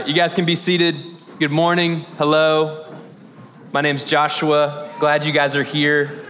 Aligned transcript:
right, 0.00 0.08
you 0.08 0.14
guys 0.14 0.34
can 0.34 0.44
be 0.44 0.56
seated. 0.56 0.96
Good 1.38 1.52
morning. 1.52 2.00
Hello. 2.18 2.84
My 3.72 3.80
name's 3.80 4.02
Joshua. 4.02 4.90
Glad 4.98 5.24
you 5.24 5.30
guys 5.30 5.54
are 5.54 5.62
here. 5.62 6.24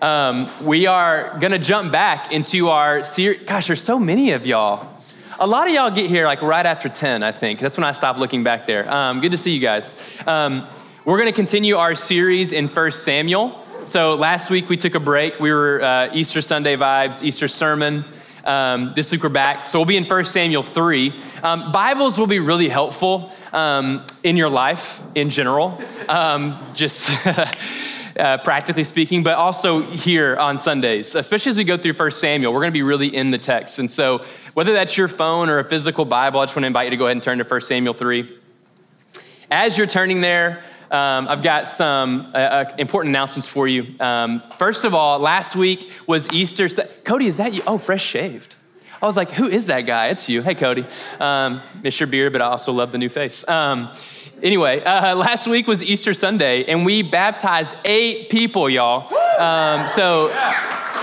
Um, 0.00 0.48
we 0.62 0.86
are 0.86 1.36
going 1.40 1.50
to 1.50 1.58
jump 1.58 1.90
back 1.90 2.30
into 2.30 2.68
our 2.68 3.02
series. 3.02 3.42
Gosh, 3.48 3.66
there's 3.66 3.82
so 3.82 3.98
many 3.98 4.30
of 4.30 4.46
y'all. 4.46 5.02
A 5.40 5.46
lot 5.46 5.66
of 5.66 5.74
y'all 5.74 5.90
get 5.90 6.08
here 6.08 6.24
like 6.24 6.40
right 6.40 6.64
after 6.64 6.88
10, 6.88 7.24
I 7.24 7.32
think. 7.32 7.58
That's 7.58 7.76
when 7.76 7.84
I 7.84 7.90
stopped 7.90 8.20
looking 8.20 8.44
back 8.44 8.68
there. 8.68 8.88
Um, 8.88 9.20
good 9.20 9.32
to 9.32 9.38
see 9.38 9.50
you 9.50 9.60
guys. 9.60 9.96
Um, 10.28 10.68
we're 11.04 11.18
going 11.18 11.32
to 11.32 11.32
continue 11.32 11.78
our 11.78 11.96
series 11.96 12.52
in 12.52 12.68
1 12.68 12.92
Samuel. 12.92 13.66
So 13.86 14.14
last 14.14 14.50
week 14.50 14.68
we 14.68 14.76
took 14.76 14.94
a 14.94 15.00
break. 15.00 15.40
We 15.40 15.52
were 15.52 15.82
uh, 15.82 16.10
Easter 16.12 16.42
Sunday 16.42 16.76
vibes, 16.76 17.24
Easter 17.24 17.48
sermon. 17.48 18.04
Um, 18.44 18.92
this 18.96 19.12
week 19.12 19.22
we're 19.22 19.28
back. 19.28 19.68
So 19.68 19.78
we'll 19.78 19.86
be 19.86 19.98
in 19.98 20.04
1 20.04 20.24
Samuel 20.24 20.62
3. 20.62 21.12
Um, 21.42 21.72
Bibles 21.72 22.18
will 22.18 22.26
be 22.26 22.38
really 22.38 22.68
helpful 22.68 23.32
um, 23.52 24.06
in 24.22 24.36
your 24.36 24.48
life 24.48 25.02
in 25.14 25.28
general, 25.28 25.78
um, 26.08 26.58
just 26.72 27.10
uh, 27.26 28.38
practically 28.38 28.84
speaking, 28.84 29.22
but 29.22 29.34
also 29.34 29.82
here 29.82 30.36
on 30.36 30.58
Sundays, 30.58 31.14
especially 31.14 31.50
as 31.50 31.58
we 31.58 31.64
go 31.64 31.76
through 31.76 31.92
1 31.92 32.10
Samuel. 32.12 32.52
We're 32.52 32.60
going 32.60 32.72
to 32.72 32.78
be 32.78 32.82
really 32.82 33.14
in 33.14 33.30
the 33.30 33.38
text. 33.38 33.78
And 33.78 33.90
so 33.90 34.24
whether 34.54 34.72
that's 34.72 34.96
your 34.96 35.08
phone 35.08 35.50
or 35.50 35.58
a 35.58 35.64
physical 35.64 36.06
Bible, 36.06 36.40
I 36.40 36.44
just 36.44 36.56
want 36.56 36.62
to 36.62 36.68
invite 36.68 36.86
you 36.86 36.90
to 36.90 36.96
go 36.96 37.06
ahead 37.06 37.16
and 37.16 37.22
turn 37.22 37.38
to 37.38 37.44
1 37.44 37.60
Samuel 37.60 37.94
3. 37.94 38.38
As 39.50 39.76
you're 39.76 39.86
turning 39.86 40.22
there, 40.22 40.62
um, 40.90 41.28
I've 41.28 41.42
got 41.42 41.68
some 41.68 42.32
uh, 42.34 42.38
uh, 42.38 42.74
important 42.76 43.12
announcements 43.12 43.46
for 43.46 43.68
you. 43.68 43.94
Um, 44.00 44.42
first 44.58 44.84
of 44.84 44.92
all, 44.92 45.20
last 45.20 45.54
week 45.54 45.88
was 46.06 46.28
Easter. 46.32 46.68
Cody, 47.04 47.26
is 47.26 47.36
that 47.36 47.54
you? 47.54 47.62
Oh, 47.66 47.78
fresh 47.78 48.04
shaved. 48.04 48.56
I 49.00 49.06
was 49.06 49.16
like, 49.16 49.30
who 49.30 49.46
is 49.46 49.66
that 49.66 49.82
guy? 49.82 50.08
It's 50.08 50.28
you. 50.28 50.42
Hey, 50.42 50.54
Cody. 50.54 50.84
Um, 51.20 51.62
miss 51.82 51.98
your 52.00 52.06
beard, 52.08 52.32
but 52.32 52.42
I 52.42 52.46
also 52.46 52.72
love 52.72 52.92
the 52.92 52.98
new 52.98 53.08
face. 53.08 53.48
Um, 53.48 53.92
anyway, 54.42 54.82
uh, 54.82 55.14
last 55.16 55.46
week 55.46 55.68
was 55.68 55.82
Easter 55.82 56.12
Sunday, 56.12 56.64
and 56.64 56.84
we 56.84 57.02
baptized 57.02 57.74
eight 57.84 58.28
people, 58.28 58.68
y'all. 58.68 59.14
Um, 59.40 59.86
so, 59.86 60.28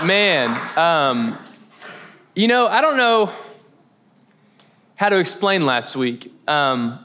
man, 0.04 0.50
um, 0.78 1.36
you 2.36 2.46
know, 2.46 2.68
I 2.68 2.82
don't 2.82 2.98
know 2.98 3.32
how 4.96 5.08
to 5.08 5.18
explain 5.18 5.64
last 5.64 5.96
week. 5.96 6.32
Um, 6.46 7.04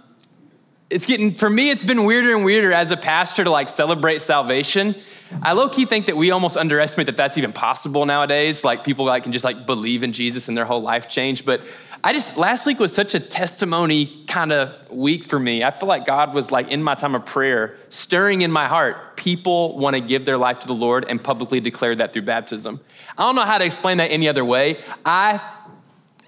it's 0.94 1.08
getting 1.08 1.34
for 1.34 1.50
me 1.50 1.72
it's 1.72 1.84
been 1.84 2.04
weirder 2.04 2.36
and 2.36 2.46
weirder 2.46 2.72
as 2.72 2.92
a 2.92 2.98
pastor 2.98 3.44
to 3.44 3.50
like 3.50 3.70
celebrate 3.70 4.22
salvation. 4.22 4.96
I 5.42 5.54
low-key 5.54 5.88
think 5.88 6.06
that 6.06 6.16
we 6.16 6.30
almost 6.30 6.56
underestimate 6.56 7.08
that 7.08 7.18
that's 7.18 7.40
even 7.40 7.52
possible 7.52 8.06
nowadays. 8.06 8.64
Like 8.64 8.84
people 8.84 9.06
like 9.06 9.24
can 9.24 9.34
just 9.34 9.44
like 9.44 9.66
believe 9.66 10.04
in 10.04 10.14
jesus 10.14 10.48
and 10.48 10.56
their 10.56 10.66
whole 10.66 10.84
life 10.84 11.10
change. 11.10 11.46
But 11.46 11.62
i 12.04 12.14
just 12.14 12.38
last 12.38 12.68
week 12.68 12.80
was 12.80 12.94
such 12.94 13.16
a 13.16 13.20
testimony 13.20 14.24
kind 14.28 14.52
of 14.52 14.92
week 14.92 15.24
for 15.24 15.40
me. 15.40 15.64
I 15.64 15.72
feel 15.72 15.90
like 15.90 16.06
god 16.06 16.36
was 16.36 16.52
like 16.52 16.68
in 16.68 16.84
my 16.84 16.94
time 16.94 17.16
of 17.16 17.26
prayer 17.26 17.76
stirring 17.90 18.44
in 18.44 18.52
my 18.52 18.68
heart 18.68 19.18
people 19.18 19.76
want 19.80 19.96
to 19.96 20.02
give 20.02 20.26
their 20.26 20.38
life 20.38 20.60
to 20.60 20.68
the 20.68 20.76
lord 20.76 21.06
and 21.10 21.24
publicly 21.24 21.60
declare 21.60 21.96
that 21.96 22.14
through 22.14 22.22
baptism. 22.22 22.80
I 23.18 23.24
don't 23.24 23.36
know 23.36 23.46
how 23.46 23.58
to 23.58 23.66
explain 23.66 23.98
that 23.98 24.12
any 24.12 24.28
other 24.28 24.46
way. 24.46 24.80
I 25.04 25.42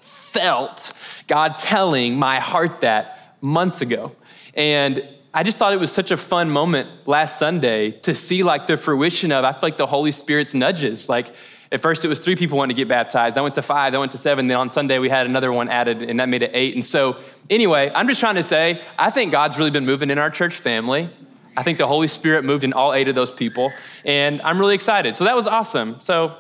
felt 0.02 0.91
god 1.27 1.59
telling 1.59 2.17
my 2.17 2.39
heart 2.39 2.81
that 2.81 3.38
months 3.41 3.81
ago 3.81 4.16
and 4.56 5.08
I 5.34 5.44
just 5.44 5.59
thought 5.59 5.73
it 5.73 5.80
was 5.81 5.92
such 5.92 6.11
a 6.11 6.17
fun 6.17 6.50
moment 6.50 6.89
last 7.08 7.38
Sunday 7.38 7.92
to 7.92 8.16
see 8.16 8.42
like 8.44 8.67
the 8.67 8.78
fruition 8.78 9.34
of, 9.34 9.44
I 9.44 9.52
feel 9.52 9.59
like 9.64 9.78
the 9.78 9.86
Holy 9.86 10.14
Spirit's 10.14 10.53
nudges. 10.53 11.09
Like 11.09 11.36
at 11.73 11.81
first 11.81 12.06
it 12.06 12.08
was 12.08 12.20
three 12.20 12.38
people 12.38 12.57
wanting 12.57 12.74
to 12.74 12.81
get 12.81 12.88
baptized. 12.88 13.38
I 13.38 13.41
went 13.41 13.56
to 13.56 13.62
five, 13.62 13.94
I 13.94 13.97
went 13.97 14.13
to 14.13 14.18
seven. 14.18 14.47
Then 14.47 14.56
on 14.56 14.72
Sunday 14.72 14.97
we 14.97 15.09
had 15.09 15.25
another 15.25 15.52
one 15.52 15.68
added 15.68 16.02
and 16.02 16.22
that 16.22 16.29
made 16.29 16.41
it 16.41 16.52
eight. 16.53 16.75
And 16.75 16.85
so 16.85 17.18
anyway, 17.50 17.91
I'm 17.94 18.07
just 18.07 18.22
trying 18.22 18.35
to 18.35 18.44
say, 18.44 18.81
I 18.97 19.09
think 19.09 19.34
God's 19.34 19.57
really 19.57 19.72
been 19.72 19.85
moving 19.85 20.09
in 20.09 20.18
our 20.18 20.29
church 20.29 20.56
family. 20.56 21.09
I 21.58 21.63
think 21.63 21.79
the 21.79 21.88
Holy 21.88 22.08
Spirit 22.08 22.46
moved 22.46 22.63
in 22.63 22.72
all 22.72 22.94
eight 22.94 23.09
of 23.09 23.16
those 23.16 23.34
people. 23.34 23.74
And 24.06 24.41
I'm 24.41 24.58
really 24.58 24.75
excited. 24.75 25.18
So 25.18 25.25
that 25.25 25.35
was 25.35 25.47
awesome. 25.47 26.00
So 26.00 26.38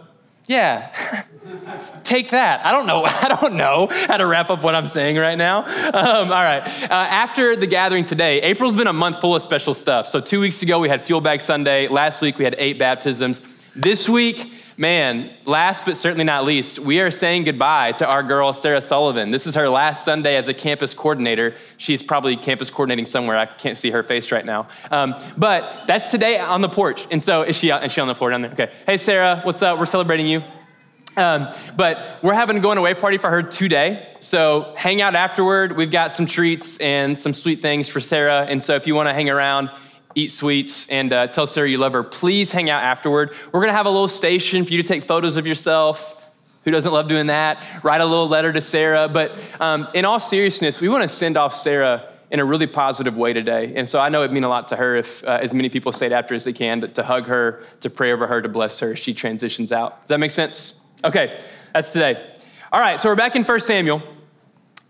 yeah. 0.47 1.23
Take 2.03 2.31
that. 2.31 2.65
I 2.65 2.71
don't 2.71 2.85
know. 2.85 3.03
I 3.05 3.35
don't 3.39 3.55
know 3.55 3.87
how 3.87 4.17
to 4.17 4.25
wrap 4.25 4.49
up 4.49 4.63
what 4.63 4.75
I'm 4.75 4.87
saying 4.87 5.17
right 5.17 5.37
now. 5.37 5.59
Um, 5.59 6.31
all 6.31 6.43
right. 6.43 6.61
Uh, 6.83 6.93
after 6.93 7.55
the 7.55 7.67
gathering 7.67 8.05
today, 8.05 8.41
April's 8.41 8.75
been 8.75 8.87
a 8.87 8.93
month 8.93 9.21
full 9.21 9.35
of 9.35 9.41
special 9.41 9.73
stuff. 9.73 10.07
So 10.07 10.19
two 10.19 10.39
weeks 10.39 10.61
ago 10.61 10.79
we 10.79 10.89
had 10.89 11.05
Fuel 11.05 11.21
Bag 11.21 11.41
Sunday. 11.41 11.87
Last 11.87 12.21
week 12.21 12.37
we 12.37 12.45
had 12.45 12.55
eight 12.57 12.77
baptisms. 12.77 13.41
This 13.75 14.07
week, 14.07 14.51
man, 14.77 15.31
last 15.45 15.85
but 15.85 15.97
certainly 15.97 16.23
not 16.23 16.45
least, 16.45 16.79
we 16.79 16.99
are 16.99 17.11
saying 17.11 17.43
goodbye 17.43 17.93
to 17.93 18.07
our 18.07 18.23
girl 18.23 18.51
Sarah 18.53 18.81
Sullivan. 18.81 19.31
This 19.31 19.47
is 19.47 19.55
her 19.55 19.69
last 19.69 20.03
Sunday 20.03 20.35
as 20.35 20.47
a 20.47 20.53
campus 20.53 20.93
coordinator. 20.93 21.55
She's 21.77 22.03
probably 22.03 22.35
campus 22.35 22.69
coordinating 22.69 23.05
somewhere. 23.05 23.37
I 23.37 23.45
can't 23.45 23.77
see 23.77 23.91
her 23.91 24.03
face 24.03 24.31
right 24.31 24.45
now. 24.45 24.67
Um, 24.91 25.15
but 25.37 25.87
that's 25.87 26.11
today 26.11 26.39
on 26.39 26.61
the 26.61 26.69
porch. 26.69 27.07
And 27.11 27.23
so 27.23 27.43
is 27.43 27.55
she? 27.55 27.69
Is 27.69 27.91
she 27.91 28.01
on 28.01 28.07
the 28.07 28.15
floor 28.15 28.31
down 28.31 28.41
there? 28.41 28.51
Okay. 28.51 28.71
Hey 28.85 28.97
Sarah, 28.97 29.41
what's 29.43 29.61
up? 29.61 29.79
We're 29.79 29.85
celebrating 29.85 30.27
you. 30.27 30.43
Um, 31.17 31.47
but 31.77 32.19
we're 32.21 32.33
having 32.33 32.57
a 32.57 32.59
going 32.59 32.77
away 32.77 32.93
party 32.93 33.17
for 33.17 33.29
her 33.29 33.41
today. 33.41 34.09
So 34.19 34.73
hang 34.75 35.01
out 35.01 35.15
afterward. 35.15 35.77
We've 35.77 35.91
got 35.91 36.11
some 36.11 36.25
treats 36.25 36.77
and 36.79 37.17
some 37.17 37.33
sweet 37.33 37.61
things 37.61 37.87
for 37.87 38.01
Sarah. 38.01 38.41
And 38.41 38.61
so 38.61 38.75
if 38.75 38.85
you 38.85 38.95
want 38.95 39.07
to 39.07 39.13
hang 39.13 39.29
around, 39.29 39.69
eat 40.15 40.31
sweets, 40.31 40.87
and 40.89 41.13
uh, 41.13 41.27
tell 41.27 41.45
Sarah 41.45 41.69
you 41.69 41.77
love 41.77 41.93
her, 41.93 42.03
please 42.03 42.51
hang 42.51 42.69
out 42.69 42.83
afterward. 42.83 43.31
We're 43.51 43.59
going 43.59 43.71
to 43.71 43.77
have 43.77 43.85
a 43.85 43.89
little 43.89 44.07
station 44.07 44.65
for 44.65 44.71
you 44.71 44.81
to 44.81 44.87
take 44.87 45.03
photos 45.03 45.35
of 45.35 45.45
yourself. 45.45 46.23
Who 46.63 46.71
doesn't 46.71 46.91
love 46.91 47.07
doing 47.07 47.27
that? 47.27 47.63
Write 47.83 48.01
a 48.01 48.05
little 48.05 48.27
letter 48.27 48.51
to 48.51 48.61
Sarah. 48.61 49.07
But 49.07 49.33
um, 49.59 49.87
in 49.93 50.03
all 50.05 50.19
seriousness, 50.19 50.81
we 50.81 50.89
want 50.89 51.03
to 51.03 51.07
send 51.07 51.37
off 51.37 51.53
Sarah 51.53 52.11
in 52.31 52.39
a 52.39 52.45
really 52.45 52.65
positive 52.65 53.15
way 53.15 53.33
today. 53.33 53.73
And 53.75 53.87
so 53.87 53.99
I 53.99 54.09
know 54.09 54.21
it'd 54.23 54.31
mean 54.31 54.43
a 54.43 54.49
lot 54.49 54.69
to 54.69 54.75
her 54.75 54.95
if 54.95 55.23
uh, 55.23 55.39
as 55.41 55.53
many 55.53 55.69
people 55.69 55.91
stayed 55.91 56.11
after 56.11 56.33
as 56.33 56.43
they 56.43 56.53
can 56.53 56.81
to, 56.81 56.87
to 56.87 57.03
hug 57.03 57.27
her, 57.27 57.63
to 57.81 57.89
pray 57.89 58.11
over 58.11 58.25
her, 58.25 58.41
to 58.41 58.49
bless 58.49 58.79
her 58.79 58.93
as 58.93 58.99
she 58.99 59.13
transitions 59.13 59.71
out. 59.71 60.01
Does 60.01 60.09
that 60.09 60.19
make 60.19 60.31
sense? 60.31 60.79
Okay, 61.03 61.39
that's 61.73 61.93
today. 61.93 62.31
All 62.71 62.79
right, 62.79 62.99
so 62.99 63.09
we're 63.09 63.15
back 63.15 63.35
in 63.35 63.43
1 63.43 63.59
Samuel. 63.59 64.01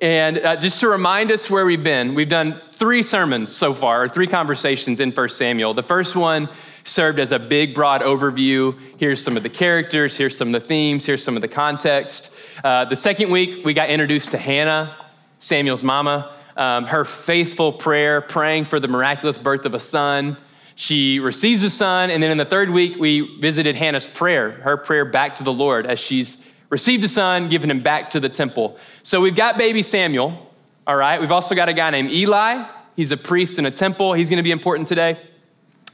And 0.02 0.40
uh, 0.40 0.58
just 0.58 0.82
to 0.82 0.90
remind 0.90 1.32
us 1.32 1.50
where 1.50 1.66
we've 1.66 1.84
been, 1.84 2.16
we've 2.16 2.28
done 2.28 2.62
three 2.72 3.02
sermons 3.02 3.56
so 3.56 3.74
far, 3.74 4.04
or 4.04 4.10
three 4.10 4.28
conversations 4.28 5.00
in 5.00 5.12
1 5.12 5.30
Samuel. 5.30 5.74
The 5.74 5.84
first 5.84 6.18
one 6.18 6.50
served 6.84 7.18
as 7.18 7.32
a 7.32 7.40
big, 7.40 7.74
broad 7.74 8.02
overview. 8.02 8.78
Here's 8.98 9.24
some 9.24 9.38
of 9.38 9.44
the 9.44 9.50
characters, 9.50 10.18
here's 10.18 10.38
some 10.38 10.54
of 10.54 10.62
the 10.62 10.68
themes, 10.68 11.06
here's 11.06 11.24
some 11.24 11.38
of 11.38 11.42
the 11.42 11.48
context. 11.48 12.34
Uh, 12.62 12.84
the 12.86 12.96
second 12.96 13.32
week, 13.32 13.64
we 13.64 13.74
got 13.74 13.90
introduced 13.90 14.32
to 14.32 14.38
Hannah, 14.38 14.98
Samuel's 15.40 15.84
mama, 15.84 16.36
um, 16.58 16.86
her 16.88 17.06
faithful 17.06 17.72
prayer, 17.72 18.20
praying 18.20 18.66
for 18.66 18.82
the 18.82 18.90
miraculous 18.90 19.38
birth 19.38 19.66
of 19.66 19.74
a 19.74 19.80
son. 19.80 20.36
She 20.76 21.20
receives 21.20 21.64
a 21.64 21.70
son, 21.70 22.12
and 22.12 22.22
then 22.22 22.32
in 22.32 22.38
the 22.38 22.44
third 22.44 22.70
week, 22.70 22.98
we 23.00 23.40
visited 23.40 23.76
Hannah's 23.76 24.08
prayer, 24.08 24.52
her 24.52 24.76
prayer 24.76 25.06
back 25.06 25.38
to 25.38 25.44
the 25.44 25.54
Lord 25.54 25.86
as 25.86 26.02
she's 26.02 26.38
received 26.70 27.04
a 27.04 27.08
son, 27.08 27.50
given 27.50 27.70
him 27.70 27.82
back 27.82 28.12
to 28.12 28.20
the 28.20 28.30
temple. 28.30 28.78
So 29.04 29.22
we've 29.22 29.36
got 29.36 29.58
baby 29.58 29.84
Samuel, 29.84 30.52
all 30.88 30.96
right? 30.96 31.20
We've 31.22 31.32
also 31.32 31.56
got 31.56 31.70
a 31.70 31.74
guy 31.74 31.90
named 31.92 32.12
Eli. 32.12 32.68
He's 32.96 33.12
a 33.12 33.18
priest 33.18 33.60
in 33.60 33.66
a 33.66 33.72
temple. 33.72 34.14
He's 34.14 34.30
going 34.30 34.38
to 34.38 34.44
be 34.44 34.52
important 34.52 34.88
today. 34.88 35.20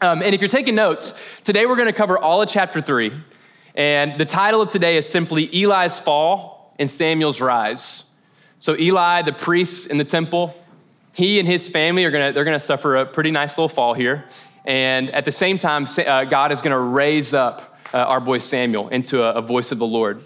Um, 0.02 0.22
and 0.24 0.34
if 0.34 0.42
you're 0.42 0.50
taking 0.50 0.76
notes, 0.76 1.14
today 1.44 1.66
we're 1.66 1.76
going 1.76 1.88
to 1.88 1.94
cover 1.94 2.18
all 2.18 2.42
of 2.42 2.50
chapter 2.50 2.82
three. 2.82 3.12
And 3.76 4.20
the 4.20 4.26
title 4.26 4.62
of 4.62 4.70
today 4.70 4.98
is 4.98 5.08
simply 5.08 5.50
Eli's 5.54 6.00
Fall 6.00 6.74
and 6.80 6.90
Samuel's 6.90 7.40
Rise. 7.40 8.06
So 8.60 8.76
Eli, 8.78 9.22
the 9.22 9.34
priest 9.34 9.88
in 9.88 9.98
the 9.98 10.06
temple, 10.06 10.56
he 11.14 11.40
and 11.40 11.48
his 11.48 11.70
family 11.70 12.06
are 12.06 12.12
going 12.12 12.30
to, 12.30 12.34
they're 12.34 12.44
to 12.44 12.60
suffer 12.60 12.98
a 12.98 13.06
pretty 13.06 13.32
nice 13.32 13.58
little 13.58 13.70
fall 13.70 13.94
here. 13.94 14.26
And 14.66 15.10
at 15.12 15.26
the 15.26 15.32
same 15.32 15.58
time, 15.58 15.88
uh, 15.98 16.26
God 16.26 16.52
is 16.52 16.62
going 16.62 16.72
to 16.72 16.80
raise 16.80 17.34
up 17.34 17.80
uh, 17.94 17.98
our 17.98 18.20
boy 18.20 18.38
Samuel 18.38 18.90
into 18.90 19.24
a, 19.24 19.34
a 19.34 19.42
voice 19.42 19.72
of 19.72 19.80
the 19.80 19.88
Lord. 19.88 20.24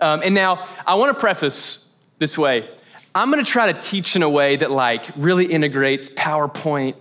Um, 0.00 0.22
and 0.24 0.34
now 0.34 0.68
I 0.86 0.94
want 0.94 1.14
to 1.14 1.20
preface 1.20 1.86
this 2.18 2.36
way. 2.36 2.68
I'm 3.14 3.30
going 3.30 3.44
to 3.44 3.50
try 3.50 3.72
to 3.72 3.80
teach 3.80 4.16
in 4.16 4.22
a 4.22 4.28
way 4.28 4.56
that 4.56 4.70
like 4.70 5.08
really 5.16 5.46
integrates 5.46 6.10
PowerPoint 6.10 6.96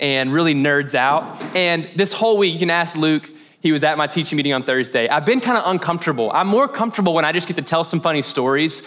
and 0.00 0.32
really 0.32 0.54
nerds 0.54 0.94
out. 0.94 1.42
And 1.56 1.88
this 1.96 2.12
whole 2.12 2.36
week, 2.36 2.52
you 2.52 2.58
can 2.58 2.70
ask 2.70 2.96
Luke. 2.96 3.30
He 3.60 3.72
was 3.72 3.82
at 3.82 3.96
my 3.96 4.06
teaching 4.06 4.36
meeting 4.36 4.52
on 4.52 4.62
Thursday. 4.62 5.08
I've 5.08 5.24
been 5.24 5.40
kind 5.40 5.56
of 5.56 5.64
uncomfortable. 5.66 6.30
I'm 6.32 6.46
more 6.46 6.68
comfortable 6.68 7.14
when 7.14 7.24
I 7.24 7.32
just 7.32 7.46
get 7.46 7.56
to 7.56 7.62
tell 7.62 7.84
some 7.84 8.00
funny 8.00 8.22
stories, 8.22 8.82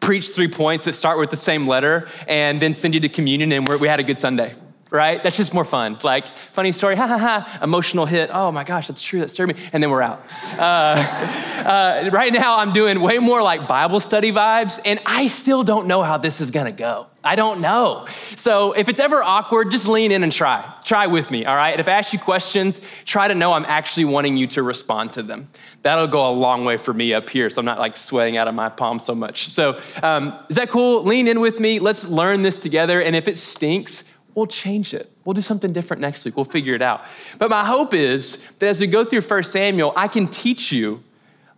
preach 0.00 0.28
three 0.30 0.48
points 0.48 0.84
that 0.84 0.94
start 0.94 1.18
with 1.18 1.30
the 1.30 1.36
same 1.36 1.66
letter, 1.66 2.08
and 2.28 2.62
then 2.62 2.72
send 2.72 2.94
you 2.94 3.00
to 3.00 3.08
communion, 3.08 3.52
and 3.52 3.68
we 3.68 3.88
had 3.88 4.00
a 4.00 4.04
good 4.04 4.18
Sunday 4.18 4.54
right? 4.92 5.22
That's 5.22 5.36
just 5.36 5.54
more 5.54 5.64
fun. 5.64 5.98
Like, 6.02 6.36
funny 6.50 6.70
story, 6.70 6.94
ha 7.02 7.06
ha 7.06 7.18
ha, 7.18 7.58
emotional 7.62 8.06
hit. 8.06 8.30
Oh 8.32 8.52
my 8.52 8.62
gosh, 8.62 8.88
that's 8.88 9.02
true, 9.02 9.20
that 9.20 9.30
stirred 9.30 9.48
me. 9.48 9.54
And 9.72 9.82
then 9.82 9.90
we're 9.90 10.02
out. 10.02 10.22
Uh, 10.58 10.62
uh, 11.66 12.10
right 12.12 12.32
now, 12.32 12.58
I'm 12.58 12.72
doing 12.72 13.00
way 13.00 13.18
more 13.18 13.42
like 13.42 13.66
Bible 13.66 14.00
study 14.00 14.30
vibes, 14.30 14.78
and 14.84 15.00
I 15.06 15.28
still 15.28 15.64
don't 15.64 15.86
know 15.86 16.02
how 16.02 16.18
this 16.18 16.40
is 16.40 16.50
gonna 16.50 16.72
go. 16.72 17.06
I 17.24 17.36
don't 17.36 17.60
know. 17.60 18.06
So 18.34 18.72
if 18.72 18.88
it's 18.88 18.98
ever 18.98 19.22
awkward, 19.22 19.70
just 19.70 19.86
lean 19.86 20.10
in 20.10 20.24
and 20.24 20.32
try. 20.32 20.74
Try 20.84 21.06
with 21.06 21.30
me, 21.30 21.44
all 21.44 21.54
right? 21.54 21.70
And 21.70 21.78
if 21.78 21.86
I 21.86 21.92
ask 21.92 22.12
you 22.12 22.18
questions, 22.18 22.80
try 23.04 23.28
to 23.28 23.34
know 23.34 23.52
I'm 23.52 23.64
actually 23.66 24.06
wanting 24.06 24.36
you 24.36 24.48
to 24.48 24.62
respond 24.64 25.12
to 25.12 25.22
them. 25.22 25.48
That'll 25.82 26.08
go 26.08 26.28
a 26.28 26.32
long 26.32 26.64
way 26.64 26.76
for 26.76 26.92
me 26.92 27.14
up 27.14 27.30
here, 27.30 27.48
so 27.48 27.60
I'm 27.60 27.64
not 27.64 27.78
like 27.78 27.96
sweating 27.96 28.36
out 28.36 28.48
of 28.48 28.54
my 28.56 28.68
palms 28.68 29.04
so 29.04 29.14
much. 29.14 29.50
So 29.50 29.80
um, 30.02 30.36
is 30.48 30.56
that 30.56 30.70
cool? 30.70 31.04
Lean 31.04 31.28
in 31.28 31.38
with 31.38 31.60
me. 31.60 31.78
Let's 31.78 32.04
learn 32.04 32.42
this 32.42 32.58
together. 32.58 33.00
And 33.00 33.14
if 33.14 33.28
it 33.28 33.38
stinks, 33.38 34.02
we'll 34.34 34.46
change 34.46 34.94
it. 34.94 35.10
We'll 35.24 35.34
do 35.34 35.42
something 35.42 35.72
different 35.72 36.00
next 36.00 36.24
week. 36.24 36.36
We'll 36.36 36.44
figure 36.44 36.74
it 36.74 36.82
out. 36.82 37.04
But 37.38 37.50
my 37.50 37.64
hope 37.64 37.94
is 37.94 38.44
that 38.58 38.68
as 38.68 38.80
we 38.80 38.86
go 38.86 39.04
through 39.04 39.22
1 39.22 39.44
Samuel, 39.44 39.92
I 39.96 40.08
can 40.08 40.28
teach 40.28 40.72
you, 40.72 41.02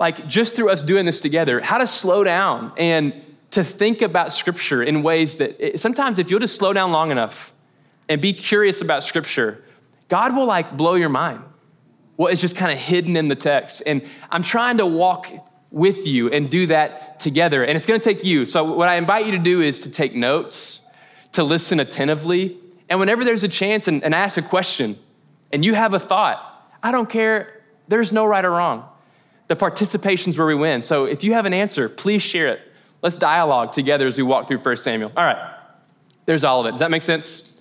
like 0.00 0.26
just 0.26 0.56
through 0.56 0.70
us 0.70 0.82
doing 0.82 1.06
this 1.06 1.20
together, 1.20 1.60
how 1.60 1.78
to 1.78 1.86
slow 1.86 2.24
down 2.24 2.72
and 2.76 3.14
to 3.52 3.62
think 3.62 4.02
about 4.02 4.32
Scripture 4.32 4.82
in 4.82 5.02
ways 5.02 5.36
that 5.36 5.64
it, 5.64 5.80
sometimes, 5.80 6.18
if 6.18 6.30
you'll 6.30 6.40
just 6.40 6.56
slow 6.56 6.72
down 6.72 6.90
long 6.90 7.10
enough 7.10 7.54
and 8.08 8.20
be 8.20 8.32
curious 8.32 8.80
about 8.80 9.04
Scripture, 9.04 9.62
God 10.08 10.36
will 10.36 10.46
like 10.46 10.76
blow 10.76 10.94
your 10.94 11.08
mind. 11.08 11.42
What 12.16 12.32
is 12.32 12.40
just 12.40 12.56
kind 12.56 12.72
of 12.72 12.78
hidden 12.78 13.16
in 13.16 13.28
the 13.28 13.34
text. 13.34 13.82
And 13.86 14.02
I'm 14.30 14.42
trying 14.42 14.78
to 14.78 14.86
walk 14.86 15.28
with 15.70 16.06
you 16.06 16.30
and 16.30 16.48
do 16.48 16.68
that 16.68 17.18
together. 17.18 17.64
And 17.64 17.76
it's 17.76 17.86
going 17.86 18.00
to 18.00 18.04
take 18.04 18.24
you. 18.24 18.46
So, 18.46 18.64
what 18.64 18.88
I 18.88 18.94
invite 18.94 19.26
you 19.26 19.32
to 19.32 19.38
do 19.38 19.60
is 19.60 19.80
to 19.80 19.90
take 19.90 20.14
notes, 20.14 20.80
to 21.32 21.42
listen 21.42 21.80
attentively. 21.80 22.56
And 22.88 23.00
whenever 23.00 23.24
there's 23.24 23.44
a 23.44 23.48
chance 23.48 23.88
and, 23.88 24.04
and 24.04 24.14
ask 24.14 24.36
a 24.36 24.42
question 24.42 24.98
and 25.52 25.64
you 25.64 25.74
have 25.74 25.94
a 25.94 25.98
thought, 25.98 26.70
I 26.82 26.92
don't 26.92 27.08
care. 27.08 27.62
There's 27.88 28.12
no 28.12 28.26
right 28.26 28.44
or 28.44 28.50
wrong. 28.50 28.88
The 29.48 29.56
participation's 29.56 30.36
where 30.38 30.46
we 30.46 30.54
win. 30.54 30.84
So, 30.84 31.04
if 31.04 31.22
you 31.22 31.34
have 31.34 31.46
an 31.46 31.54
answer, 31.54 31.88
please 31.88 32.22
share 32.22 32.48
it. 32.48 32.60
Let's 33.02 33.18
dialogue 33.18 33.72
together 33.72 34.06
as 34.06 34.16
we 34.16 34.24
walk 34.24 34.48
through 34.48 34.58
1 34.58 34.76
Samuel. 34.78 35.12
All 35.14 35.24
right, 35.24 35.54
there's 36.24 36.44
all 36.44 36.60
of 36.60 36.66
it. 36.66 36.70
Does 36.70 36.80
that 36.80 36.90
make 36.90 37.02
sense? 37.02 37.58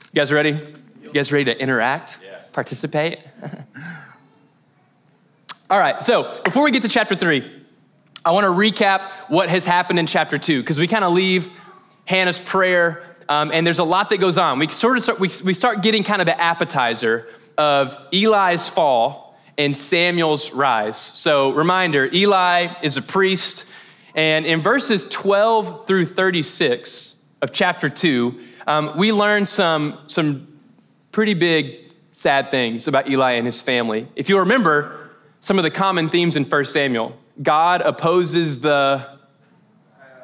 You 0.00 0.20
guys 0.20 0.32
ready? 0.32 0.58
You 1.02 1.12
guys 1.12 1.30
ready 1.30 1.44
to 1.44 1.60
interact, 1.60 2.18
yeah. 2.24 2.38
participate? 2.52 3.18
all 5.70 5.78
right, 5.78 6.02
so 6.02 6.40
before 6.42 6.64
we 6.64 6.70
get 6.70 6.82
to 6.82 6.88
chapter 6.88 7.14
three, 7.14 7.64
I 8.24 8.30
want 8.30 8.44
to 8.44 8.50
recap 8.50 9.10
what 9.28 9.50
has 9.50 9.66
happened 9.66 9.98
in 9.98 10.06
chapter 10.06 10.38
two 10.38 10.62
because 10.62 10.78
we 10.78 10.88
kind 10.88 11.04
of 11.04 11.12
leave 11.12 11.50
Hannah's 12.06 12.40
prayer, 12.40 13.04
um, 13.28 13.50
and 13.52 13.66
there's 13.66 13.78
a 13.78 13.84
lot 13.84 14.10
that 14.10 14.18
goes 14.18 14.38
on. 14.38 14.58
We 14.58 14.68
sort 14.68 14.96
of 14.96 15.02
start, 15.02 15.20
we, 15.20 15.30
we 15.44 15.54
start 15.54 15.82
getting 15.82 16.04
kind 16.04 16.22
of 16.22 16.26
the 16.26 16.40
appetizer 16.40 17.28
of 17.58 17.96
Eli's 18.12 18.68
fall 18.68 19.38
and 19.58 19.76
Samuel's 19.76 20.52
rise. 20.52 20.98
So, 20.98 21.50
reminder 21.50 22.08
Eli 22.12 22.74
is 22.82 22.96
a 22.96 23.02
priest. 23.02 23.64
And 24.14 24.46
in 24.46 24.62
verses 24.62 25.06
12 25.10 25.86
through 25.86 26.06
36 26.06 27.16
of 27.42 27.52
chapter 27.52 27.88
2, 27.88 28.38
um, 28.66 28.96
we 28.96 29.12
learn 29.12 29.46
some, 29.46 29.98
some 30.06 30.58
pretty 31.12 31.34
big, 31.34 31.92
sad 32.12 32.50
things 32.50 32.88
about 32.88 33.08
Eli 33.08 33.32
and 33.32 33.46
his 33.46 33.60
family. 33.60 34.08
If 34.16 34.28
you 34.28 34.38
remember 34.38 35.10
some 35.40 35.58
of 35.58 35.64
the 35.64 35.70
common 35.70 36.08
themes 36.08 36.36
in 36.36 36.44
1 36.44 36.64
Samuel, 36.64 37.16
God 37.42 37.82
opposes 37.82 38.60
the 38.60 39.06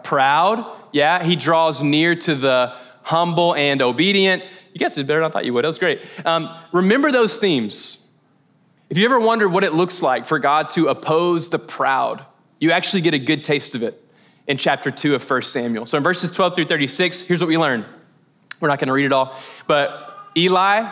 proud. 0.03 0.67
Yeah, 0.93 1.23
he 1.23 1.37
draws 1.37 1.83
near 1.83 2.15
to 2.17 2.35
the 2.35 2.75
humble 3.03 3.55
and 3.55 3.83
obedient. 3.83 4.43
You 4.73 4.79
guys 4.79 4.95
did 4.95 5.07
better 5.07 5.21
than 5.21 5.31
I 5.31 5.33
thought 5.33 5.45
you 5.45 5.53
would. 5.55 5.65
That 5.65 5.69
was 5.69 5.79
great. 5.79 6.03
Um, 6.25 6.55
remember 6.73 7.13
those 7.13 7.39
themes. 7.39 7.99
If 8.89 8.99
you 8.99 9.05
ever 9.05 9.19
wondered 9.19 9.49
what 9.49 9.65
it 9.65 9.75
looks 9.75 10.03
like 10.03 10.27
for 10.27 10.39
God 10.39 10.71
to 10.71 10.89
oppose 10.89 11.49
the 11.49 11.59
proud, 11.59 12.25
you 12.59 12.71
actually 12.73 13.03
get 13.03 13.15
a 13.15 13.19
good 13.19 13.43
taste 13.43 13.75
of 13.75 13.83
it 13.83 14.03
in 14.47 14.59
chapter 14.59 14.91
2 14.91 15.15
of 15.15 15.29
1 15.29 15.43
Samuel. 15.43 15.87
So 15.87 15.97
in 15.97 16.05
verses 16.05 16.33
12 16.33 16.55
through 16.55 16.65
36, 16.67 17.23
here's 17.23 17.41
what 17.41 17.49
we 17.49 17.59
learn. 17.59 17.85
We're 18.61 18.69
not 18.69 18.79
going 18.79 18.89
to 18.89 18.93
read 18.93 19.07
it 19.07 19.13
all, 19.13 19.35
but 19.67 20.29
Eli, 20.37 20.91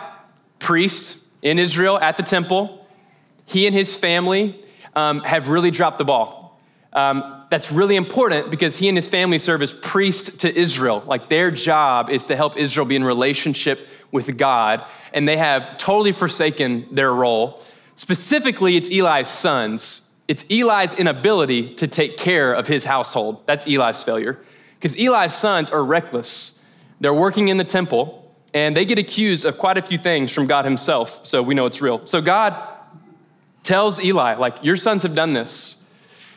priest 0.59 1.19
in 1.41 1.59
Israel 1.59 1.97
at 1.99 2.17
the 2.17 2.23
temple, 2.23 2.85
he 3.45 3.65
and 3.65 3.75
his 3.75 3.95
family 3.95 4.63
um, 4.95 5.21
have 5.21 5.47
really 5.47 5.71
dropped 5.71 5.97
the 5.97 6.05
ball. 6.05 6.59
Um, 6.93 7.40
that's 7.51 7.71
really 7.71 7.95
important 7.95 8.49
because 8.49 8.79
he 8.79 8.87
and 8.89 8.97
his 8.97 9.07
family 9.07 9.37
serve 9.37 9.61
as 9.61 9.73
priest 9.73 10.39
to 10.39 10.59
Israel. 10.59 11.03
Like 11.05 11.29
their 11.29 11.51
job 11.51 12.09
is 12.09 12.25
to 12.25 12.35
help 12.35 12.57
Israel 12.57 12.87
be 12.87 12.95
in 12.95 13.03
relationship 13.03 13.87
with 14.11 14.35
God, 14.37 14.83
and 15.13 15.27
they 15.27 15.37
have 15.37 15.77
totally 15.77 16.11
forsaken 16.11 16.87
their 16.91 17.13
role. 17.13 17.61
Specifically, 17.95 18.75
it's 18.75 18.89
Eli's 18.89 19.29
sons 19.29 20.07
it's 20.31 20.45
Eli's 20.49 20.93
inability 20.93 21.75
to 21.75 21.89
take 21.89 22.15
care 22.15 22.53
of 22.53 22.65
his 22.65 22.85
household. 22.85 23.45
That's 23.47 23.65
Eli's 23.67 24.01
failure. 24.01 24.39
Because 24.75 24.97
Eli's 24.97 25.35
sons 25.35 25.69
are 25.69 25.83
reckless. 25.83 26.57
They're 27.01 27.13
working 27.13 27.49
in 27.49 27.57
the 27.57 27.65
temple, 27.65 28.33
and 28.53 28.73
they 28.73 28.85
get 28.85 28.97
accused 28.97 29.43
of 29.43 29.57
quite 29.57 29.77
a 29.77 29.81
few 29.81 29.97
things 29.97 30.31
from 30.31 30.47
God 30.47 30.63
himself, 30.63 31.27
so 31.27 31.43
we 31.43 31.53
know 31.53 31.65
it's 31.65 31.81
real. 31.81 32.05
So 32.05 32.21
God 32.21 32.55
tells 33.63 34.01
Eli, 34.01 34.35
like, 34.35 34.55
your 34.63 34.77
sons 34.77 35.03
have 35.03 35.15
done 35.15 35.33
this. 35.33 35.80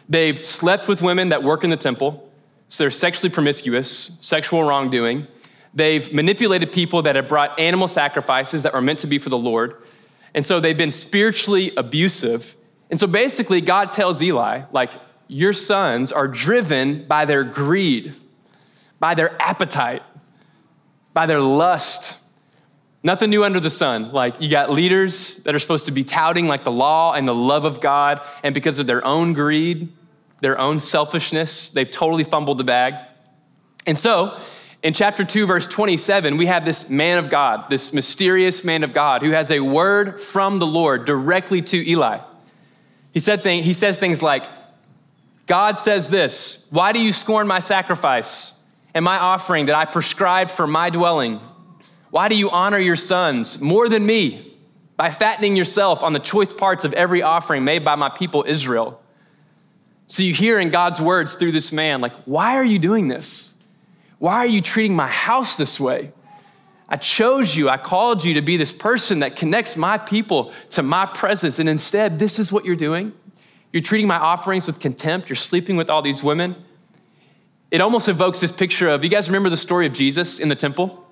They've 0.08 0.44
slept 0.44 0.88
with 0.88 1.02
women 1.02 1.30
that 1.30 1.42
work 1.42 1.64
in 1.64 1.70
the 1.70 1.76
temple, 1.76 2.28
so 2.68 2.84
they're 2.84 2.90
sexually 2.90 3.30
promiscuous, 3.30 4.12
sexual 4.20 4.64
wrongdoing. 4.64 5.26
They've 5.72 6.12
manipulated 6.12 6.72
people 6.72 7.02
that 7.02 7.16
have 7.16 7.28
brought 7.28 7.58
animal 7.58 7.88
sacrifices 7.88 8.62
that 8.62 8.74
were 8.74 8.82
meant 8.82 9.00
to 9.00 9.06
be 9.06 9.18
for 9.18 9.28
the 9.28 9.38
Lord. 9.38 9.82
And 10.34 10.44
so 10.44 10.60
they've 10.60 10.76
been 10.76 10.92
spiritually 10.92 11.72
abusive 11.76 12.54
and 12.90 13.00
so 13.00 13.06
basically, 13.06 13.60
God 13.60 13.92
tells 13.92 14.22
Eli, 14.22 14.66
like, 14.72 14.92
your 15.26 15.52
sons 15.52 16.12
are 16.12 16.28
driven 16.28 17.06
by 17.06 17.24
their 17.24 17.42
greed, 17.42 18.14
by 19.00 19.14
their 19.14 19.40
appetite, 19.42 20.02
by 21.12 21.26
their 21.26 21.40
lust. 21.40 22.16
Nothing 23.04 23.28
new 23.28 23.44
under 23.44 23.60
the 23.60 23.70
sun. 23.70 24.12
Like, 24.12 24.40
you 24.40 24.48
got 24.48 24.70
leaders 24.70 25.36
that 25.44 25.54
are 25.54 25.58
supposed 25.58 25.84
to 25.84 25.92
be 25.92 26.04
touting, 26.04 26.48
like, 26.48 26.64
the 26.64 26.72
law 26.72 27.12
and 27.12 27.28
the 27.28 27.34
love 27.34 27.66
of 27.66 27.82
God, 27.82 28.22
and 28.42 28.54
because 28.54 28.78
of 28.78 28.86
their 28.86 29.04
own 29.04 29.34
greed, 29.34 29.92
their 30.40 30.58
own 30.58 30.80
selfishness, 30.80 31.68
they've 31.68 31.90
totally 31.90 32.24
fumbled 32.24 32.56
the 32.56 32.64
bag. 32.64 32.94
And 33.86 33.98
so, 33.98 34.40
in 34.82 34.94
chapter 34.94 35.22
2, 35.22 35.46
verse 35.46 35.66
27, 35.66 36.38
we 36.38 36.46
have 36.46 36.64
this 36.64 36.88
man 36.88 37.18
of 37.18 37.28
God, 37.28 37.68
this 37.68 37.92
mysterious 37.92 38.64
man 38.64 38.82
of 38.82 38.94
God, 38.94 39.20
who 39.20 39.32
has 39.32 39.50
a 39.50 39.60
word 39.60 40.18
from 40.18 40.58
the 40.58 40.66
Lord 40.66 41.04
directly 41.04 41.60
to 41.60 41.90
Eli. 41.90 42.20
He, 43.12 43.20
said 43.20 43.42
thing, 43.42 43.64
he 43.64 43.74
says 43.74 43.98
things 43.98 44.22
like, 44.22 44.44
God 45.46 45.78
says 45.78 46.08
this 46.08 46.66
Why 46.70 46.92
do 46.92 47.00
you 47.00 47.12
scorn 47.12 47.46
my 47.46 47.60
sacrifice 47.60 48.54
and 48.94 49.04
my 49.04 49.18
offering 49.18 49.66
that 49.66 49.74
I 49.74 49.84
prescribed 49.84 50.50
for 50.50 50.66
my 50.66 50.88
dwelling? 50.88 51.40
Why 52.14 52.28
do 52.28 52.36
you 52.36 52.48
honor 52.48 52.78
your 52.78 52.94
sons 52.94 53.60
more 53.60 53.88
than 53.88 54.06
me 54.06 54.56
by 54.96 55.10
fattening 55.10 55.56
yourself 55.56 56.00
on 56.04 56.12
the 56.12 56.20
choice 56.20 56.52
parts 56.52 56.84
of 56.84 56.92
every 56.92 57.22
offering 57.22 57.64
made 57.64 57.84
by 57.84 57.96
my 57.96 58.08
people 58.08 58.44
Israel? 58.46 59.02
So 60.06 60.22
you 60.22 60.32
hear 60.32 60.60
in 60.60 60.70
God's 60.70 61.00
words 61.00 61.34
through 61.34 61.50
this 61.50 61.72
man, 61.72 62.00
like, 62.00 62.12
why 62.24 62.54
are 62.54 62.64
you 62.64 62.78
doing 62.78 63.08
this? 63.08 63.52
Why 64.20 64.34
are 64.34 64.46
you 64.46 64.60
treating 64.60 64.94
my 64.94 65.08
house 65.08 65.56
this 65.56 65.80
way? 65.80 66.12
I 66.88 66.98
chose 66.98 67.56
you. 67.56 67.68
I 67.68 67.78
called 67.78 68.24
you 68.24 68.34
to 68.34 68.42
be 68.42 68.56
this 68.56 68.72
person 68.72 69.18
that 69.18 69.34
connects 69.34 69.76
my 69.76 69.98
people 69.98 70.52
to 70.70 70.84
my 70.84 71.06
presence. 71.06 71.58
And 71.58 71.68
instead, 71.68 72.20
this 72.20 72.38
is 72.38 72.52
what 72.52 72.64
you're 72.64 72.76
doing. 72.76 73.12
You're 73.72 73.82
treating 73.82 74.06
my 74.06 74.18
offerings 74.18 74.68
with 74.68 74.78
contempt. 74.78 75.28
You're 75.28 75.34
sleeping 75.34 75.74
with 75.74 75.90
all 75.90 76.00
these 76.00 76.22
women. 76.22 76.54
It 77.72 77.80
almost 77.80 78.06
evokes 78.06 78.38
this 78.38 78.52
picture 78.52 78.88
of 78.88 79.02
you 79.02 79.10
guys 79.10 79.28
remember 79.28 79.50
the 79.50 79.56
story 79.56 79.84
of 79.84 79.92
Jesus 79.92 80.38
in 80.38 80.48
the 80.48 80.54
temple? 80.54 81.03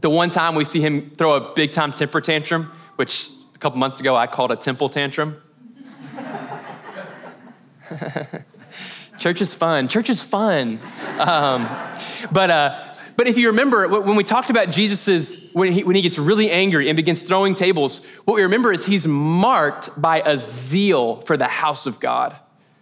The 0.00 0.10
one 0.10 0.30
time 0.30 0.54
we 0.54 0.64
see 0.64 0.80
him 0.80 1.10
throw 1.16 1.34
a 1.34 1.52
big 1.54 1.72
time 1.72 1.92
temper 1.92 2.20
tantrum, 2.20 2.72
which 2.96 3.30
a 3.54 3.58
couple 3.58 3.78
months 3.78 3.98
ago 4.00 4.14
I 4.14 4.28
called 4.28 4.52
a 4.52 4.56
temple 4.56 4.88
tantrum. 4.88 5.42
Church 9.18 9.40
is 9.40 9.54
fun. 9.54 9.88
Church 9.88 10.08
is 10.08 10.22
fun. 10.22 10.78
Um, 11.18 11.68
but 12.30 12.50
uh, 12.50 12.88
but 13.16 13.26
if 13.26 13.36
you 13.36 13.48
remember, 13.48 13.88
when 13.88 14.14
we 14.14 14.22
talked 14.22 14.48
about 14.48 14.70
Jesus's, 14.70 15.50
when 15.52 15.72
he, 15.72 15.82
when 15.82 15.96
he 15.96 16.02
gets 16.02 16.18
really 16.18 16.52
angry 16.52 16.88
and 16.88 16.94
begins 16.94 17.20
throwing 17.20 17.56
tables, 17.56 18.00
what 18.24 18.34
we 18.34 18.42
remember 18.42 18.72
is 18.72 18.86
he's 18.86 19.08
marked 19.08 20.00
by 20.00 20.22
a 20.24 20.38
zeal 20.38 21.16
for 21.22 21.36
the 21.36 21.48
house 21.48 21.86
of 21.86 21.98
God. 21.98 22.36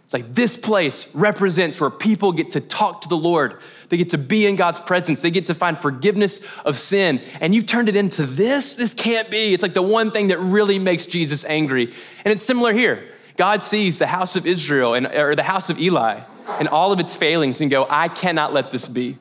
It's 0.06 0.14
like 0.14 0.36
this 0.36 0.56
place 0.56 1.12
represents 1.16 1.80
where 1.80 1.90
people 1.90 2.30
get 2.30 2.52
to 2.52 2.60
talk 2.60 3.00
to 3.02 3.08
the 3.08 3.16
Lord. 3.16 3.60
They 3.88 3.96
get 3.96 4.10
to 4.10 4.18
be 4.18 4.46
in 4.46 4.54
God's 4.54 4.78
presence. 4.78 5.20
They 5.20 5.32
get 5.32 5.46
to 5.46 5.54
find 5.54 5.76
forgiveness 5.76 6.38
of 6.64 6.78
sin. 6.78 7.20
And 7.40 7.52
you've 7.52 7.66
turned 7.66 7.88
it 7.88 7.96
into 7.96 8.24
this? 8.24 8.76
This 8.76 8.94
can't 8.94 9.28
be. 9.30 9.52
It's 9.52 9.64
like 9.64 9.74
the 9.74 9.82
one 9.82 10.12
thing 10.12 10.28
that 10.28 10.38
really 10.38 10.78
makes 10.78 11.06
Jesus 11.06 11.44
angry. 11.44 11.92
And 12.24 12.32
it's 12.32 12.44
similar 12.44 12.72
here. 12.72 13.08
God 13.36 13.64
sees 13.64 13.98
the 13.98 14.06
house 14.06 14.36
of 14.36 14.46
Israel 14.46 14.94
and, 14.94 15.08
or 15.08 15.34
the 15.34 15.42
house 15.42 15.70
of 15.70 15.80
Eli 15.80 16.20
and 16.60 16.68
all 16.68 16.92
of 16.92 17.00
its 17.00 17.16
failings 17.16 17.60
and 17.60 17.68
go, 17.68 17.84
I 17.90 18.06
cannot 18.06 18.54
let 18.54 18.70
this 18.70 18.86
be. 18.86 19.18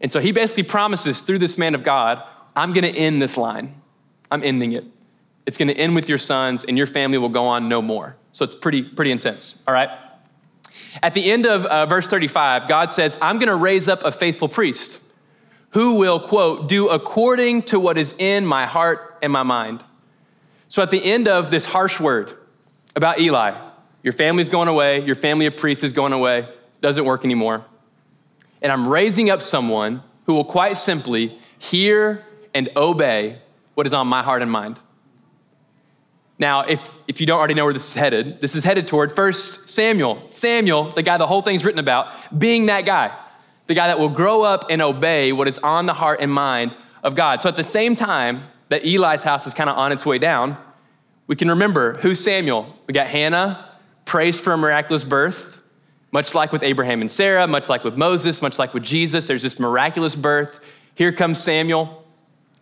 And 0.00 0.10
so 0.10 0.20
he 0.20 0.32
basically 0.32 0.62
promises 0.62 1.20
through 1.20 1.40
this 1.40 1.58
man 1.58 1.74
of 1.74 1.84
God, 1.84 2.22
I'm 2.56 2.72
going 2.72 2.90
to 2.90 2.98
end 2.98 3.20
this 3.20 3.36
line. 3.36 3.74
I'm 4.30 4.42
ending 4.42 4.72
it. 4.72 4.86
It's 5.44 5.58
going 5.58 5.68
to 5.68 5.76
end 5.76 5.94
with 5.94 6.08
your 6.08 6.16
sons, 6.16 6.64
and 6.64 6.78
your 6.78 6.86
family 6.86 7.18
will 7.18 7.28
go 7.28 7.44
on 7.44 7.68
no 7.68 7.82
more. 7.82 8.16
So 8.32 8.44
it's 8.46 8.54
pretty, 8.54 8.82
pretty 8.82 9.10
intense. 9.10 9.62
All 9.68 9.74
right? 9.74 9.90
At 11.02 11.14
the 11.14 11.30
end 11.30 11.46
of 11.46 11.64
uh, 11.64 11.86
verse 11.86 12.08
35, 12.08 12.68
God 12.68 12.90
says, 12.90 13.18
I'm 13.20 13.38
going 13.38 13.48
to 13.48 13.56
raise 13.56 13.88
up 13.88 14.04
a 14.04 14.12
faithful 14.12 14.48
priest 14.48 15.00
who 15.70 15.96
will, 15.96 16.20
quote, 16.20 16.68
do 16.68 16.88
according 16.88 17.62
to 17.64 17.80
what 17.80 17.98
is 17.98 18.14
in 18.18 18.46
my 18.46 18.64
heart 18.64 19.18
and 19.22 19.32
my 19.32 19.42
mind. 19.42 19.84
So 20.68 20.82
at 20.82 20.90
the 20.90 21.04
end 21.04 21.26
of 21.26 21.50
this 21.50 21.64
harsh 21.64 21.98
word 21.98 22.32
about 22.94 23.18
Eli, 23.18 23.60
your 24.02 24.12
family's 24.12 24.48
going 24.48 24.68
away, 24.68 25.04
your 25.04 25.16
family 25.16 25.46
of 25.46 25.56
priests 25.56 25.82
is 25.82 25.92
going 25.92 26.12
away, 26.12 26.40
it 26.40 26.80
doesn't 26.80 27.04
work 27.04 27.24
anymore. 27.24 27.64
And 28.62 28.70
I'm 28.70 28.88
raising 28.88 29.30
up 29.30 29.42
someone 29.42 30.02
who 30.26 30.34
will 30.34 30.44
quite 30.44 30.78
simply 30.78 31.38
hear 31.58 32.24
and 32.54 32.70
obey 32.76 33.40
what 33.74 33.86
is 33.86 33.92
on 33.92 34.06
my 34.06 34.22
heart 34.22 34.42
and 34.42 34.50
mind. 34.50 34.78
Now, 36.38 36.62
if, 36.62 36.80
if 37.06 37.20
you 37.20 37.26
don't 37.26 37.38
already 37.38 37.54
know 37.54 37.64
where 37.64 37.72
this 37.72 37.88
is 37.88 37.92
headed, 37.92 38.40
this 38.40 38.56
is 38.56 38.64
headed 38.64 38.88
toward 38.88 39.14
first 39.14 39.70
Samuel. 39.70 40.26
Samuel, 40.30 40.92
the 40.92 41.02
guy 41.02 41.16
the 41.16 41.26
whole 41.26 41.42
thing's 41.42 41.64
written 41.64 41.78
about, 41.78 42.08
being 42.36 42.66
that 42.66 42.84
guy, 42.84 43.16
the 43.66 43.74
guy 43.74 43.86
that 43.86 43.98
will 43.98 44.08
grow 44.08 44.42
up 44.42 44.66
and 44.68 44.82
obey 44.82 45.32
what 45.32 45.46
is 45.46 45.58
on 45.60 45.86
the 45.86 45.94
heart 45.94 46.20
and 46.20 46.32
mind 46.32 46.74
of 47.02 47.14
God. 47.14 47.40
So 47.40 47.48
at 47.48 47.56
the 47.56 47.64
same 47.64 47.94
time 47.94 48.44
that 48.68 48.84
Eli's 48.84 49.22
house 49.22 49.46
is 49.46 49.54
kind 49.54 49.70
of 49.70 49.76
on 49.76 49.92
its 49.92 50.04
way 50.04 50.18
down, 50.18 50.56
we 51.26 51.36
can 51.36 51.48
remember 51.48 51.94
who's 51.98 52.22
Samuel. 52.22 52.74
We 52.86 52.92
got 52.94 53.06
Hannah, 53.06 53.70
praised 54.04 54.40
for 54.40 54.52
a 54.52 54.58
miraculous 54.58 55.04
birth, 55.04 55.60
much 56.12 56.34
like 56.34 56.52
with 56.52 56.62
Abraham 56.62 57.00
and 57.00 57.10
Sarah, 57.10 57.46
much 57.46 57.68
like 57.68 57.84
with 57.84 57.96
Moses, 57.96 58.42
much 58.42 58.58
like 58.58 58.74
with 58.74 58.82
Jesus. 58.82 59.26
There's 59.26 59.42
this 59.42 59.58
miraculous 59.58 60.14
birth. 60.14 60.60
Here 60.94 61.12
comes 61.12 61.42
Samuel. 61.42 62.03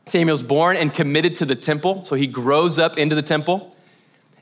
Samuel's 0.06 0.42
born 0.42 0.76
and 0.76 0.92
committed 0.92 1.36
to 1.36 1.44
the 1.44 1.54
temple, 1.54 2.04
so 2.04 2.16
he 2.16 2.26
grows 2.26 2.78
up 2.78 2.98
into 2.98 3.14
the 3.14 3.22
temple. 3.22 3.74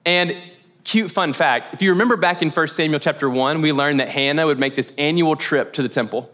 And 0.04 0.36
cute 0.84 1.10
fun 1.10 1.32
fact 1.32 1.74
if 1.74 1.82
you 1.82 1.90
remember 1.90 2.16
back 2.16 2.40
in 2.42 2.50
1 2.50 2.68
Samuel 2.68 3.00
chapter 3.00 3.28
1, 3.28 3.60
we 3.60 3.72
learned 3.72 4.00
that 4.00 4.08
Hannah 4.08 4.46
would 4.46 4.58
make 4.58 4.74
this 4.74 4.92
annual 4.96 5.36
trip 5.36 5.72
to 5.74 5.82
the 5.82 5.88
temple. 5.88 6.32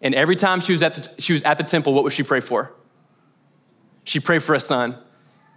And 0.00 0.14
every 0.14 0.36
time 0.36 0.60
she 0.60 0.72
was 0.72 0.82
at 0.82 0.94
the, 0.94 1.20
she 1.20 1.32
was 1.32 1.42
at 1.44 1.58
the 1.58 1.64
temple, 1.64 1.94
what 1.94 2.04
would 2.04 2.12
she 2.12 2.22
pray 2.22 2.40
for? 2.40 2.72
She 4.04 4.20
prayed 4.20 4.42
for 4.42 4.54
a 4.54 4.60
son. 4.60 4.98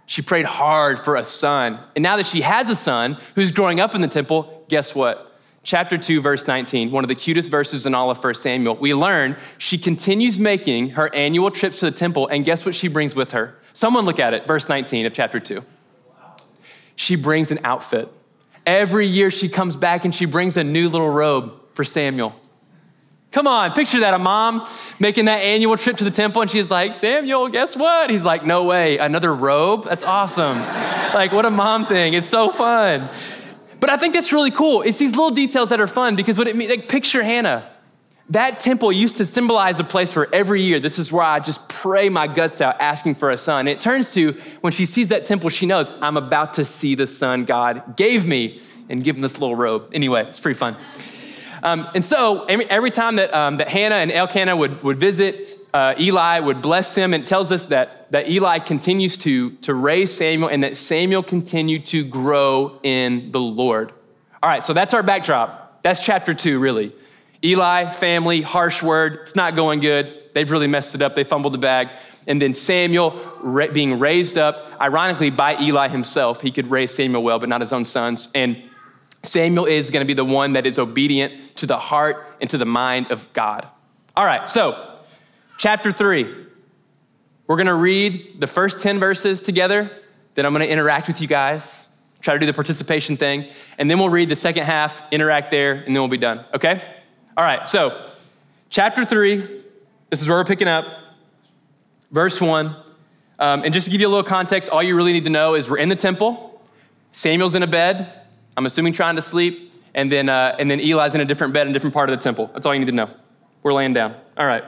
She 0.06 0.22
prayed 0.22 0.46
hard 0.46 0.98
for 0.98 1.16
a 1.16 1.24
son. 1.24 1.78
And 1.94 2.02
now 2.02 2.16
that 2.16 2.24
she 2.26 2.40
has 2.40 2.70
a 2.70 2.76
son 2.76 3.18
who's 3.34 3.52
growing 3.52 3.78
up 3.78 3.94
in 3.94 4.00
the 4.00 4.08
temple, 4.08 4.64
guess 4.68 4.94
what? 4.94 5.27
Chapter 5.68 5.98
2, 5.98 6.22
verse 6.22 6.46
19, 6.46 6.90
one 6.90 7.04
of 7.04 7.08
the 7.08 7.14
cutest 7.14 7.50
verses 7.50 7.84
in 7.84 7.94
all 7.94 8.10
of 8.10 8.24
1 8.24 8.34
Samuel, 8.36 8.74
we 8.76 8.94
learn 8.94 9.36
she 9.58 9.76
continues 9.76 10.38
making 10.38 10.88
her 10.88 11.14
annual 11.14 11.50
trips 11.50 11.80
to 11.80 11.84
the 11.84 11.90
temple, 11.90 12.26
and 12.28 12.46
guess 12.46 12.64
what 12.64 12.74
she 12.74 12.88
brings 12.88 13.14
with 13.14 13.32
her? 13.32 13.54
Someone 13.74 14.06
look 14.06 14.18
at 14.18 14.32
it, 14.32 14.46
verse 14.46 14.66
19 14.70 15.04
of 15.04 15.12
chapter 15.12 15.38
2. 15.38 15.62
She 16.96 17.16
brings 17.16 17.50
an 17.50 17.58
outfit. 17.64 18.10
Every 18.64 19.06
year 19.06 19.30
she 19.30 19.50
comes 19.50 19.76
back 19.76 20.06
and 20.06 20.14
she 20.14 20.24
brings 20.24 20.56
a 20.56 20.64
new 20.64 20.88
little 20.88 21.10
robe 21.10 21.52
for 21.74 21.84
Samuel. 21.84 22.34
Come 23.30 23.46
on, 23.46 23.72
picture 23.72 24.00
that 24.00 24.14
a 24.14 24.18
mom 24.18 24.66
making 24.98 25.26
that 25.26 25.40
annual 25.40 25.76
trip 25.76 25.98
to 25.98 26.04
the 26.04 26.10
temple, 26.10 26.40
and 26.40 26.50
she's 26.50 26.70
like, 26.70 26.94
Samuel, 26.94 27.48
guess 27.48 27.76
what? 27.76 28.08
He's 28.08 28.24
like, 28.24 28.42
No 28.42 28.64
way, 28.64 28.96
another 28.96 29.34
robe? 29.34 29.84
That's 29.84 30.02
awesome. 30.02 30.56
like, 31.14 31.30
what 31.32 31.44
a 31.44 31.50
mom 31.50 31.84
thing. 31.84 32.14
It's 32.14 32.26
so 32.26 32.52
fun. 32.52 33.10
But 33.80 33.90
I 33.90 33.96
think 33.96 34.14
that's 34.14 34.32
really 34.32 34.50
cool. 34.50 34.82
It's 34.82 34.98
these 34.98 35.12
little 35.12 35.30
details 35.30 35.68
that 35.68 35.80
are 35.80 35.86
fun 35.86 36.16
because 36.16 36.38
what 36.38 36.48
it 36.48 36.56
means, 36.56 36.70
like 36.70 36.88
picture 36.88 37.22
Hannah. 37.22 37.70
That 38.30 38.60
temple 38.60 38.92
used 38.92 39.16
to 39.16 39.26
symbolize 39.26 39.80
a 39.80 39.84
place 39.84 40.14
where 40.14 40.32
every 40.34 40.60
year, 40.60 40.80
this 40.80 40.98
is 40.98 41.10
where 41.10 41.24
I 41.24 41.40
just 41.40 41.66
pray 41.68 42.10
my 42.10 42.26
guts 42.26 42.60
out 42.60 42.78
asking 42.78 43.14
for 43.14 43.30
a 43.30 43.38
son. 43.38 43.66
It 43.66 43.80
turns 43.80 44.12
to 44.14 44.38
when 44.60 44.72
she 44.72 44.84
sees 44.84 45.08
that 45.08 45.24
temple, 45.24 45.48
she 45.48 45.64
knows 45.64 45.90
I'm 46.02 46.18
about 46.18 46.54
to 46.54 46.64
see 46.66 46.94
the 46.94 47.06
son 47.06 47.46
God 47.46 47.96
gave 47.96 48.26
me 48.26 48.60
and 48.90 49.02
give 49.02 49.16
him 49.16 49.22
this 49.22 49.38
little 49.38 49.56
robe. 49.56 49.88
Anyway, 49.94 50.26
it's 50.26 50.40
pretty 50.40 50.58
fun. 50.58 50.76
Um, 51.62 51.88
and 51.94 52.04
so 52.04 52.44
every, 52.44 52.68
every 52.70 52.90
time 52.90 53.16
that, 53.16 53.32
um, 53.32 53.56
that 53.58 53.68
Hannah 53.68 53.96
and 53.96 54.12
Elkanah 54.12 54.56
would, 54.56 54.82
would 54.82 55.00
visit, 55.00 55.66
uh, 55.72 55.94
Eli 55.98 56.40
would 56.40 56.60
bless 56.60 56.94
him 56.94 57.14
and 57.14 57.26
tells 57.26 57.50
us 57.50 57.64
that, 57.66 57.97
that 58.10 58.28
Eli 58.28 58.58
continues 58.58 59.16
to, 59.18 59.50
to 59.58 59.74
raise 59.74 60.14
Samuel 60.14 60.48
and 60.48 60.62
that 60.62 60.76
Samuel 60.76 61.22
continued 61.22 61.86
to 61.86 62.04
grow 62.04 62.78
in 62.82 63.32
the 63.32 63.40
Lord. 63.40 63.92
All 64.42 64.48
right, 64.48 64.62
so 64.62 64.72
that's 64.72 64.94
our 64.94 65.02
backdrop. 65.02 65.82
That's 65.82 66.04
chapter 66.04 66.34
two, 66.34 66.58
really. 66.58 66.94
Eli, 67.44 67.90
family, 67.90 68.40
harsh 68.40 68.82
word, 68.82 69.20
it's 69.22 69.36
not 69.36 69.54
going 69.54 69.80
good. 69.80 70.14
They've 70.34 70.50
really 70.50 70.66
messed 70.66 70.94
it 70.94 71.02
up. 71.02 71.14
They 71.14 71.24
fumbled 71.24 71.54
the 71.54 71.58
bag. 71.58 71.88
And 72.26 72.42
then 72.42 72.52
Samuel 72.52 73.18
being 73.72 73.98
raised 73.98 74.36
up, 74.36 74.72
ironically, 74.80 75.30
by 75.30 75.58
Eli 75.60 75.88
himself. 75.88 76.40
He 76.40 76.50
could 76.50 76.70
raise 76.70 76.94
Samuel 76.94 77.22
well, 77.22 77.38
but 77.38 77.48
not 77.48 77.60
his 77.60 77.72
own 77.72 77.84
sons. 77.84 78.28
And 78.34 78.62
Samuel 79.22 79.66
is 79.66 79.90
going 79.90 80.04
to 80.04 80.06
be 80.06 80.14
the 80.14 80.24
one 80.24 80.52
that 80.52 80.66
is 80.66 80.78
obedient 80.78 81.56
to 81.56 81.66
the 81.66 81.78
heart 81.78 82.26
and 82.40 82.50
to 82.50 82.58
the 82.58 82.66
mind 82.66 83.10
of 83.10 83.32
God. 83.32 83.66
All 84.16 84.24
right, 84.24 84.48
so 84.48 84.98
chapter 85.58 85.90
3. 85.90 86.46
We're 87.48 87.56
going 87.56 87.66
to 87.66 87.74
read 87.74 88.40
the 88.40 88.46
first 88.46 88.80
10 88.82 89.00
verses 89.00 89.40
together. 89.40 89.90
Then 90.34 90.44
I'm 90.44 90.52
going 90.52 90.64
to 90.64 90.70
interact 90.70 91.08
with 91.08 91.20
you 91.22 91.26
guys, 91.26 91.88
try 92.20 92.34
to 92.34 92.38
do 92.38 92.44
the 92.44 92.52
participation 92.52 93.16
thing. 93.16 93.48
And 93.78 93.90
then 93.90 93.98
we'll 93.98 94.10
read 94.10 94.28
the 94.28 94.36
second 94.36 94.64
half, 94.64 95.02
interact 95.10 95.50
there, 95.50 95.72
and 95.72 95.86
then 95.86 95.94
we'll 95.94 96.08
be 96.08 96.18
done. 96.18 96.44
Okay? 96.54 96.82
All 97.36 97.44
right, 97.44 97.66
so 97.66 98.10
chapter 98.68 99.04
3, 99.04 99.62
this 100.10 100.20
is 100.20 100.28
where 100.28 100.36
we're 100.36 100.44
picking 100.44 100.68
up. 100.68 100.84
Verse 102.12 102.38
1. 102.38 102.76
Um, 103.38 103.62
and 103.64 103.72
just 103.72 103.86
to 103.86 103.90
give 103.90 104.02
you 104.02 104.08
a 104.08 104.10
little 104.10 104.24
context, 104.24 104.68
all 104.68 104.82
you 104.82 104.94
really 104.94 105.14
need 105.14 105.24
to 105.24 105.30
know 105.30 105.54
is 105.54 105.70
we're 105.70 105.78
in 105.78 105.88
the 105.88 105.96
temple. 105.96 106.60
Samuel's 107.12 107.54
in 107.54 107.62
a 107.62 107.66
bed. 107.66 108.12
I'm 108.58 108.66
assuming 108.66 108.92
trying 108.92 109.16
to 109.16 109.22
sleep. 109.22 109.72
And 109.94 110.12
then, 110.12 110.28
uh, 110.28 110.54
and 110.58 110.70
then 110.70 110.80
Eli's 110.80 111.14
in 111.14 111.22
a 111.22 111.24
different 111.24 111.54
bed 111.54 111.66
in 111.66 111.70
a 111.70 111.72
different 111.72 111.94
part 111.94 112.10
of 112.10 112.18
the 112.18 112.22
temple. 112.22 112.50
That's 112.52 112.66
all 112.66 112.74
you 112.74 112.80
need 112.80 112.86
to 112.86 112.92
know. 112.92 113.10
We're 113.62 113.72
laying 113.72 113.94
down. 113.94 114.14
All 114.36 114.46
right. 114.46 114.64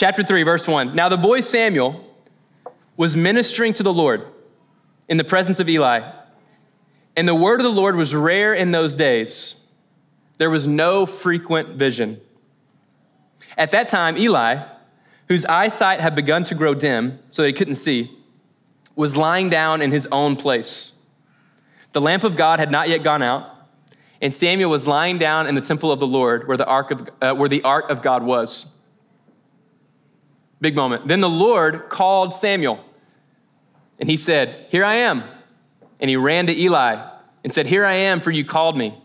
Chapter 0.00 0.22
3, 0.22 0.44
verse 0.44 0.66
1. 0.66 0.94
Now 0.94 1.10
the 1.10 1.18
boy 1.18 1.42
Samuel 1.42 2.02
was 2.96 3.14
ministering 3.14 3.74
to 3.74 3.82
the 3.82 3.92
Lord 3.92 4.24
in 5.10 5.18
the 5.18 5.24
presence 5.24 5.60
of 5.60 5.68
Eli. 5.68 6.10
And 7.14 7.28
the 7.28 7.34
word 7.34 7.60
of 7.60 7.64
the 7.64 7.70
Lord 7.70 7.96
was 7.96 8.14
rare 8.14 8.54
in 8.54 8.70
those 8.70 8.94
days. 8.94 9.56
There 10.38 10.48
was 10.48 10.66
no 10.66 11.04
frequent 11.04 11.76
vision. 11.76 12.18
At 13.58 13.72
that 13.72 13.90
time, 13.90 14.16
Eli, 14.16 14.64
whose 15.28 15.44
eyesight 15.44 16.00
had 16.00 16.14
begun 16.14 16.44
to 16.44 16.54
grow 16.54 16.72
dim 16.72 17.18
so 17.28 17.44
he 17.44 17.52
couldn't 17.52 17.76
see, 17.76 18.10
was 18.96 19.18
lying 19.18 19.50
down 19.50 19.82
in 19.82 19.92
his 19.92 20.08
own 20.10 20.34
place. 20.34 20.92
The 21.92 22.00
lamp 22.00 22.24
of 22.24 22.36
God 22.36 22.58
had 22.58 22.70
not 22.70 22.88
yet 22.88 23.02
gone 23.02 23.22
out, 23.22 23.54
and 24.22 24.34
Samuel 24.34 24.70
was 24.70 24.86
lying 24.86 25.18
down 25.18 25.46
in 25.46 25.56
the 25.56 25.60
temple 25.60 25.92
of 25.92 26.00
the 26.00 26.06
Lord 26.06 26.48
where 26.48 26.56
the 26.56 26.64
ark 26.64 26.90
of, 26.90 27.10
uh, 27.20 27.34
where 27.34 27.50
the 27.50 27.60
ark 27.64 27.90
of 27.90 28.00
God 28.00 28.22
was. 28.22 28.79
Big 30.60 30.76
moment. 30.76 31.08
Then 31.08 31.20
the 31.20 31.28
Lord 31.28 31.88
called 31.88 32.34
Samuel, 32.34 32.84
and 33.98 34.08
he 34.08 34.16
said, 34.16 34.66
Here 34.70 34.84
I 34.84 34.94
am. 34.94 35.24
And 36.00 36.08
he 36.08 36.16
ran 36.16 36.46
to 36.46 36.58
Eli 36.58 37.06
and 37.44 37.52
said, 37.52 37.66
Here 37.66 37.84
I 37.84 37.94
am, 37.94 38.20
for 38.20 38.30
you 38.30 38.44
called 38.44 38.76
me. 38.76 39.02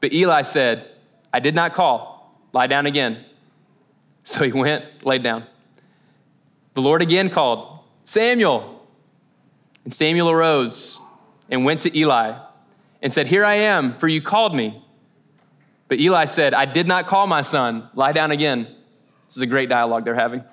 But 0.00 0.12
Eli 0.12 0.42
said, 0.42 0.88
I 1.32 1.40
did 1.40 1.54
not 1.54 1.74
call. 1.74 2.38
Lie 2.52 2.66
down 2.66 2.86
again. 2.86 3.24
So 4.24 4.42
he 4.44 4.52
went, 4.52 4.84
laid 5.04 5.22
down. 5.22 5.44
The 6.74 6.82
Lord 6.82 7.02
again 7.02 7.30
called, 7.30 7.80
Samuel. 8.04 8.86
And 9.84 9.92
Samuel 9.92 10.30
arose 10.30 11.00
and 11.50 11.64
went 11.64 11.82
to 11.82 11.96
Eli 11.96 12.38
and 13.02 13.12
said, 13.12 13.26
Here 13.26 13.44
I 13.44 13.54
am, 13.54 13.98
for 13.98 14.08
you 14.08 14.22
called 14.22 14.54
me. 14.54 14.82
But 15.88 16.00
Eli 16.00 16.24
said, 16.26 16.54
I 16.54 16.64
did 16.64 16.86
not 16.86 17.06
call 17.06 17.26
my 17.26 17.42
son. 17.42 17.88
Lie 17.94 18.12
down 18.12 18.30
again. 18.30 18.64
This 19.26 19.36
is 19.36 19.42
a 19.42 19.46
great 19.46 19.68
dialogue 19.68 20.04
they're 20.04 20.14
having. 20.14 20.44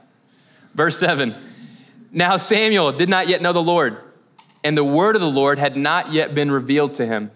Verse 0.73 0.97
7 0.99 1.35
Now 2.11 2.37
Samuel 2.37 2.91
did 2.91 3.09
not 3.09 3.27
yet 3.27 3.41
know 3.41 3.53
the 3.53 3.61
Lord, 3.61 3.97
and 4.63 4.77
the 4.77 4.83
word 4.83 5.15
of 5.15 5.21
the 5.21 5.29
Lord 5.29 5.59
had 5.59 5.77
not 5.77 6.11
yet 6.11 6.33
been 6.33 6.51
revealed 6.51 6.95
to 6.95 7.05
him. 7.05 7.31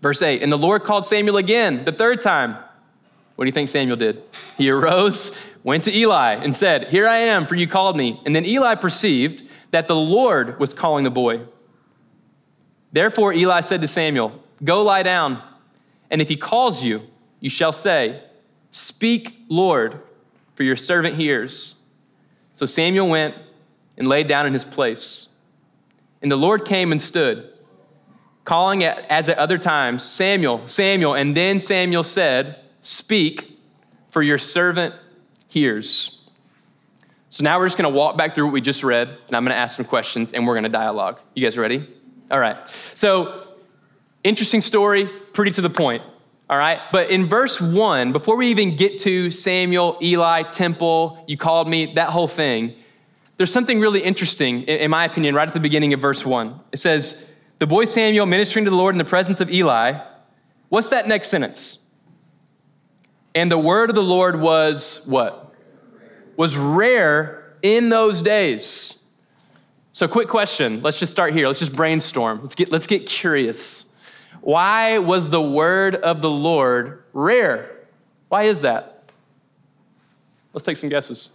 Verse 0.00 0.22
8 0.22 0.42
And 0.42 0.50
the 0.50 0.58
Lord 0.58 0.84
called 0.84 1.06
Samuel 1.06 1.36
again, 1.36 1.84
the 1.84 1.92
third 1.92 2.20
time. 2.20 2.56
What 3.36 3.44
do 3.44 3.48
you 3.48 3.52
think 3.52 3.70
Samuel 3.70 3.96
did? 3.96 4.22
He 4.58 4.68
arose, 4.68 5.34
went 5.64 5.84
to 5.84 5.96
Eli, 5.96 6.34
and 6.34 6.54
said, 6.54 6.88
Here 6.88 7.08
I 7.08 7.16
am, 7.16 7.46
for 7.46 7.54
you 7.54 7.66
called 7.66 7.96
me. 7.96 8.20
And 8.26 8.36
then 8.36 8.44
Eli 8.44 8.74
perceived 8.74 9.48
that 9.70 9.88
the 9.88 9.96
Lord 9.96 10.60
was 10.60 10.74
calling 10.74 11.04
the 11.04 11.10
boy. 11.10 11.40
Therefore, 12.92 13.32
Eli 13.32 13.60
said 13.62 13.80
to 13.80 13.88
Samuel, 13.88 14.42
Go 14.62 14.82
lie 14.82 15.02
down, 15.02 15.42
and 16.10 16.20
if 16.20 16.28
he 16.28 16.36
calls 16.36 16.82
you, 16.82 17.02
you 17.40 17.48
shall 17.48 17.72
say, 17.72 18.22
Speak, 18.72 19.36
Lord, 19.48 20.00
for 20.54 20.62
your 20.62 20.76
servant 20.76 21.16
hears. 21.16 21.76
So 22.60 22.66
Samuel 22.66 23.08
went 23.08 23.34
and 23.96 24.06
laid 24.06 24.26
down 24.26 24.46
in 24.46 24.52
his 24.52 24.64
place. 24.64 25.28
And 26.20 26.30
the 26.30 26.36
Lord 26.36 26.66
came 26.66 26.92
and 26.92 27.00
stood, 27.00 27.50
calling 28.44 28.84
at, 28.84 28.98
as 29.08 29.30
at 29.30 29.38
other 29.38 29.56
times, 29.56 30.02
Samuel, 30.02 30.68
Samuel. 30.68 31.14
And 31.14 31.34
then 31.34 31.58
Samuel 31.58 32.02
said, 32.02 32.60
Speak, 32.82 33.58
for 34.10 34.20
your 34.20 34.36
servant 34.36 34.94
hears. 35.48 36.20
So 37.30 37.44
now 37.44 37.58
we're 37.58 37.64
just 37.64 37.78
going 37.78 37.90
to 37.90 37.96
walk 37.96 38.18
back 38.18 38.34
through 38.34 38.44
what 38.44 38.52
we 38.52 38.60
just 38.60 38.84
read, 38.84 39.08
and 39.08 39.34
I'm 39.34 39.42
going 39.42 39.54
to 39.54 39.58
ask 39.58 39.76
some 39.76 39.86
questions, 39.86 40.32
and 40.32 40.46
we're 40.46 40.52
going 40.52 40.64
to 40.64 40.68
dialogue. 40.68 41.18
You 41.34 41.42
guys 41.42 41.56
ready? 41.56 41.88
All 42.30 42.40
right. 42.40 42.58
So, 42.94 43.54
interesting 44.22 44.60
story, 44.60 45.06
pretty 45.32 45.52
to 45.52 45.62
the 45.62 45.70
point. 45.70 46.02
All 46.50 46.58
right. 46.58 46.80
But 46.90 47.10
in 47.10 47.26
verse 47.26 47.60
one, 47.60 48.10
before 48.10 48.34
we 48.34 48.48
even 48.48 48.74
get 48.74 48.98
to 49.00 49.30
Samuel, 49.30 49.96
Eli, 50.02 50.42
temple, 50.42 51.24
you 51.28 51.36
called 51.36 51.68
me, 51.68 51.94
that 51.94 52.10
whole 52.10 52.26
thing, 52.26 52.74
there's 53.36 53.52
something 53.52 53.78
really 53.78 54.00
interesting, 54.00 54.64
in 54.64 54.90
my 54.90 55.04
opinion, 55.04 55.36
right 55.36 55.46
at 55.46 55.54
the 55.54 55.60
beginning 55.60 55.94
of 55.94 56.00
verse 56.00 56.26
one. 56.26 56.58
It 56.72 56.80
says, 56.80 57.24
The 57.60 57.68
boy 57.68 57.84
Samuel 57.84 58.26
ministering 58.26 58.64
to 58.64 58.70
the 58.70 58.76
Lord 58.76 58.96
in 58.96 58.98
the 58.98 59.04
presence 59.04 59.40
of 59.40 59.48
Eli. 59.48 60.04
What's 60.70 60.88
that 60.88 61.06
next 61.06 61.28
sentence? 61.28 61.78
And 63.32 63.48
the 63.48 63.58
word 63.58 63.88
of 63.88 63.94
the 63.94 64.02
Lord 64.02 64.40
was 64.40 65.02
what? 65.06 65.54
Was 66.36 66.56
rare 66.56 67.56
in 67.62 67.90
those 67.90 68.22
days. 68.22 68.98
So, 69.92 70.08
quick 70.08 70.26
question. 70.26 70.82
Let's 70.82 70.98
just 70.98 71.12
start 71.12 71.32
here. 71.32 71.46
Let's 71.46 71.60
just 71.60 71.76
brainstorm. 71.76 72.40
Let's 72.42 72.56
get, 72.56 72.72
let's 72.72 72.88
get 72.88 73.06
curious. 73.06 73.84
Why 74.40 74.98
was 74.98 75.30
the 75.30 75.42
word 75.42 75.94
of 75.94 76.22
the 76.22 76.30
Lord 76.30 77.04
rare? 77.12 77.70
Why 78.28 78.44
is 78.44 78.62
that? 78.62 79.10
Let's 80.52 80.64
take 80.64 80.76
some 80.76 80.88
guesses. 80.88 81.30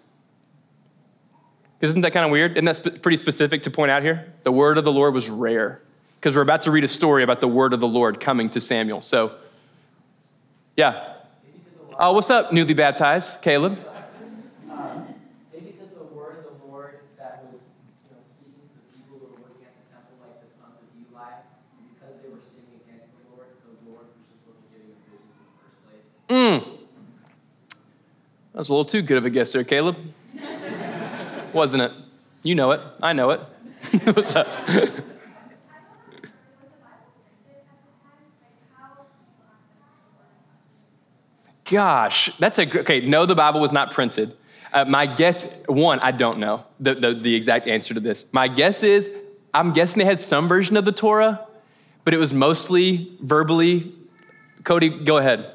Isn't 1.82 2.02
that 2.02 2.12
kind 2.12 2.25
of 2.25 2.32
weird? 2.32 2.54
Isn't 2.54 2.66
that 2.66 2.78
sp- 2.80 3.02
pretty 3.02 3.18
specific 3.18 3.64
to 3.64 3.72
point 3.72 3.92
out 3.92 4.02
here? 4.02 4.34
The 4.44 4.52
word 4.52 4.78
of 4.78 4.84
the 4.84 4.92
Lord 4.92 5.14
was 5.14 5.30
rare. 5.30 5.82
Because 6.20 6.36
we're 6.36 6.42
about 6.42 6.64
to 6.64 6.72
read 6.72 6.84
a 6.84 6.88
story 6.88 7.22
about 7.24 7.42
the 7.42 7.48
word 7.48 7.74
of 7.74 7.80
the 7.80 7.88
Lord 7.88 8.20
coming 8.20 8.50
to 8.52 8.62
Samuel. 8.62 9.02
So, 9.02 9.36
yeah. 10.75 11.14
Oh, 12.00 12.14
what's 12.14 12.30
up, 12.30 12.52
newly 12.52 12.74
baptized? 12.74 13.42
Caleb? 13.42 13.78
Maybe 15.54 15.72
because 15.72 15.94
the 15.94 16.04
word 16.16 16.40
of 16.40 16.60
the 16.60 16.66
Lord 16.66 17.00
that 17.20 17.46
was 17.52 17.78
you 18.10 18.16
know, 18.16 18.24
speaking 18.25 18.66
to 18.66 18.74
the 18.74 18.98
people 18.98 19.20
who 19.20 19.25
were 19.28 19.42
working 19.46 19.64
at 19.64 19.75
the 19.78 19.86
temple, 19.94 20.18
like 20.25 20.42
the 20.42 20.52
sons 20.58 20.82
of 20.82 20.90
Eli, 20.98 21.46
because 21.94 22.18
they 22.24 22.30
were 22.34 22.42
sinning 22.42 22.82
against 22.84 23.14
the 23.14 23.30
Lord, 23.30 23.48
the 23.62 23.78
Lord 23.86 24.10
just 24.28 24.42
wasn't 24.50 24.66
giving 24.74 24.90
them 24.90 25.02
visions 25.06 25.30
in 25.30 25.46
the 25.46 25.56
first 25.62 25.78
place. 25.86 26.10
Mm. 26.34 26.75
That 28.55 28.59
was 28.59 28.69
a 28.69 28.71
little 28.71 28.85
too 28.85 29.01
good 29.01 29.17
of 29.17 29.25
a 29.25 29.29
guess 29.29 29.51
there, 29.51 29.65
Caleb. 29.65 29.97
Wasn't 31.51 31.83
it? 31.83 31.91
You 32.41 32.55
know 32.55 32.71
it. 32.71 32.79
I 33.03 33.12
know 33.12 33.31
it. 33.31 33.41
What's? 34.05 34.33
Gosh, 41.69 42.31
that's 42.39 42.57
a 42.57 42.79
okay. 42.79 43.01
No, 43.01 43.25
the 43.25 43.35
Bible 43.35 43.59
was 43.59 43.74
not 43.74 43.91
printed. 43.91 44.38
Uh, 44.71 44.85
my 44.85 45.05
guess, 45.05 45.53
one, 45.65 46.00
I 46.00 46.12
don't 46.12 46.39
know 46.39 46.65
the, 46.79 46.95
the, 46.95 47.13
the 47.13 47.35
exact 47.35 47.67
answer 47.67 47.93
to 47.93 48.00
this. 48.00 48.31
My 48.31 48.47
guess 48.47 48.83
is, 48.83 49.12
I'm 49.53 49.74
guessing 49.74 50.00
they 50.00 50.05
had 50.05 50.21
some 50.21 50.47
version 50.47 50.77
of 50.77 50.85
the 50.85 50.93
Torah, 50.93 51.45
but 52.05 52.13
it 52.13 52.17
was 52.19 52.33
mostly 52.33 53.17
verbally. 53.19 53.93
Cody, 54.63 54.88
go 54.88 55.17
ahead. 55.17 55.51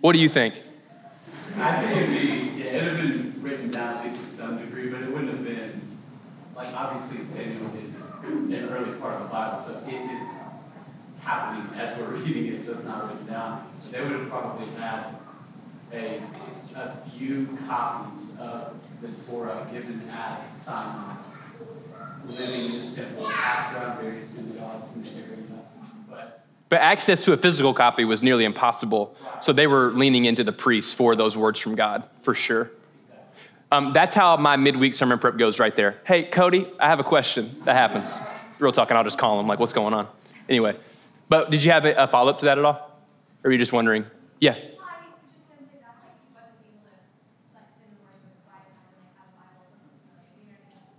What 0.00 0.14
do 0.14 0.20
you 0.20 0.30
think? 0.30 0.54
I 1.56 1.72
think 1.82 1.96
it'd 1.96 2.10
be, 2.10 2.62
yeah, 2.62 2.66
it'd 2.66 2.96
have 2.96 2.96
been 2.96 3.42
written 3.42 3.70
down 3.70 3.98
at 3.98 4.04
least 4.06 4.22
to 4.22 4.26
some 4.28 4.58
degree, 4.58 4.88
but 4.88 5.02
it 5.02 5.10
wouldn't 5.10 5.30
have 5.30 5.44
been, 5.44 5.98
like, 6.54 6.72
obviously 6.74 7.24
Samuel 7.24 7.70
is 7.84 8.00
an 8.00 8.68
early 8.70 8.98
part 8.98 9.14
of 9.14 9.22
the 9.22 9.28
Bible, 9.28 9.58
so 9.58 9.82
it 9.86 9.92
is 9.92 10.36
happening 11.20 11.78
as 11.78 11.98
we're 11.98 12.06
reading 12.16 12.54
it, 12.54 12.64
so 12.64 12.74
it's 12.74 12.84
not 12.84 13.08
written 13.08 13.26
down. 13.26 13.66
So 13.80 13.90
they 13.90 14.00
would 14.00 14.12
have 14.12 14.28
probably 14.28 14.66
had 14.76 15.16
a, 15.92 16.22
a 16.76 16.96
few 17.10 17.58
copies 17.66 18.38
of 18.38 18.74
the 19.02 19.08
Torah 19.26 19.66
given 19.72 20.08
at 20.10 20.56
Sinai, 20.56 21.16
living 22.26 22.74
in 22.76 22.88
the 22.90 22.94
temple, 22.94 23.24
passed 23.26 23.76
around 23.76 24.00
various 24.00 24.28
synagogues 24.28 24.94
in 24.94 25.02
the 25.02 25.10
area, 25.10 25.36
but 26.70 26.80
access 26.80 27.24
to 27.24 27.34
a 27.34 27.36
physical 27.36 27.74
copy 27.74 28.04
was 28.04 28.22
nearly 28.22 28.44
impossible. 28.44 29.14
So 29.40 29.52
they 29.52 29.66
were 29.66 29.92
leaning 29.92 30.24
into 30.24 30.44
the 30.44 30.52
priests 30.52 30.94
for 30.94 31.14
those 31.14 31.36
words 31.36 31.60
from 31.60 31.74
God, 31.74 32.08
for 32.22 32.34
sure. 32.34 32.70
Um, 33.72 33.92
that's 33.92 34.14
how 34.14 34.36
my 34.36 34.56
midweek 34.56 34.94
sermon 34.94 35.18
prep 35.18 35.36
goes 35.36 35.58
right 35.58 35.74
there. 35.76 35.98
Hey, 36.04 36.24
Cody, 36.24 36.66
I 36.78 36.88
have 36.88 37.00
a 37.00 37.04
question. 37.04 37.54
That 37.64 37.76
happens. 37.76 38.20
Real 38.58 38.72
talk, 38.72 38.90
and 38.90 38.98
I'll 38.98 39.04
just 39.04 39.18
call 39.18 39.38
him, 39.38 39.46
like, 39.46 39.58
what's 39.58 39.72
going 39.72 39.94
on? 39.94 40.08
Anyway, 40.48 40.76
but 41.28 41.50
did 41.50 41.62
you 41.62 41.72
have 41.72 41.84
a, 41.84 42.06
follow 42.08 42.30
up 42.30 42.38
to 42.40 42.46
that 42.46 42.58
at 42.58 42.64
all? 42.64 42.98
Or 43.42 43.48
are 43.48 43.52
you 43.52 43.58
just 43.58 43.72
wondering? 43.72 44.06
Yeah. 44.40 44.56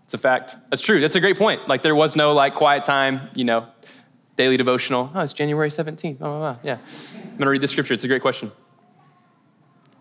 It's 0.04 0.14
a 0.14 0.18
fact. 0.18 0.58
That's 0.70 0.82
true. 0.82 1.00
That's 1.00 1.16
a 1.16 1.22
great 1.22 1.38
point. 1.38 1.70
Like, 1.70 1.84
there 1.84 1.96
was 1.96 2.18
no, 2.18 2.34
like, 2.34 2.56
quiet 2.56 2.84
time, 2.84 3.30
you 3.36 3.46
know, 3.46 3.68
daily 4.42 4.58
devotional. 4.58 5.12
Oh, 5.14 5.20
it's 5.20 5.34
January 5.34 5.70
17th. 5.70 6.18
Oh, 6.20 6.40
wow. 6.40 6.60
Yeah. 6.64 6.80
I'm 7.14 7.38
going 7.38 7.42
to 7.42 7.50
read 7.52 7.62
the 7.62 7.68
scripture. 7.68 7.94
It's 7.94 8.04
a 8.04 8.08
great 8.08 8.24
question. 8.24 8.52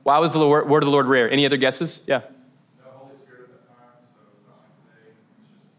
Why 0.03 0.17
was 0.19 0.33
the 0.33 0.39
Lord, 0.39 0.67
word 0.67 0.83
of 0.83 0.87
the 0.87 0.91
Lord 0.91 1.05
rare? 1.05 1.31
Any 1.31 1.45
other 1.45 1.59
guesses? 1.59 2.01
Yeah. 2.07 2.21
the 2.21 2.89
Holy 2.91 3.15
Spirit 3.19 3.41
at 3.43 3.51
that 3.51 3.69
time, 3.69 4.01
so 4.01 4.21
not 4.49 4.65
like 4.89 5.13
just 5.13 5.21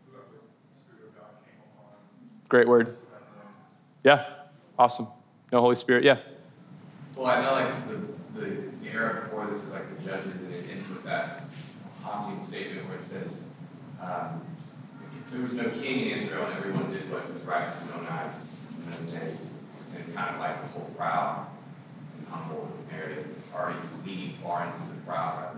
whoever 0.06 0.28
the 0.30 0.46
Spirit 0.86 1.10
of 1.10 1.16
God 1.16 1.32
came 1.44 1.58
upon. 1.74 1.96
Great 2.50 2.68
word. 2.68 2.98
Yeah. 4.04 4.30
Awesome. 4.78 5.08
No 5.52 5.60
Holy 5.60 5.76
Spirit. 5.76 6.04
Yeah. 6.04 6.20
Well, 7.16 7.26
I 7.26 7.42
know 7.42 7.54
like 7.54 7.88
the, 7.90 8.40
the, 8.40 8.46
the 8.84 8.90
era 8.94 9.24
before 9.24 9.48
this 9.48 9.64
is 9.64 9.72
like 9.72 9.98
the 9.98 10.06
judges, 10.06 10.36
and 10.36 10.54
it 10.54 10.68
ends 10.70 10.88
with 10.88 11.04
that 11.06 11.46
haunting 12.04 12.40
statement 12.40 12.88
where 12.88 13.00
it 13.00 13.04
says, 13.04 13.46
um, 14.00 14.44
there 15.32 15.42
was 15.42 15.54
no 15.54 15.70
king 15.70 16.10
in 16.10 16.20
Israel, 16.20 16.46
and 16.46 16.58
everyone 16.58 16.92
did 16.92 17.10
what 17.10 17.34
was 17.34 17.42
right 17.44 17.66
in 17.66 17.88
his 17.88 17.92
own 17.92 18.06
eyes. 18.08 18.36
And 18.88 19.30
it's 19.30 20.12
kind 20.14 20.36
of 20.36 20.40
like 20.42 20.62
the 20.62 20.68
whole 20.80 20.90
proud 20.98 21.48
and 22.18 22.28
humble 22.28 22.70
is 23.28 23.42
already 23.54 23.80
leading 24.06 24.36
far 24.44 24.66
into 24.66 24.94
the 24.94 25.02
proud. 25.06 25.58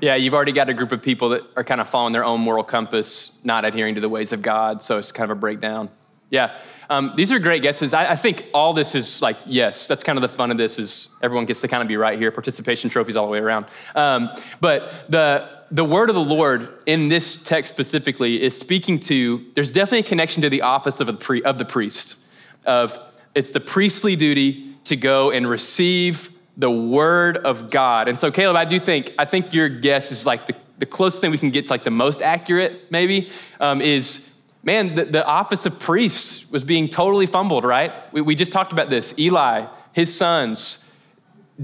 Yeah, 0.00 0.14
you've 0.14 0.34
already 0.34 0.52
got 0.52 0.68
a 0.70 0.74
group 0.74 0.92
of 0.92 1.02
people 1.02 1.30
that 1.30 1.42
are 1.56 1.64
kind 1.64 1.80
of 1.80 1.88
following 1.88 2.12
their 2.12 2.24
own 2.24 2.40
moral 2.40 2.64
compass, 2.64 3.38
not 3.44 3.64
adhering 3.64 3.96
to 3.96 4.00
the 4.00 4.08
ways 4.08 4.32
of 4.32 4.40
God. 4.40 4.82
So 4.82 4.98
it's 4.98 5.12
kind 5.12 5.30
of 5.30 5.36
a 5.36 5.40
breakdown. 5.40 5.90
Yeah, 6.30 6.58
um, 6.88 7.12
these 7.16 7.32
are 7.32 7.38
great 7.38 7.62
guesses. 7.62 7.92
I, 7.92 8.12
I 8.12 8.16
think 8.16 8.46
all 8.54 8.72
this 8.72 8.94
is 8.94 9.20
like, 9.20 9.36
yes, 9.46 9.88
that's 9.88 10.04
kind 10.04 10.16
of 10.16 10.22
the 10.22 10.28
fun 10.28 10.50
of 10.50 10.58
this 10.58 10.78
is 10.78 11.08
everyone 11.22 11.44
gets 11.44 11.60
to 11.62 11.68
kind 11.68 11.82
of 11.82 11.88
be 11.88 11.96
right 11.96 12.18
here. 12.18 12.30
Participation 12.30 12.88
trophies 12.88 13.16
all 13.16 13.26
the 13.26 13.32
way 13.32 13.40
around. 13.40 13.66
Um, 13.94 14.30
but 14.60 15.10
the 15.10 15.59
the 15.70 15.84
word 15.84 16.08
of 16.08 16.14
the 16.14 16.20
Lord 16.20 16.68
in 16.86 17.08
this 17.08 17.36
text 17.36 17.72
specifically 17.72 18.42
is 18.42 18.58
speaking 18.58 18.98
to. 19.00 19.44
There's 19.54 19.70
definitely 19.70 20.00
a 20.00 20.08
connection 20.08 20.42
to 20.42 20.50
the 20.50 20.62
office 20.62 21.00
of 21.00 21.06
the 21.06 21.12
pri- 21.12 21.42
of 21.42 21.58
the 21.58 21.64
priest. 21.64 22.16
Of 22.64 22.98
it's 23.34 23.52
the 23.52 23.60
priestly 23.60 24.16
duty 24.16 24.74
to 24.84 24.96
go 24.96 25.30
and 25.30 25.48
receive 25.48 26.30
the 26.56 26.70
word 26.70 27.38
of 27.38 27.70
God. 27.70 28.08
And 28.08 28.18
so, 28.18 28.30
Caleb, 28.30 28.56
I 28.56 28.64
do 28.64 28.80
think, 28.80 29.12
I 29.18 29.24
think 29.24 29.54
your 29.54 29.68
guess 29.68 30.10
is 30.10 30.26
like 30.26 30.46
the, 30.46 30.54
the 30.78 30.86
closest 30.86 31.20
thing 31.20 31.30
we 31.30 31.38
can 31.38 31.50
get 31.50 31.66
to 31.66 31.72
like 31.72 31.84
the 31.84 31.90
most 31.90 32.22
accurate, 32.22 32.90
maybe, 32.90 33.30
um, 33.60 33.80
is 33.80 34.28
man, 34.62 34.94
the, 34.94 35.04
the 35.04 35.24
office 35.24 35.64
of 35.64 35.78
priest 35.78 36.50
was 36.50 36.64
being 36.64 36.88
totally 36.88 37.26
fumbled, 37.26 37.64
right? 37.64 37.92
We, 38.12 38.20
we 38.20 38.34
just 38.34 38.52
talked 38.52 38.72
about 38.72 38.90
this. 38.90 39.18
Eli, 39.18 39.66
his 39.92 40.14
sons, 40.14 40.84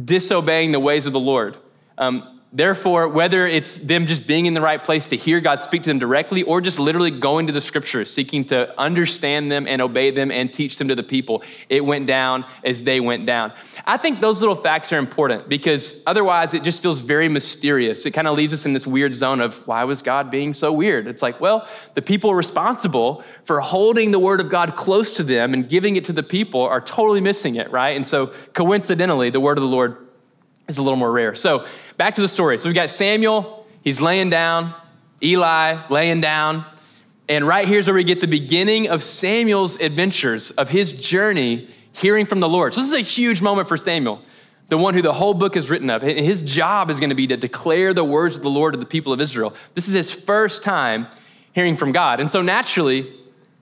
disobeying 0.04 0.72
the 0.72 0.80
ways 0.80 1.04
of 1.06 1.12
the 1.12 1.20
Lord. 1.20 1.56
Um, 1.98 2.35
Therefore, 2.52 3.08
whether 3.08 3.46
it's 3.46 3.76
them 3.76 4.06
just 4.06 4.26
being 4.26 4.46
in 4.46 4.54
the 4.54 4.60
right 4.60 4.82
place 4.82 5.06
to 5.06 5.16
hear 5.16 5.40
God 5.40 5.60
speak 5.60 5.82
to 5.82 5.90
them 5.90 5.98
directly 5.98 6.44
or 6.44 6.60
just 6.60 6.78
literally 6.78 7.10
going 7.10 7.48
to 7.48 7.52
the 7.52 7.60
scriptures, 7.60 8.10
seeking 8.10 8.44
to 8.46 8.78
understand 8.80 9.50
them 9.50 9.66
and 9.66 9.82
obey 9.82 10.12
them 10.12 10.30
and 10.30 10.54
teach 10.54 10.78
them 10.78 10.88
to 10.88 10.94
the 10.94 11.02
people, 11.02 11.42
it 11.68 11.84
went 11.84 12.06
down 12.06 12.46
as 12.64 12.84
they 12.84 13.00
went 13.00 13.26
down. 13.26 13.52
I 13.84 13.96
think 13.96 14.20
those 14.20 14.40
little 14.40 14.54
facts 14.54 14.92
are 14.92 14.98
important 14.98 15.48
because 15.48 16.02
otherwise 16.06 16.54
it 16.54 16.62
just 16.62 16.82
feels 16.82 17.00
very 17.00 17.28
mysterious. 17.28 18.06
It 18.06 18.12
kind 18.12 18.28
of 18.28 18.36
leaves 18.36 18.52
us 18.52 18.64
in 18.64 18.72
this 18.72 18.86
weird 18.86 19.16
zone 19.16 19.40
of 19.40 19.66
why 19.66 19.82
was 19.82 20.00
God 20.00 20.30
being 20.30 20.54
so 20.54 20.72
weird? 20.72 21.08
It's 21.08 21.22
like, 21.22 21.40
well, 21.40 21.68
the 21.94 22.02
people 22.02 22.32
responsible 22.32 23.24
for 23.44 23.60
holding 23.60 24.12
the 24.12 24.20
word 24.20 24.40
of 24.40 24.48
God 24.48 24.76
close 24.76 25.12
to 25.14 25.24
them 25.24 25.52
and 25.52 25.68
giving 25.68 25.96
it 25.96 26.04
to 26.06 26.12
the 26.12 26.22
people 26.22 26.62
are 26.62 26.80
totally 26.80 27.20
missing 27.20 27.56
it, 27.56 27.70
right? 27.72 27.96
And 27.96 28.06
so 28.06 28.32
coincidentally, 28.52 29.30
the 29.30 29.40
word 29.40 29.58
of 29.58 29.62
the 29.62 29.68
Lord 29.68 30.06
is 30.68 30.78
a 30.78 30.82
little 30.82 30.98
more 30.98 31.12
rare. 31.12 31.34
So 31.34 31.66
back 31.96 32.14
to 32.16 32.20
the 32.20 32.28
story. 32.28 32.58
So 32.58 32.68
we've 32.68 32.74
got 32.74 32.90
Samuel, 32.90 33.66
he's 33.82 34.00
laying 34.00 34.30
down, 34.30 34.74
Eli 35.22 35.86
laying 35.88 36.20
down. 36.20 36.64
And 37.28 37.46
right 37.46 37.66
here's 37.66 37.86
where 37.86 37.94
we 37.94 38.04
get 38.04 38.20
the 38.20 38.28
beginning 38.28 38.88
of 38.88 39.02
Samuel's 39.02 39.80
adventures, 39.80 40.52
of 40.52 40.68
his 40.68 40.92
journey 40.92 41.68
hearing 41.92 42.26
from 42.26 42.40
the 42.40 42.48
Lord. 42.48 42.74
So 42.74 42.80
this 42.80 42.88
is 42.88 42.94
a 42.94 43.00
huge 43.00 43.40
moment 43.40 43.68
for 43.68 43.76
Samuel, 43.76 44.20
the 44.68 44.78
one 44.78 44.94
who 44.94 45.02
the 45.02 45.14
whole 45.14 45.34
book 45.34 45.56
is 45.56 45.70
written 45.70 45.90
of. 45.90 46.02
His 46.02 46.42
job 46.42 46.90
is 46.90 47.00
going 47.00 47.10
to 47.10 47.16
be 47.16 47.26
to 47.28 47.36
declare 47.36 47.94
the 47.94 48.04
words 48.04 48.36
of 48.36 48.42
the 48.42 48.50
Lord 48.50 48.74
to 48.74 48.78
the 48.78 48.86
people 48.86 49.12
of 49.12 49.20
Israel. 49.20 49.54
This 49.74 49.88
is 49.88 49.94
his 49.94 50.12
first 50.12 50.62
time 50.62 51.08
hearing 51.52 51.76
from 51.76 51.92
God. 51.92 52.20
And 52.20 52.30
so 52.30 52.42
naturally, 52.42 53.12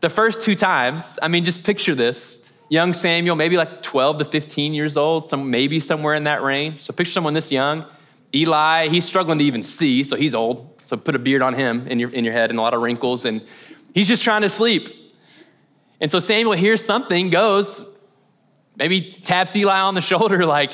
the 0.01 0.11
first 0.11 0.43
two 0.43 0.57
times, 0.57 1.19
I 1.23 1.29
mean, 1.29 1.45
just 1.45 1.65
picture 1.65 1.95
this 1.95 2.47
young 2.69 2.93
Samuel, 2.93 3.37
maybe 3.37 3.57
like 3.57 3.83
12 3.83 4.19
to 4.19 4.25
15 4.25 4.75
years 4.75 4.97
old, 4.97 5.27
some, 5.27 5.51
maybe 5.51 5.79
somewhere 5.79 6.15
in 6.15 6.25
that 6.25 6.43
range. 6.43 6.81
So 6.81 6.93
picture 6.93 7.13
someone 7.13 7.35
this 7.35 7.53
young. 7.53 7.87
Eli, 8.35 8.89
he's 8.89 9.05
struggling 9.05 9.39
to 9.39 9.45
even 9.45 9.63
see, 9.63 10.05
so 10.05 10.17
he's 10.17 10.35
old. 10.35 10.71
So 10.85 10.97
put 10.97 11.15
a 11.15 11.19
beard 11.19 11.41
on 11.43 11.55
him 11.55 11.87
in 11.89 11.99
your, 11.99 12.11
in 12.11 12.25
your 12.25 12.35
head 12.35 12.51
and 12.51 12.59
a 12.59 12.63
lot 12.63 12.75
of 12.75 12.83
wrinkles, 12.83 13.25
and 13.25 13.43
he's 13.95 14.09
just 14.09 14.23
trying 14.23 14.43
to 14.43 14.51
sleep. 14.51 14.89
And 16.01 16.11
so 16.11 16.19
Samuel 16.19 16.53
hears 16.53 16.85
something, 16.85 17.31
goes, 17.31 17.87
Maybe 18.77 19.21
taps 19.25 19.55
Eli 19.55 19.81
on 19.81 19.95
the 19.95 20.01
shoulder, 20.13 20.45
like, 20.45 20.73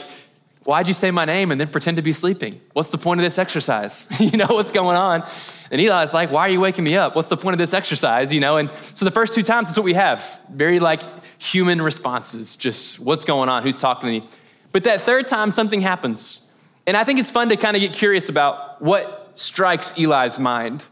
why'd 0.64 0.88
you 0.88 0.94
say 0.94 1.10
my 1.10 1.24
name 1.24 1.50
and 1.50 1.60
then 1.60 1.68
pretend 1.68 1.96
to 1.96 2.02
be 2.02 2.12
sleeping? 2.12 2.60
What's 2.72 2.90
the 2.90 2.98
point 2.98 3.20
of 3.20 3.24
this 3.24 3.38
exercise? 3.38 4.06
you 4.18 4.32
know 4.32 4.46
what's 4.48 4.72
going 4.72 4.96
on? 4.96 5.28
And 5.70 5.80
Eli's 5.80 6.12
like, 6.12 6.30
why 6.30 6.48
are 6.48 6.50
you 6.50 6.60
waking 6.60 6.84
me 6.84 6.96
up? 6.96 7.14
What's 7.14 7.28
the 7.28 7.36
point 7.36 7.54
of 7.54 7.58
this 7.58 7.72
exercise? 7.72 8.32
You 8.32 8.40
know, 8.40 8.56
and 8.56 8.70
so 8.94 9.04
the 9.04 9.10
first 9.10 9.34
two 9.34 9.42
times, 9.42 9.68
that's 9.68 9.78
what 9.78 9.84
we 9.84 9.94
have. 9.94 10.40
Very 10.50 10.80
like 10.80 11.02
human 11.38 11.80
responses, 11.80 12.56
just 12.56 12.98
what's 12.98 13.24
going 13.24 13.48
on? 13.48 13.62
Who's 13.62 13.80
talking 13.80 14.06
to 14.06 14.20
me? 14.20 14.28
But 14.72 14.84
that 14.84 15.02
third 15.02 15.28
time, 15.28 15.52
something 15.52 15.80
happens. 15.80 16.49
And 16.86 16.96
I 16.96 17.04
think 17.04 17.18
it's 17.18 17.30
fun 17.30 17.48
to 17.50 17.56
kind 17.56 17.76
of 17.76 17.80
get 17.80 17.92
curious 17.92 18.28
about 18.28 18.82
what 18.82 19.32
strikes 19.34 19.92
Eli's 19.98 20.38
mind. 20.38 20.84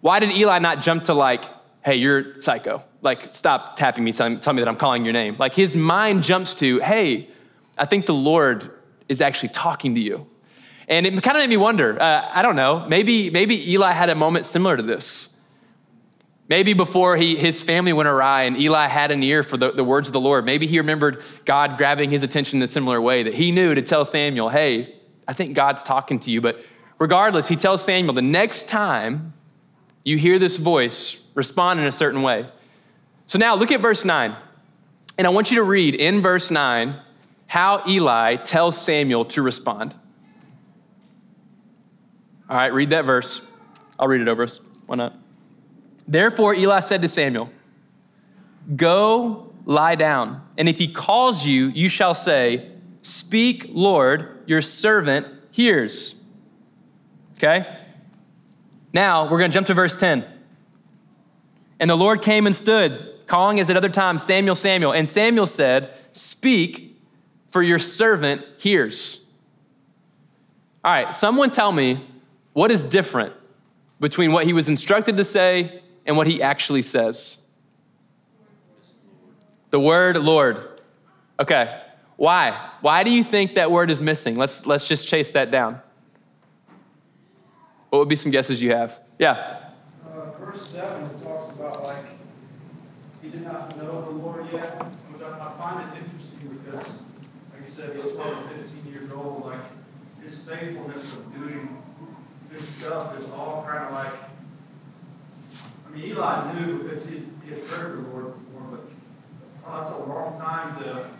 Why 0.00 0.18
did 0.18 0.32
Eli 0.32 0.58
not 0.58 0.82
jump 0.82 1.04
to 1.04 1.14
like, 1.14 1.44
hey, 1.84 1.96
you're 1.96 2.38
psycho? 2.40 2.82
Like, 3.02 3.34
stop 3.34 3.76
tapping 3.76 4.04
me, 4.04 4.12
tell, 4.12 4.30
me 4.30 4.36
that 4.36 4.68
I'm 4.68 4.76
calling 4.76 5.04
your 5.04 5.12
name. 5.12 5.36
Like, 5.38 5.54
his 5.54 5.76
mind 5.76 6.22
jumps 6.22 6.54
to, 6.56 6.80
hey, 6.80 7.28
I 7.76 7.84
think 7.84 8.06
the 8.06 8.14
Lord 8.14 8.72
is 9.08 9.20
actually 9.20 9.50
talking 9.50 9.94
to 9.94 10.00
you. 10.00 10.26
And 10.88 11.06
it 11.06 11.22
kind 11.22 11.36
of 11.36 11.42
made 11.42 11.50
me 11.50 11.56
wonder. 11.56 12.00
Uh, 12.00 12.28
I 12.32 12.42
don't 12.42 12.56
know. 12.56 12.86
Maybe 12.88 13.30
maybe 13.30 13.72
Eli 13.72 13.92
had 13.92 14.08
a 14.08 14.14
moment 14.14 14.46
similar 14.46 14.76
to 14.76 14.82
this. 14.82 15.36
Maybe 16.48 16.72
before 16.72 17.16
he, 17.16 17.36
his 17.36 17.62
family 17.62 17.92
went 17.92 18.08
awry 18.08 18.44
and 18.44 18.58
Eli 18.58 18.86
had 18.86 19.10
an 19.10 19.22
ear 19.22 19.42
for 19.42 19.58
the, 19.58 19.70
the 19.70 19.84
words 19.84 20.08
of 20.08 20.14
the 20.14 20.20
Lord, 20.20 20.46
maybe 20.46 20.66
he 20.66 20.78
remembered 20.78 21.22
God 21.44 21.76
grabbing 21.76 22.10
his 22.10 22.22
attention 22.22 22.58
in 22.58 22.62
a 22.62 22.68
similar 22.68 23.02
way 23.02 23.22
that 23.22 23.34
he 23.34 23.52
knew 23.52 23.74
to 23.74 23.82
tell 23.82 24.06
Samuel, 24.06 24.48
hey, 24.48 24.97
I 25.28 25.34
think 25.34 25.54
God's 25.54 25.82
talking 25.82 26.18
to 26.20 26.30
you. 26.30 26.40
But 26.40 26.64
regardless, 26.98 27.46
he 27.46 27.54
tells 27.54 27.84
Samuel, 27.84 28.14
the 28.14 28.22
next 28.22 28.66
time 28.66 29.34
you 30.02 30.16
hear 30.16 30.38
this 30.38 30.56
voice, 30.56 31.22
respond 31.34 31.78
in 31.78 31.86
a 31.86 31.92
certain 31.92 32.22
way. 32.22 32.48
So 33.26 33.38
now 33.38 33.54
look 33.54 33.70
at 33.70 33.80
verse 33.80 34.06
9. 34.06 34.34
And 35.18 35.26
I 35.26 35.30
want 35.30 35.50
you 35.50 35.58
to 35.58 35.62
read 35.62 35.94
in 35.94 36.22
verse 36.22 36.50
9 36.50 36.98
how 37.46 37.82
Eli 37.86 38.36
tells 38.36 38.80
Samuel 38.80 39.26
to 39.26 39.42
respond. 39.42 39.94
All 42.48 42.56
right, 42.56 42.72
read 42.72 42.90
that 42.90 43.04
verse. 43.04 43.50
I'll 43.98 44.08
read 44.08 44.22
it 44.22 44.28
over 44.28 44.44
us. 44.44 44.60
Why 44.86 44.96
not? 44.96 45.14
Therefore, 46.06 46.54
Eli 46.54 46.80
said 46.80 47.02
to 47.02 47.08
Samuel, 47.08 47.50
Go 48.76 49.52
lie 49.66 49.94
down, 49.94 50.42
and 50.56 50.68
if 50.68 50.78
he 50.78 50.88
calls 50.90 51.46
you, 51.46 51.66
you 51.66 51.90
shall 51.90 52.14
say, 52.14 52.70
Speak, 53.02 53.66
Lord, 53.68 54.37
your 54.48 54.62
servant 54.62 55.26
hears. 55.50 56.14
Okay? 57.36 57.66
Now, 58.94 59.24
we're 59.24 59.38
going 59.38 59.50
to 59.50 59.54
jump 59.54 59.66
to 59.66 59.74
verse 59.74 59.94
10. 59.94 60.24
And 61.78 61.90
the 61.90 61.96
Lord 61.96 62.22
came 62.22 62.46
and 62.46 62.56
stood, 62.56 63.26
calling 63.26 63.60
as 63.60 63.68
at 63.68 63.76
other 63.76 63.90
times, 63.90 64.22
Samuel, 64.22 64.54
Samuel. 64.54 64.92
And 64.92 65.06
Samuel 65.06 65.44
said, 65.44 65.92
Speak, 66.12 66.98
for 67.50 67.62
your 67.62 67.78
servant 67.78 68.44
hears. 68.56 69.26
All 70.82 70.92
right, 70.92 71.14
someone 71.14 71.50
tell 71.50 71.70
me 71.70 72.08
what 72.54 72.70
is 72.70 72.82
different 72.84 73.34
between 74.00 74.32
what 74.32 74.46
he 74.46 74.54
was 74.54 74.68
instructed 74.68 75.18
to 75.18 75.24
say 75.24 75.82
and 76.06 76.16
what 76.16 76.26
he 76.26 76.42
actually 76.42 76.82
says? 76.82 77.38
The 79.70 79.80
word 79.80 80.16
Lord. 80.16 80.80
Okay. 81.38 81.82
Why? 82.18 82.70
Why 82.80 83.04
do 83.04 83.12
you 83.12 83.22
think 83.22 83.54
that 83.54 83.70
word 83.70 83.92
is 83.92 84.02
missing? 84.02 84.36
Let's, 84.36 84.66
let's 84.66 84.88
just 84.88 85.06
chase 85.06 85.30
that 85.30 85.52
down. 85.52 85.80
What 87.90 88.00
would 88.00 88.08
be 88.08 88.16
some 88.16 88.32
guesses 88.32 88.60
you 88.60 88.72
have? 88.72 88.98
Yeah. 89.20 89.70
Uh, 90.04 90.32
verse 90.32 90.66
7, 90.66 91.04
it 91.04 91.22
talks 91.22 91.54
about 91.54 91.84
like 91.84 92.04
he 93.22 93.28
did 93.28 93.42
not 93.42 93.78
know 93.78 94.02
the 94.02 94.10
Lord 94.10 94.46
yet, 94.52 94.82
which 95.12 95.22
I, 95.22 95.28
I 95.28 95.52
find 95.58 95.92
it 95.92 96.02
interesting 96.02 96.60
because, 96.60 97.02
like 97.52 97.62
you 97.64 97.70
said, 97.70 97.94
he's 97.94 98.02
12 98.02 98.18
or 98.18 98.58
15 98.58 98.92
years 98.92 99.12
old. 99.12 99.46
Like 99.46 99.60
his 100.20 100.44
faithfulness 100.44 101.18
of 101.18 101.32
doing 101.32 101.80
this 102.50 102.68
stuff 102.68 103.16
is 103.16 103.30
all 103.30 103.64
kind 103.64 103.84
of 103.84 103.92
like, 103.92 104.12
I 105.86 105.96
mean, 105.96 106.04
Eli 106.06 106.52
knew 106.52 106.78
because 106.78 107.06
he, 107.08 107.22
he 107.44 107.52
had 107.52 107.62
heard 107.62 107.98
the 107.98 108.08
Lord 108.08 108.34
before, 108.44 108.66
but 108.72 108.80
oh, 109.68 109.76
that's 109.76 109.90
a 109.90 109.98
long 109.98 110.36
time 110.36 110.82
to 110.82 111.17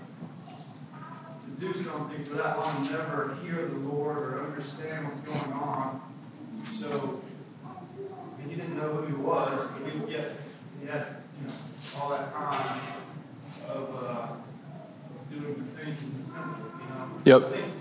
to 1.57 1.61
do 1.61 1.73
something 1.73 2.25
for 2.25 2.35
that 2.35 2.59
long, 2.59 2.77
and 2.77 2.91
never 2.91 3.37
hear 3.43 3.67
the 3.67 3.79
Lord 3.79 4.19
or 4.19 4.45
understand 4.45 5.07
what's 5.07 5.21
going 5.21 5.53
on. 5.53 6.01
So, 6.79 7.23
I 7.67 8.41
mean, 8.41 8.51
he 8.51 8.57
didn't 8.57 8.77
know 8.77 8.93
who 8.95 9.07
he 9.07 9.13
was, 9.15 9.67
but 9.67 9.91
he, 9.91 10.13
yet 10.13 10.33
he 10.81 10.87
had, 10.87 11.07
you 11.41 11.49
know, 11.49 11.55
all 12.01 12.11
that 12.11 12.33
time 12.33 12.81
of 13.69 14.05
uh, 14.05 14.29
doing 15.31 15.55
the 15.55 15.81
things 15.81 16.03
in 16.03 16.25
the 16.25 16.33
temple, 16.33 16.65
you 16.81 17.35
know. 17.35 17.39
Yep. 17.39 17.53
I 17.53 17.57
think 17.57 17.73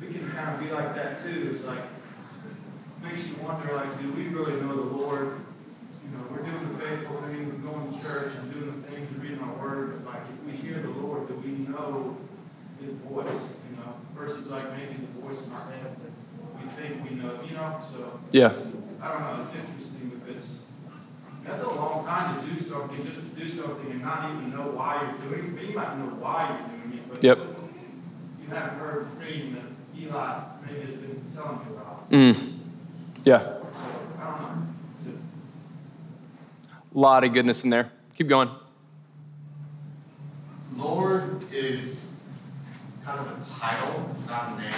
we 0.00 0.06
can 0.08 0.30
kind 0.30 0.54
of 0.54 0.60
be 0.60 0.72
like 0.72 0.94
that 0.94 1.22
too. 1.22 1.52
It's 1.54 1.64
like 1.64 1.80
makes 3.02 3.26
you 3.26 3.36
wonder, 3.42 3.74
like, 3.74 4.00
do 4.00 4.12
we 4.12 4.28
really 4.28 4.60
know 4.60 4.76
the 4.76 4.96
Lord? 4.96 5.40
You 6.04 6.10
know, 6.12 6.24
we're 6.30 6.42
doing 6.42 6.72
the 6.72 6.78
faithful 6.78 7.16
thing, 7.22 7.48
we're 7.48 7.70
going 7.70 7.92
to 7.92 8.02
church 8.02 8.32
and 8.36 8.52
doing 8.52 8.80
the 8.80 8.88
things, 8.88 9.08
reading 9.18 9.40
our 9.40 9.54
word, 9.54 10.04
but 10.04 10.14
like, 10.14 10.22
if 10.28 10.44
we 10.44 10.52
hear 10.52 10.80
the 10.80 10.90
Lord, 10.90 11.28
do 11.28 11.34
we 11.34 11.50
know 11.66 12.16
His 12.80 12.92
voice? 13.08 13.56
You 13.70 13.76
know, 13.76 13.94
versus 14.14 14.50
like 14.50 14.70
maybe 14.76 14.94
the 14.94 15.20
voice 15.20 15.46
in 15.46 15.52
our 15.52 15.70
head 15.70 15.96
that 15.96 16.60
we 16.60 16.68
think 16.82 17.04
we 17.70 17.98
know. 17.98 17.98
You 17.98 18.04
know, 18.04 18.10
so 18.12 18.20
Yeah. 18.32 18.52
I 19.02 19.12
don't 19.12 19.20
know. 19.22 19.40
It's 19.42 19.54
interesting 19.54 20.20
because 20.24 20.60
that's 21.44 21.62
a 21.62 21.68
long 21.70 22.04
time 22.04 22.40
to 22.42 22.46
do 22.50 22.58
something, 22.58 23.06
just 23.06 23.20
to 23.20 23.40
do 23.40 23.48
something 23.48 23.90
and 23.92 24.02
not 24.02 24.30
even 24.30 24.50
know 24.50 24.68
why 24.68 25.02
you're 25.02 25.30
doing 25.30 25.46
it. 25.50 25.56
But 25.56 25.64
you 25.68 25.74
might 25.76 25.98
know 25.98 26.06
why 26.20 26.58
you're 26.58 26.68
doing 26.78 26.98
it, 26.98 27.08
but 27.10 27.22
Yep. 27.24 27.38
you 28.42 28.54
haven't 28.54 28.78
heard 28.78 29.06
the 29.06 29.16
thing 29.24 29.54
that 29.54 29.62
Eli 29.98 30.40
maybe 30.66 30.80
had 30.80 31.00
been 31.00 31.22
telling 31.34 31.60
you 31.68 31.76
about. 31.76 32.10
Mm. 32.10 32.52
Yeah. 33.24 33.38
So 33.72 33.86
I 34.18 34.24
don't 34.24 34.40
know. 34.42 34.66
A 36.94 36.98
lot 36.98 37.24
of 37.24 37.32
goodness 37.32 37.62
in 37.64 37.70
there. 37.70 37.90
Keep 38.16 38.28
going. 38.28 38.50
Lord 40.76 41.44
is 41.52 42.20
kind 43.04 43.20
of 43.20 43.38
a 43.38 43.42
title, 43.42 44.16
not 44.26 44.58
a 44.58 44.60
name. 44.60 44.72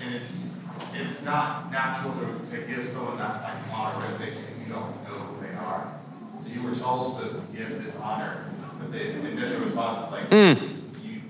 And 0.00 0.14
it's 0.14 0.48
it's 0.94 1.22
not 1.22 1.70
natural 1.70 2.12
to, 2.14 2.50
to 2.50 2.66
give 2.66 2.84
someone 2.84 3.18
that 3.18 3.42
like 3.42 3.72
honorific 3.72 4.34
if 4.34 4.66
you 4.66 4.72
don't 4.72 5.02
know 5.04 5.14
who 5.14 5.46
they 5.46 5.54
are. 5.54 5.94
So 6.40 6.50
you 6.50 6.62
were 6.62 6.74
told 6.74 7.20
to 7.20 7.42
give 7.56 7.82
this 7.84 7.96
honor, 7.96 8.46
but 8.78 8.92
the 8.92 9.10
initial 9.28 9.60
response 9.60 10.06
is 10.06 10.12
like, 10.12 10.30
Mm. 10.30 10.60
you 11.04 11.20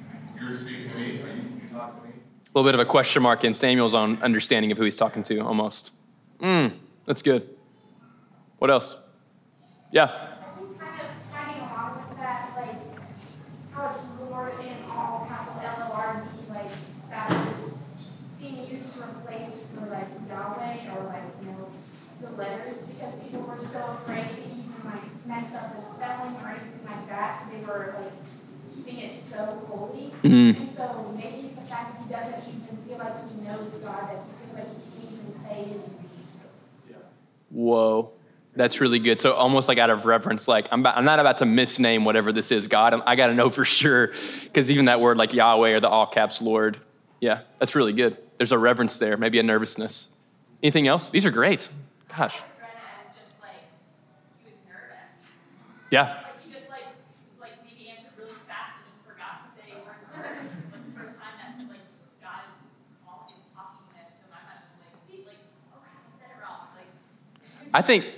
you're 0.41 0.55
speaking 0.55 0.91
to 0.91 0.97
me, 0.97 1.03
are 1.03 1.29
you, 1.29 1.43
you 1.43 1.69
talking 1.73 2.01
to 2.03 2.09
me? 2.09 2.15
A 2.55 2.59
little 2.59 2.69
bit 2.69 2.75
of 2.75 2.81
a 2.81 2.85
question 2.85 3.23
mark 3.23 3.45
in 3.45 3.55
Samuel's 3.55 3.95
own 3.95 4.23
understanding 4.23 4.73
of 4.73 4.79
who 4.79 4.85
he's 4.85 4.97
talking 4.97 5.23
to, 5.25 5.39
almost. 5.41 5.93
Mm, 6.41 6.73
that's 7.07 7.23
good. 7.23 7.49
What 8.59 8.71
else? 8.71 8.97
Yeah. 9.91 10.05
I 10.05 10.59
think 10.59 10.79
kind 10.81 11.01
of 11.01 11.33
tagging 11.33 11.63
along 11.63 12.05
with 12.09 12.19
that, 12.19 12.53
like, 12.57 12.77
how 13.73 13.89
it's 13.91 14.19
Lord 14.21 14.53
in 14.61 14.77
all 14.91 15.27
capital 15.29 15.61
L 15.63 15.91
O 15.93 15.95
R 15.95 16.23
D, 16.25 16.53
like, 16.53 16.71
that 17.11 17.49
is 17.49 17.83
being 18.41 18.69
used 18.69 18.95
to 18.95 19.01
replace 19.03 19.67
for 19.75 19.87
like 19.87 20.09
Yahweh 20.29 20.95
or 20.97 21.05
like, 21.07 21.25
you 21.41 21.51
know, 21.51 21.69
the 22.21 22.31
letters, 22.37 22.83
because 22.83 23.15
people 23.17 23.41
were 23.43 23.59
so 23.59 23.99
afraid 24.03 24.33
to 24.33 24.41
even 24.41 24.73
like 24.85 25.03
mess 25.53 25.63
up 25.63 25.75
the 25.75 25.81
spelling 25.81 26.35
or 26.37 26.49
anything 26.49 26.81
like 26.87 27.09
that, 27.09 27.33
so 27.35 27.51
they 27.51 27.65
were 27.65 27.95
like 27.99 28.13
keeping 28.75 28.99
it 28.99 29.13
so 29.13 29.63
holy. 29.69 30.13
Mm. 30.23 30.57
And 30.57 30.69
so 30.69 31.13
maybe 31.15 31.49
the 31.55 31.61
fact 31.63 31.95
that 31.95 32.03
he 32.03 32.13
doesn't 32.13 32.49
even 32.49 32.79
feel 32.87 32.99
like 32.99 33.17
he 33.29 33.41
knows 33.47 33.75
God, 33.75 34.09
that 34.09 34.25
he 34.25 34.47
feels 34.47 34.59
like 34.59 34.69
he 34.95 35.01
can't 35.01 35.13
even 35.21 35.33
say 35.33 35.65
his 35.65 35.89
name. 35.89 35.99
Whoa. 37.51 38.13
That's 38.55 38.83
really 38.83 38.99
good. 38.99 39.19
So 39.19 39.33
almost 39.33 39.67
like 39.67 39.79
out 39.79 39.89
of 39.89 40.05
reverence, 40.05 40.47
like 40.47 40.69
I'm, 40.71 40.81
about, 40.81 40.99
I'm 40.99 41.07
not 41.07 41.19
about 41.21 41.39
to 41.39 41.45
misname 41.45 42.05
whatever 42.05 42.33
this 42.33 42.53
is, 42.53 42.69
God. 42.69 42.93
I'm, 42.93 43.03
I 43.07 43.17
got 43.17 43.29
to 43.29 43.35
know 43.35 43.49
for 43.49 43.65
sure, 43.65 44.13
because 44.45 44.71
even 44.71 44.87
that 44.87 45.01
word 45.01 45.17
like 45.17 45.33
Yahweh 45.33 45.71
or 45.71 45.81
the 45.81 45.89
all 45.89 46.07
caps 46.07 46.43
Lord, 46.43 46.79
yeah, 47.21 47.41
that's 47.59 47.75
really 47.75 47.95
good. 47.95 48.19
There's 48.37 48.53
a 48.53 48.59
reverence 48.59 48.99
there, 48.99 49.17
maybe 49.17 49.39
a 49.39 49.43
nervousness. 49.43 50.09
Anything 50.63 50.87
else? 50.87 51.09
These 51.09 51.25
are 51.25 51.31
great. 51.31 51.69
Gosh, 52.17 52.37
yeah, 55.93 56.25
Like 56.25 56.41
he 56.41 56.51
just 56.51 56.71
like 56.73 56.89
like 57.39 57.61
maybe 57.69 57.93
answered 57.93 58.17
really 58.17 58.41
fast 58.49 58.81
and 58.81 58.89
just 58.89 59.05
forgot 59.05 59.45
to 59.45 59.49
say 59.53 59.77
a 59.77 59.85
word. 59.85 60.01
like 60.73 60.85
the 60.89 60.95
first 60.97 61.21
time 61.21 61.37
that 61.37 61.69
like 61.69 61.85
God 62.25 62.49
is 62.49 62.65
all 63.05 63.29
is 63.29 63.45
talking 63.53 63.85
to 63.93 64.01
him, 64.01 64.09
so 64.17 64.25
my 64.33 64.41
mind 64.41 64.65
was 64.73 64.81
like, 64.81 64.97
speak 65.05 65.29
like, 65.29 65.45
oh, 65.69 65.85
crap, 65.85 66.01
I 66.01 66.17
said 66.17 66.33
it 66.33 66.41
wrong. 66.41 66.73
Like 66.73 66.89
I 67.77 67.85
think 67.85 68.09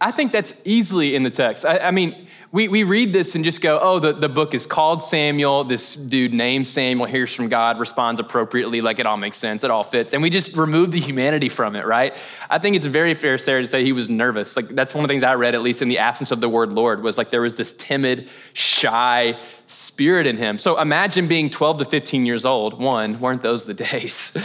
I 0.00 0.10
think 0.12 0.30
that's 0.30 0.54
easily 0.64 1.16
in 1.16 1.24
the 1.24 1.30
text. 1.30 1.64
I, 1.64 1.78
I, 1.78 1.90
mean, 1.90 2.28
we, 2.54 2.68
we 2.68 2.84
read 2.84 3.12
this 3.12 3.34
and 3.34 3.44
just 3.44 3.60
go, 3.60 3.80
oh, 3.82 3.98
the, 3.98 4.12
the 4.12 4.28
book 4.28 4.54
is 4.54 4.64
called 4.64 5.02
Samuel. 5.02 5.64
This 5.64 5.96
dude 5.96 6.32
named 6.32 6.68
Samuel 6.68 7.06
hears 7.06 7.34
from 7.34 7.48
God, 7.48 7.80
responds 7.80 8.20
appropriately, 8.20 8.80
like 8.80 9.00
it 9.00 9.06
all 9.06 9.16
makes 9.16 9.38
sense, 9.38 9.64
it 9.64 9.72
all 9.72 9.82
fits. 9.82 10.12
And 10.12 10.22
we 10.22 10.30
just 10.30 10.56
remove 10.56 10.92
the 10.92 11.00
humanity 11.00 11.48
from 11.48 11.74
it, 11.74 11.84
right? 11.84 12.14
I 12.48 12.60
think 12.60 12.76
it's 12.76 12.86
very 12.86 13.14
fair, 13.14 13.38
Sarah, 13.38 13.62
to 13.62 13.66
say 13.66 13.82
he 13.82 13.90
was 13.90 14.08
nervous. 14.08 14.54
Like 14.54 14.68
that's 14.68 14.94
one 14.94 15.02
of 15.02 15.08
the 15.08 15.12
things 15.12 15.24
I 15.24 15.34
read, 15.34 15.56
at 15.56 15.62
least 15.62 15.82
in 15.82 15.88
the 15.88 15.98
absence 15.98 16.30
of 16.30 16.40
the 16.40 16.48
word 16.48 16.70
Lord, 16.70 17.02
was 17.02 17.18
like 17.18 17.32
there 17.32 17.40
was 17.40 17.56
this 17.56 17.74
timid, 17.74 18.28
shy 18.52 19.36
spirit 19.66 20.28
in 20.28 20.36
him. 20.36 20.60
So 20.60 20.80
imagine 20.80 21.26
being 21.26 21.50
12 21.50 21.78
to 21.78 21.84
15 21.84 22.24
years 22.24 22.44
old. 22.44 22.80
One, 22.80 23.18
weren't 23.18 23.42
those 23.42 23.64
the 23.64 23.74
days? 23.74 24.36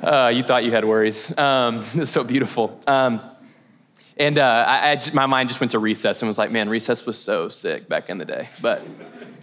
Uh, 0.00 0.30
you 0.32 0.44
thought 0.44 0.62
you 0.62 0.70
had 0.70 0.84
worries. 0.84 1.36
Um, 1.36 1.80
so 2.04 2.22
beautiful. 2.22 2.80
Um, 2.86 3.20
and 4.22 4.38
uh, 4.38 4.64
I, 4.68 4.92
I, 4.92 5.10
my 5.12 5.26
mind 5.26 5.48
just 5.48 5.60
went 5.60 5.72
to 5.72 5.80
recess 5.80 6.22
and 6.22 6.28
was 6.28 6.38
like, 6.38 6.52
man, 6.52 6.68
recess 6.68 7.04
was 7.04 7.18
so 7.18 7.48
sick 7.48 7.88
back 7.88 8.08
in 8.08 8.18
the 8.18 8.24
day, 8.24 8.48
but 8.60 8.80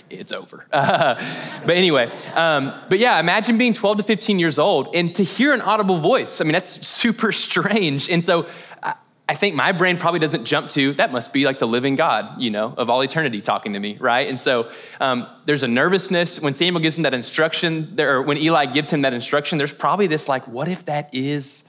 it's 0.09 0.31
over. 0.31 0.65
But 0.71 1.75
anyway, 1.75 2.09
um, 2.33 2.73
but 2.87 2.97
yeah, 2.97 3.19
imagine 3.19 3.57
being 3.57 3.73
12 3.73 3.97
to 3.97 4.03
15 4.03 4.39
years 4.39 4.57
old 4.57 4.95
and 4.95 5.13
to 5.15 5.23
hear 5.23 5.53
an 5.53 5.59
audible 5.59 5.99
voice. 5.99 6.39
I 6.39 6.45
mean, 6.45 6.53
that's 6.53 6.87
super 6.87 7.31
strange. 7.45 8.09
And 8.09 8.23
so 8.23 8.47
I, 8.81 8.95
I 9.27 9.35
think 9.35 9.55
my 9.55 9.73
brain 9.73 9.97
probably 9.97 10.21
doesn't 10.21 10.45
jump 10.45 10.69
to 10.69 10.93
that 10.93 11.11
must 11.11 11.33
be 11.33 11.43
like 11.43 11.59
the 11.59 11.67
living 11.67 11.97
God, 11.97 12.41
you 12.41 12.49
know, 12.49 12.73
of 12.77 12.89
all 12.89 13.03
eternity 13.03 13.41
talking 13.41 13.73
to 13.73 13.79
me, 13.79 13.97
right? 13.99 14.29
And 14.29 14.39
so 14.39 14.71
um, 15.01 15.27
there's 15.45 15.63
a 15.63 15.67
nervousness 15.67 16.39
when 16.39 16.55
Samuel 16.55 16.81
gives 16.81 16.95
him 16.95 17.03
that 17.03 17.13
instruction, 17.13 17.95
there, 17.95 18.15
or 18.15 18.21
when 18.21 18.37
Eli 18.37 18.65
gives 18.67 18.91
him 18.91 19.01
that 19.01 19.13
instruction. 19.13 19.57
There's 19.57 19.73
probably 19.73 20.07
this 20.07 20.29
like, 20.29 20.47
what 20.47 20.69
if 20.69 20.85
that 20.85 21.09
is 21.11 21.68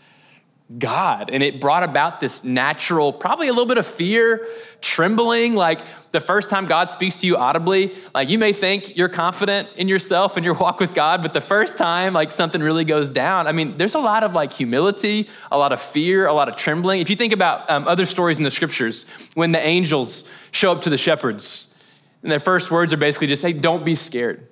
God. 0.79 1.31
And 1.33 1.43
it 1.43 1.61
brought 1.61 1.83
about 1.83 2.21
this 2.21 2.45
natural, 2.45 3.13
probably 3.13 3.49
a 3.49 3.53
little 3.53 3.67
bit 3.67 3.79
of 3.79 3.87
fear, 3.87 4.47
trembling. 4.81 5.57
Like 5.57 5.81
the 6.13 6.21
first 6.21 6.49
time 6.49 6.67
God 6.67 6.91
speaks 6.93 7.21
to 7.21 7.27
you 7.27 7.37
audibly, 7.37 7.95
like 8.15 8.29
you 8.29 8.39
may 8.39 8.53
think 8.53 8.97
you're 8.97 9.09
confident 9.09 9.69
in 9.77 9.89
yourself 9.89 10.37
and 10.37 10.45
your 10.45 10.55
walk 10.55 10.79
with 10.79 10.95
God, 10.95 11.23
but 11.23 11.33
the 11.33 11.41
first 11.41 11.77
time 11.77 12.13
like 12.13 12.31
something 12.31 12.61
really 12.61 12.85
goes 12.85 13.11
down, 13.11 13.49
I 13.49 13.53
mean, 13.53 13.77
there's 13.79 13.97
a 13.97 14.01
lot 14.01 14.23
of 14.23 14.33
like 14.33 14.53
humility, 14.53 15.29
a 15.51 15.59
lot 15.59 15.73
of 15.73 15.81
fear, 15.81 16.27
a 16.27 16.33
lot 16.33 16.49
of 16.49 16.55
trembling. 16.55 17.01
If 17.01 17.11
you 17.11 17.17
think 17.17 17.33
about 17.33 17.69
um, 17.69 17.89
other 17.89 18.07
stories 18.07 18.39
in 18.39 18.45
the 18.45 18.51
scriptures, 18.51 19.07
when 19.35 19.51
the 19.51 19.65
angels 19.65 20.29
show 20.53 20.71
up 20.71 20.83
to 20.83 20.91
the 20.91 20.99
shepherds, 20.99 21.75
and 22.23 22.31
their 22.31 22.41
first 22.41 22.71
words 22.71 22.93
are 22.93 22.99
basically 22.99 23.27
just, 23.27 23.43
hey, 23.43 23.53
don't 23.53 23.85
be 23.85 23.95
scared 23.95 24.47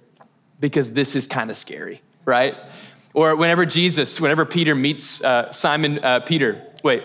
because 0.58 0.92
this 0.92 1.14
is 1.14 1.26
kind 1.26 1.50
of 1.50 1.56
scary, 1.56 2.02
right? 2.24 2.56
Or 3.18 3.34
whenever 3.34 3.66
Jesus, 3.66 4.20
whenever 4.20 4.44
Peter 4.44 4.76
meets 4.76 5.24
uh, 5.24 5.50
Simon 5.50 5.98
uh, 6.04 6.20
Peter, 6.20 6.62
wait, 6.84 7.02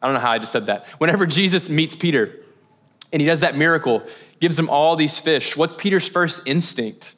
I 0.00 0.06
don't 0.06 0.14
know 0.14 0.20
how 0.20 0.30
I 0.30 0.38
just 0.38 0.52
said 0.52 0.66
that. 0.66 0.86
Whenever 0.98 1.26
Jesus 1.26 1.68
meets 1.68 1.96
Peter 1.96 2.36
and 3.12 3.20
he 3.20 3.26
does 3.26 3.40
that 3.40 3.56
miracle, 3.56 4.04
gives 4.38 4.56
him 4.56 4.70
all 4.70 4.94
these 4.94 5.18
fish, 5.18 5.56
what's 5.56 5.74
Peter's 5.74 6.06
first 6.06 6.42
instinct? 6.46 7.14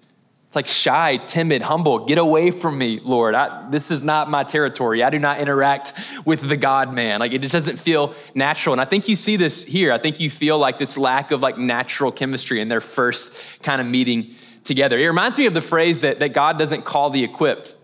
It's 0.46 0.56
like 0.56 0.66
shy, 0.66 1.18
timid, 1.18 1.60
humble. 1.60 2.06
Get 2.06 2.16
away 2.16 2.52
from 2.52 2.78
me, 2.78 3.00
Lord. 3.02 3.34
I, 3.34 3.68
this 3.68 3.90
is 3.90 4.02
not 4.02 4.30
my 4.30 4.44
territory. 4.44 5.02
I 5.02 5.10
do 5.10 5.18
not 5.18 5.38
interact 5.38 5.92
with 6.24 6.40
the 6.48 6.56
God 6.56 6.94
man. 6.94 7.20
Like 7.20 7.32
it 7.32 7.42
just 7.42 7.52
doesn't 7.52 7.80
feel 7.80 8.14
natural. 8.34 8.72
And 8.72 8.80
I 8.80 8.86
think 8.86 9.08
you 9.08 9.16
see 9.16 9.36
this 9.36 9.62
here. 9.62 9.92
I 9.92 9.98
think 9.98 10.20
you 10.20 10.30
feel 10.30 10.56
like 10.56 10.78
this 10.78 10.96
lack 10.96 11.32
of 11.32 11.42
like 11.42 11.58
natural 11.58 12.10
chemistry 12.10 12.62
in 12.62 12.70
their 12.70 12.80
first 12.80 13.36
kind 13.60 13.78
of 13.78 13.86
meeting 13.86 14.36
together. 14.64 14.98
It 14.98 15.06
reminds 15.06 15.36
me 15.36 15.44
of 15.44 15.52
the 15.52 15.60
phrase 15.60 16.00
that, 16.00 16.18
that 16.20 16.32
God 16.32 16.58
doesn't 16.58 16.86
call 16.86 17.10
the 17.10 17.22
equipped 17.22 17.74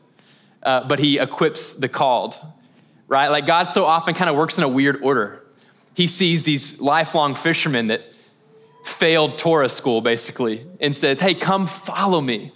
uh, 0.69 0.87
but 0.87 0.99
he 0.99 1.19
equips 1.19 1.77
the 1.77 1.89
called, 1.89 2.37
right? 3.07 3.29
Like 3.29 3.47
God 3.47 3.71
so 3.71 3.87
often 3.87 4.15
kind 4.15 4.29
of 4.29 4.37
works 4.37 4.59
in 4.59 4.65
a 4.65 4.69
weird 4.69 5.03
order. 5.03 5.43
He 5.95 6.07
sees 6.07 6.45
these 6.45 6.79
lifelong 6.79 7.35
fishermen 7.35 7.87
that 7.87 8.03
failed 8.85 9.39
Torah 9.39 9.71
school, 9.71 10.03
basically, 10.03 10.67
and 10.79 10.95
says, 10.95 11.21
Hey, 11.21 11.35
come 11.35 11.67
follow 11.67 12.21
me. 12.21 12.53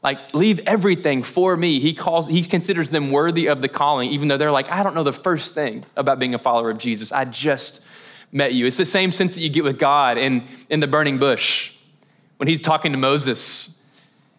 Like, 0.00 0.32
leave 0.32 0.60
everything 0.64 1.24
for 1.24 1.56
me. 1.56 1.80
He 1.80 1.92
calls, 1.92 2.28
he 2.28 2.44
considers 2.44 2.90
them 2.90 3.10
worthy 3.10 3.48
of 3.48 3.62
the 3.62 3.68
calling, 3.68 4.10
even 4.10 4.28
though 4.28 4.36
they're 4.36 4.52
like, 4.52 4.70
I 4.70 4.84
don't 4.84 4.94
know 4.94 5.02
the 5.02 5.12
first 5.12 5.54
thing 5.54 5.84
about 5.96 6.20
being 6.20 6.34
a 6.34 6.38
follower 6.38 6.70
of 6.70 6.78
Jesus. 6.78 7.10
I 7.10 7.24
just 7.24 7.80
met 8.30 8.52
you. 8.54 8.66
It's 8.66 8.76
the 8.76 8.86
same 8.86 9.10
sense 9.10 9.34
that 9.34 9.40
you 9.40 9.48
get 9.48 9.64
with 9.64 9.80
God 9.80 10.18
in, 10.18 10.46
in 10.70 10.78
the 10.78 10.86
burning 10.86 11.18
bush 11.18 11.72
when 12.36 12.48
he's 12.48 12.60
talking 12.60 12.92
to 12.92 12.98
Moses 12.98 13.80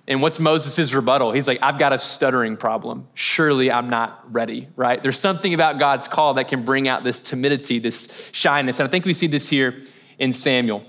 and 0.07 0.21
what's 0.21 0.39
Moses' 0.39 0.93
rebuttal? 0.93 1.31
He's 1.31 1.47
like, 1.47 1.59
I've 1.63 1.79
got 1.79 1.91
a 1.91 1.97
stuttering 1.97 2.57
problem. 2.57 3.07
Surely 3.15 3.71
I'm 3.71 3.89
not 3.89 4.31
ready, 4.31 4.67
right? 4.75 5.01
There's 5.01 5.19
something 5.19 5.53
about 5.53 5.79
God's 5.79 6.07
call 6.07 6.35
that 6.35 6.47
can 6.47 6.63
bring 6.63 6.87
out 6.87 7.03
this 7.03 7.19
timidity, 7.19 7.79
this 7.79 8.07
shyness. 8.31 8.79
And 8.79 8.87
I 8.87 8.91
think 8.91 9.05
we 9.05 9.15
see 9.15 9.27
this 9.27 9.49
here 9.49 9.81
in 10.19 10.31
Samuel. 10.33 10.85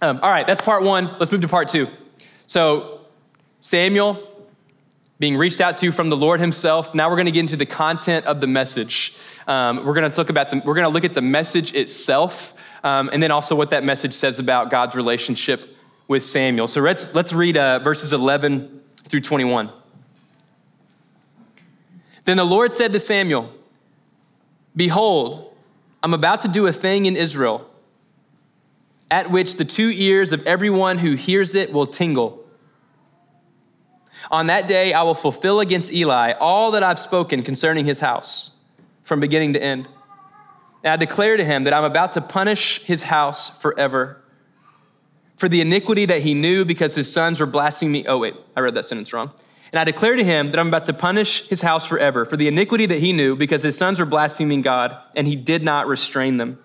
Um, 0.00 0.20
all 0.22 0.30
right, 0.30 0.46
that's 0.46 0.60
part 0.60 0.84
one. 0.84 1.16
Let's 1.18 1.32
move 1.32 1.40
to 1.40 1.48
part 1.48 1.68
two. 1.68 1.88
So, 2.46 3.00
Samuel 3.60 4.22
being 5.18 5.36
reached 5.36 5.60
out 5.60 5.78
to 5.78 5.90
from 5.90 6.10
the 6.10 6.16
Lord 6.16 6.40
himself. 6.40 6.94
Now 6.94 7.08
we're 7.08 7.16
going 7.16 7.26
to 7.26 7.32
get 7.32 7.40
into 7.40 7.56
the 7.56 7.66
content 7.66 8.26
of 8.26 8.40
the 8.40 8.46
message. 8.46 9.16
Um, 9.48 9.84
we're 9.84 9.94
going 9.94 10.10
to 10.10 10.16
look 10.16 10.28
about 10.28 10.50
the, 10.50 10.62
we're 10.64 10.74
going 10.74 10.86
to 10.86 10.92
look 10.92 11.04
at 11.04 11.14
the 11.14 11.22
message 11.22 11.74
itself, 11.74 12.54
um, 12.84 13.08
and 13.12 13.22
then 13.22 13.30
also 13.30 13.56
what 13.56 13.70
that 13.70 13.82
message 13.82 14.12
says 14.12 14.38
about 14.38 14.70
God's 14.70 14.94
relationship 14.94 15.75
with 16.08 16.24
Samuel. 16.24 16.68
So 16.68 16.80
let's, 16.80 17.12
let's 17.14 17.32
read 17.32 17.56
uh, 17.56 17.80
verses 17.80 18.12
11 18.12 18.80
through 19.08 19.20
21. 19.20 19.70
Then 22.24 22.36
the 22.36 22.44
Lord 22.44 22.72
said 22.72 22.92
to 22.92 23.00
Samuel, 23.00 23.52
Behold, 24.74 25.54
I'm 26.02 26.14
about 26.14 26.42
to 26.42 26.48
do 26.48 26.66
a 26.66 26.72
thing 26.72 27.06
in 27.06 27.16
Israel 27.16 27.68
at 29.10 29.30
which 29.30 29.56
the 29.56 29.64
two 29.64 29.90
ears 29.90 30.32
of 30.32 30.44
everyone 30.46 30.98
who 30.98 31.14
hears 31.14 31.54
it 31.54 31.72
will 31.72 31.86
tingle. 31.86 32.44
On 34.30 34.48
that 34.48 34.66
day, 34.66 34.92
I 34.92 35.02
will 35.02 35.14
fulfill 35.14 35.60
against 35.60 35.92
Eli 35.92 36.32
all 36.32 36.72
that 36.72 36.82
I've 36.82 36.98
spoken 36.98 37.42
concerning 37.42 37.86
his 37.86 38.00
house 38.00 38.50
from 39.04 39.20
beginning 39.20 39.52
to 39.52 39.62
end. 39.62 39.88
And 40.82 40.92
I 40.92 40.96
declare 40.96 41.36
to 41.36 41.44
him 41.44 41.64
that 41.64 41.72
I'm 41.72 41.84
about 41.84 42.12
to 42.14 42.20
punish 42.20 42.82
his 42.82 43.04
house 43.04 43.56
forever 43.60 44.22
for 45.36 45.48
the 45.48 45.60
iniquity 45.60 46.06
that 46.06 46.22
he 46.22 46.34
knew 46.34 46.64
because 46.64 46.94
his 46.94 47.12
sons 47.12 47.40
were 47.40 47.46
blaspheming 47.46 47.92
me. 47.92 48.06
Oh, 48.06 48.18
wait, 48.18 48.34
I 48.56 48.60
read 48.60 48.74
that 48.74 48.86
sentence 48.86 49.12
wrong. 49.12 49.32
And 49.72 49.80
I 49.80 49.84
declare 49.84 50.16
to 50.16 50.24
him 50.24 50.50
that 50.52 50.60
I'm 50.60 50.68
about 50.68 50.86
to 50.86 50.92
punish 50.92 51.46
his 51.48 51.62
house 51.62 51.86
forever 51.86 52.24
for 52.24 52.36
the 52.36 52.48
iniquity 52.48 52.86
that 52.86 53.00
he 53.00 53.12
knew 53.12 53.36
because 53.36 53.62
his 53.62 53.76
sons 53.76 54.00
were 54.00 54.06
blaspheming 54.06 54.62
God 54.62 54.96
and 55.14 55.26
he 55.26 55.36
did 55.36 55.62
not 55.62 55.86
restrain 55.86 56.36
them. 56.36 56.58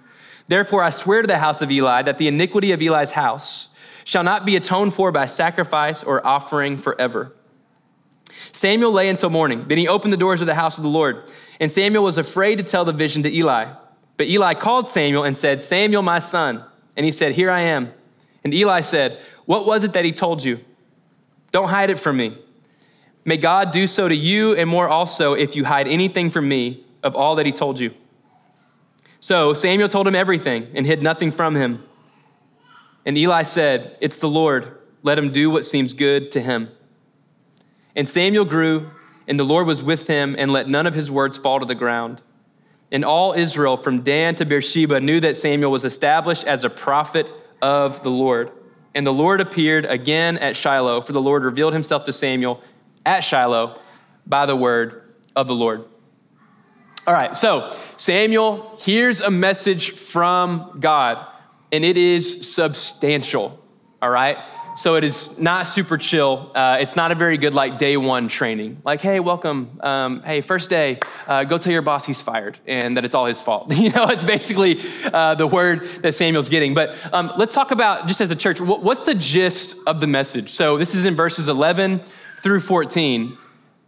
Therefore, 0.47 0.83
I 0.83 0.91
swear 0.91 1.21
to 1.21 1.27
the 1.27 1.39
house 1.39 1.61
of 1.61 1.71
Eli 1.71 2.03
that 2.03 2.17
the 2.17 2.27
iniquity 2.27 2.71
of 2.71 2.81
Eli's 2.81 3.13
house 3.13 3.69
shall 4.05 4.23
not 4.23 4.45
be 4.45 4.55
atoned 4.55 4.93
for 4.93 5.11
by 5.11 5.25
sacrifice 5.25 6.03
or 6.03 6.25
offering 6.25 6.77
forever. 6.77 7.33
Samuel 8.51 8.91
lay 8.91 9.09
until 9.09 9.29
morning. 9.29 9.65
Then 9.67 9.77
he 9.77 9.87
opened 9.87 10.13
the 10.13 10.17
doors 10.17 10.41
of 10.41 10.47
the 10.47 10.55
house 10.55 10.77
of 10.77 10.83
the 10.83 10.89
Lord. 10.89 11.29
And 11.59 11.71
Samuel 11.71 12.03
was 12.03 12.17
afraid 12.17 12.57
to 12.57 12.63
tell 12.63 12.85
the 12.85 12.93
vision 12.93 13.23
to 13.23 13.33
Eli. 13.33 13.73
But 14.17 14.27
Eli 14.27 14.53
called 14.53 14.87
Samuel 14.87 15.23
and 15.23 15.35
said, 15.35 15.63
Samuel, 15.63 16.01
my 16.01 16.19
son. 16.19 16.63
And 16.95 17.05
he 17.05 17.11
said, 17.11 17.33
Here 17.33 17.49
I 17.49 17.61
am. 17.61 17.93
And 18.43 18.53
Eli 18.53 18.81
said, 18.81 19.19
What 19.45 19.65
was 19.65 19.83
it 19.83 19.93
that 19.93 20.05
he 20.05 20.11
told 20.11 20.43
you? 20.43 20.59
Don't 21.51 21.69
hide 21.69 21.89
it 21.89 21.99
from 21.99 22.17
me. 22.17 22.37
May 23.23 23.37
God 23.37 23.71
do 23.71 23.87
so 23.87 24.07
to 24.07 24.15
you 24.15 24.55
and 24.55 24.69
more 24.69 24.89
also 24.89 25.33
if 25.33 25.55
you 25.55 25.65
hide 25.65 25.87
anything 25.87 26.31
from 26.31 26.47
me 26.47 26.83
of 27.03 27.15
all 27.15 27.35
that 27.35 27.45
he 27.45 27.51
told 27.51 27.79
you. 27.79 27.93
So 29.19 29.53
Samuel 29.53 29.89
told 29.89 30.07
him 30.07 30.15
everything 30.15 30.67
and 30.73 30.85
hid 30.85 31.03
nothing 31.03 31.31
from 31.31 31.55
him. 31.55 31.83
And 33.05 33.17
Eli 33.17 33.43
said, 33.43 33.97
It's 34.01 34.17
the 34.17 34.29
Lord. 34.29 34.77
Let 35.03 35.17
him 35.17 35.31
do 35.31 35.49
what 35.49 35.65
seems 35.65 35.93
good 35.93 36.31
to 36.31 36.41
him. 36.41 36.69
And 37.95 38.07
Samuel 38.07 38.45
grew, 38.45 38.91
and 39.27 39.39
the 39.39 39.43
Lord 39.43 39.67
was 39.67 39.83
with 39.83 40.07
him, 40.07 40.35
and 40.37 40.51
let 40.51 40.69
none 40.69 40.87
of 40.87 40.93
his 40.93 41.09
words 41.11 41.37
fall 41.37 41.59
to 41.59 41.65
the 41.65 41.75
ground. 41.75 42.21
And 42.91 43.05
all 43.05 43.33
Israel, 43.33 43.77
from 43.77 44.01
Dan 44.01 44.35
to 44.35 44.45
Beersheba, 44.45 44.99
knew 44.99 45.19
that 45.19 45.37
Samuel 45.37 45.71
was 45.71 45.85
established 45.85 46.43
as 46.43 46.63
a 46.63 46.69
prophet 46.69 47.27
of 47.61 48.03
the 48.03 48.09
Lord. 48.09 48.51
And 48.93 49.07
the 49.07 49.13
Lord 49.13 49.41
appeared 49.41 49.85
again 49.85 50.37
at 50.37 50.57
Shiloh, 50.57 51.01
for 51.01 51.13
the 51.13 51.21
Lord 51.21 51.43
revealed 51.43 51.73
himself 51.73 52.05
to 52.05 52.13
Samuel 52.13 52.61
at 53.05 53.21
Shiloh 53.21 53.79
by 54.27 54.45
the 54.45 54.55
word 54.55 55.13
of 55.35 55.47
the 55.47 55.55
Lord. 55.55 55.85
All 57.07 57.13
right, 57.13 57.35
so 57.35 57.75
Samuel 57.97 58.77
hears 58.79 59.21
a 59.21 59.31
message 59.31 59.91
from 59.91 60.77
God, 60.79 61.25
and 61.71 61.83
it 61.83 61.97
is 61.97 62.53
substantial. 62.53 63.59
All 64.01 64.09
right? 64.09 64.37
So 64.75 64.95
it 64.95 65.03
is 65.03 65.37
not 65.37 65.67
super 65.67 65.97
chill. 65.97 66.51
Uh, 66.55 66.77
it's 66.79 66.95
not 66.95 67.11
a 67.11 67.15
very 67.15 67.37
good 67.37 67.53
like 67.53 67.77
day 67.77 67.97
one 67.97 68.27
training. 68.27 68.81
Like, 68.85 69.01
hey, 69.01 69.19
welcome. 69.19 69.79
Um, 69.81 70.21
hey, 70.23 70.41
first 70.41 70.69
day. 70.69 70.99
Uh, 71.27 71.43
go 71.43 71.57
tell 71.57 71.73
your 71.73 71.81
boss 71.81 72.05
he's 72.05 72.21
fired 72.21 72.57
and 72.65 72.97
that 72.97 73.05
it's 73.05 73.13
all 73.13 73.25
his 73.25 73.41
fault. 73.41 73.71
you 73.75 73.89
know, 73.89 74.05
it's 74.07 74.23
basically 74.23 74.81
uh, 75.05 75.35
the 75.35 75.47
word 75.47 75.87
that 76.01 76.15
Samuel's 76.15 76.49
getting. 76.49 76.73
But 76.73 76.95
um, 77.13 77.33
let's 77.37 77.53
talk 77.53 77.71
about 77.71 78.07
just 78.07 78.21
as 78.21 78.31
a 78.31 78.35
church. 78.35 78.61
What's 78.61 79.03
the 79.03 79.15
gist 79.15 79.77
of 79.85 79.99
the 79.99 80.07
message? 80.07 80.51
So 80.51 80.77
this 80.77 80.95
is 80.95 81.05
in 81.05 81.15
verses 81.15 81.49
11 81.49 82.01
through 82.41 82.61
14. 82.61 83.37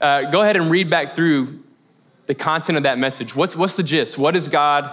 Uh, 0.01 0.31
go 0.31 0.41
ahead 0.41 0.57
and 0.57 0.69
read 0.69 0.89
back 0.89 1.15
through 1.15 1.63
the 2.25 2.35
content 2.35 2.77
of 2.77 2.83
that 2.83 2.97
message. 2.97 3.35
What's 3.35 3.55
what's 3.55 3.75
the 3.75 3.83
gist? 3.83 4.17
What 4.17 4.35
is 4.35 4.47
God 4.47 4.91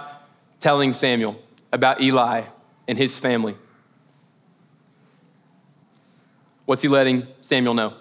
telling 0.59 0.93
Samuel? 0.93 1.37
about 1.71 2.01
Eli 2.01 2.43
and 2.87 2.97
his 2.97 3.17
family? 3.19 3.55
What's 6.71 6.83
he 6.83 6.87
letting 6.87 7.27
Samuel 7.41 7.73
know? 7.73 7.95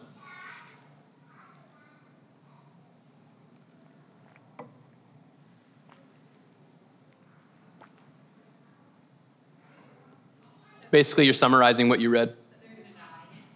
Basically, 10.92 11.24
you're 11.24 11.34
summarizing 11.34 11.88
what 11.88 11.98
you 11.98 12.10
read. 12.10 12.36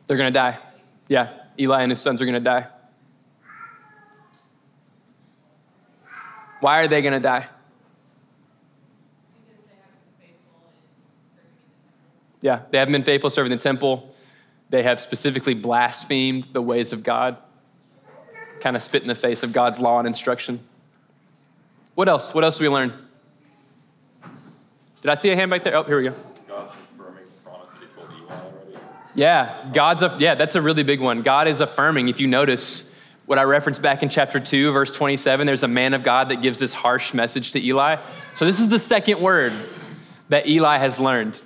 They're 0.08 0.16
going 0.16 0.32
to 0.32 0.36
die. 0.36 0.58
Yeah, 1.06 1.32
Eli 1.60 1.82
and 1.82 1.92
his 1.92 2.00
sons 2.00 2.20
are 2.20 2.24
going 2.24 2.34
to 2.34 2.40
die. 2.40 2.66
Why 6.58 6.80
are 6.80 6.88
they 6.88 7.02
going 7.02 7.14
to 7.14 7.20
die? 7.20 7.46
Yeah, 12.40 12.62
they 12.72 12.78
haven't 12.78 12.90
been 12.90 13.04
faithful 13.04 13.30
serving 13.30 13.50
the 13.50 13.58
temple. 13.58 14.13
They 14.70 14.82
have 14.82 15.00
specifically 15.00 15.54
blasphemed 15.54 16.48
the 16.52 16.62
ways 16.62 16.92
of 16.92 17.02
God, 17.02 17.36
kind 18.60 18.76
of 18.76 18.82
spit 18.82 19.02
in 19.02 19.08
the 19.08 19.14
face 19.14 19.42
of 19.42 19.52
God's 19.52 19.80
law 19.80 19.98
and 19.98 20.06
instruction. 20.06 20.60
What 21.94 22.08
else? 22.08 22.34
What 22.34 22.44
else 22.44 22.58
do 22.58 22.64
we 22.64 22.68
learn? 22.68 22.92
Did 25.02 25.10
I 25.10 25.14
see 25.16 25.30
a 25.30 25.36
hand 25.36 25.50
back 25.50 25.64
there? 25.64 25.76
Oh, 25.76 25.82
here 25.82 25.98
we 25.98 26.04
go. 26.04 26.14
God's 26.48 26.72
confirming 26.72 27.24
the 27.24 27.50
promise 27.50 27.72
that 27.72 27.80
he 27.80 27.86
told 27.94 28.08
Eli 28.10 28.32
already. 28.32 28.78
Yeah, 29.14 29.70
God's 29.72 30.02
a, 30.02 30.16
yeah, 30.18 30.34
that's 30.34 30.56
a 30.56 30.62
really 30.62 30.82
big 30.82 31.00
one. 31.00 31.22
God 31.22 31.46
is 31.46 31.60
affirming. 31.60 32.08
If 32.08 32.20
you 32.20 32.26
notice 32.26 32.90
what 33.26 33.38
I 33.38 33.42
referenced 33.42 33.82
back 33.82 34.02
in 34.02 34.08
chapter 34.08 34.40
2, 34.40 34.72
verse 34.72 34.94
27, 34.94 35.46
there's 35.46 35.62
a 35.62 35.68
man 35.68 35.94
of 35.94 36.02
God 36.02 36.30
that 36.30 36.42
gives 36.42 36.58
this 36.58 36.74
harsh 36.74 37.14
message 37.14 37.52
to 37.52 37.62
Eli. 37.62 37.96
So 38.34 38.44
this 38.44 38.60
is 38.60 38.68
the 38.70 38.78
second 38.78 39.20
word 39.20 39.52
that 40.30 40.46
Eli 40.46 40.78
has 40.78 40.98
learned. 40.98 41.40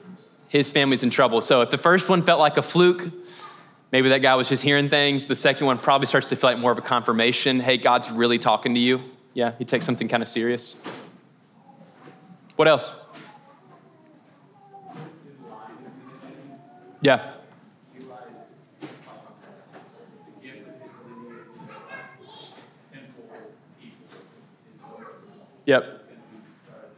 His 0.49 0.71
family's 0.71 1.03
in 1.03 1.11
trouble. 1.11 1.41
So 1.41 1.61
if 1.63 1.71
the 1.71 1.79
first 1.79 2.09
one 2.09 2.23
felt 2.23 2.41
like 2.41 2.57
a 2.57 2.63
fluke, 2.63 3.09
maybe 3.93 4.09
that 4.09 4.23
guy 4.23 4.35
was 4.35 4.49
just 4.49 4.63
hearing 4.63 4.89
things. 4.89 5.27
The 5.27 5.37
second 5.37 5.67
one 5.67 5.79
probably 5.79 6.07
starts 6.07 6.29
to 6.31 6.37
feel 6.37 6.51
like 6.51 6.59
more 6.59 6.73
of 6.73 6.79
a 6.79 6.83
confirmation. 6.83 7.61
Hey, 7.61 7.77
God's 7.77 8.11
really 8.11 8.39
talking 8.39 8.75
to 8.75 8.81
you. 8.81 9.01
Yeah, 9.35 9.53
he 9.59 9.65
takes 9.65 9.85
something 9.85 10.09
kind 10.09 10.23
of 10.23 10.29
serious. 10.29 10.77
What 12.57 12.67
else? 12.67 12.93
Yeah. 17.01 17.35
Eli's, 17.95 18.09
the 18.81 18.87
gift 20.43 20.67
of 20.67 20.75
his 20.83 20.91
lineage, 21.07 21.47
temple 22.93 23.31
people 23.81 24.19
is 24.67 24.81
over. 24.83 25.07
Yep. 25.67 25.83
It's 25.95 26.03
going 26.03 26.17
to 26.17 26.23
be 26.27 26.39
the 26.43 26.59
start 26.65 26.85
of 26.87 26.97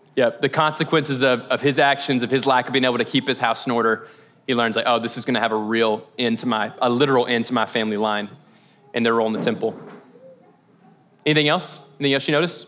Yep. 0.15 0.41
The 0.41 0.49
consequences 0.49 1.21
of, 1.21 1.41
of 1.43 1.61
his 1.61 1.79
actions, 1.79 2.21
of 2.21 2.29
his 2.29 2.45
lack 2.45 2.67
of 2.67 2.73
being 2.73 2.83
able 2.83 2.97
to 2.97 3.05
keep 3.05 3.27
his 3.27 3.37
house 3.37 3.65
in 3.65 3.71
order, 3.71 4.07
he 4.45 4.53
learns 4.53 4.75
like, 4.75 4.85
oh, 4.87 4.99
this 4.99 5.15
is 5.17 5.23
going 5.23 5.35
to 5.35 5.39
have 5.39 5.53
a 5.53 5.57
real 5.57 6.05
end 6.19 6.39
to 6.39 6.47
my, 6.47 6.73
a 6.81 6.89
literal 6.89 7.25
end 7.27 7.45
to 7.45 7.53
my 7.53 7.65
family 7.65 7.95
line 7.95 8.29
and 8.93 9.05
their 9.05 9.13
role 9.13 9.27
in 9.27 9.33
the 9.33 9.41
temple. 9.41 9.73
Anything 11.25 11.47
else? 11.47 11.79
Anything 11.99 12.13
else 12.15 12.27
you 12.27 12.33
notice? 12.33 12.65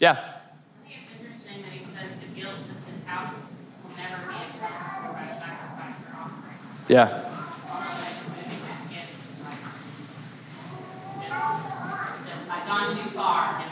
Yeah. 0.00 0.12
I 0.12 0.88
think 0.88 1.02
it's 1.04 1.12
interesting 1.20 1.62
that 1.62 1.72
he 1.72 1.84
says 1.84 2.10
the 2.20 2.40
guilt 2.40 2.54
of 2.58 2.92
his 2.92 3.04
house 3.04 3.58
will 3.84 3.96
never 3.96 4.26
be 4.26 4.34
atoned 4.34 5.14
by 5.14 5.26
sacrifice 5.28 6.02
or 6.08 6.16
offering. 6.18 6.58
Yeah. 6.88 7.24
Almost 7.70 8.00
like 8.00 8.16
moving 8.26 8.62
that 8.66 8.82
gift, 8.90 9.12
like, 9.44 9.62
just, 11.22 12.50
I've 12.50 12.66
gone 12.66 12.88
too 12.96 13.10
far, 13.10 13.68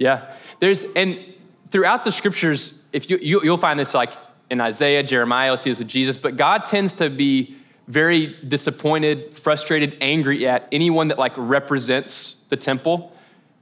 Yeah. 0.00 0.32
There's, 0.60 0.86
and 0.96 1.22
throughout 1.70 2.04
the 2.04 2.10
scriptures, 2.10 2.82
if 2.90 3.10
you, 3.10 3.18
you, 3.20 3.42
you'll 3.44 3.58
find 3.58 3.78
this 3.78 3.92
like 3.92 4.14
in 4.50 4.58
Isaiah, 4.58 5.02
Jeremiah, 5.02 5.48
you'll 5.48 5.58
see 5.58 5.70
this 5.70 5.78
with 5.78 5.88
Jesus, 5.88 6.16
but 6.16 6.38
God 6.38 6.64
tends 6.64 6.94
to 6.94 7.10
be 7.10 7.54
very 7.86 8.34
disappointed, 8.48 9.36
frustrated, 9.36 9.98
angry 10.00 10.48
at 10.48 10.66
anyone 10.72 11.08
that 11.08 11.18
like 11.18 11.34
represents 11.36 12.42
the 12.48 12.56
temple, 12.56 13.12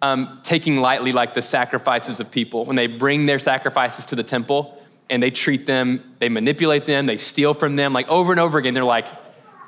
um, 0.01 0.39
taking 0.45 0.81
lightly 0.81 1.11
like 1.11 1.35
the 1.35 1.43
sacrifices 1.43 2.21
of 2.21 2.31
people. 2.31 2.65
When 2.65 2.77
they 2.77 2.87
bring 2.87 3.27
their 3.27 3.41
sacrifices 3.41 4.07
to 4.07 4.15
the 4.15 4.23
temple 4.23 4.81
and 5.11 5.21
they 5.21 5.33
treat 5.33 5.67
them, 5.67 6.15
they 6.21 6.29
manipulate 6.29 6.87
them, 6.87 7.07
they 7.07 7.19
steal 7.19 7.53
from 7.53 7.75
them, 7.75 7.93
like 7.93 8.07
over 8.07 8.31
and 8.33 8.41
over 8.41 8.59
again, 8.59 8.75
they're 8.75 8.85
like, 8.85 9.09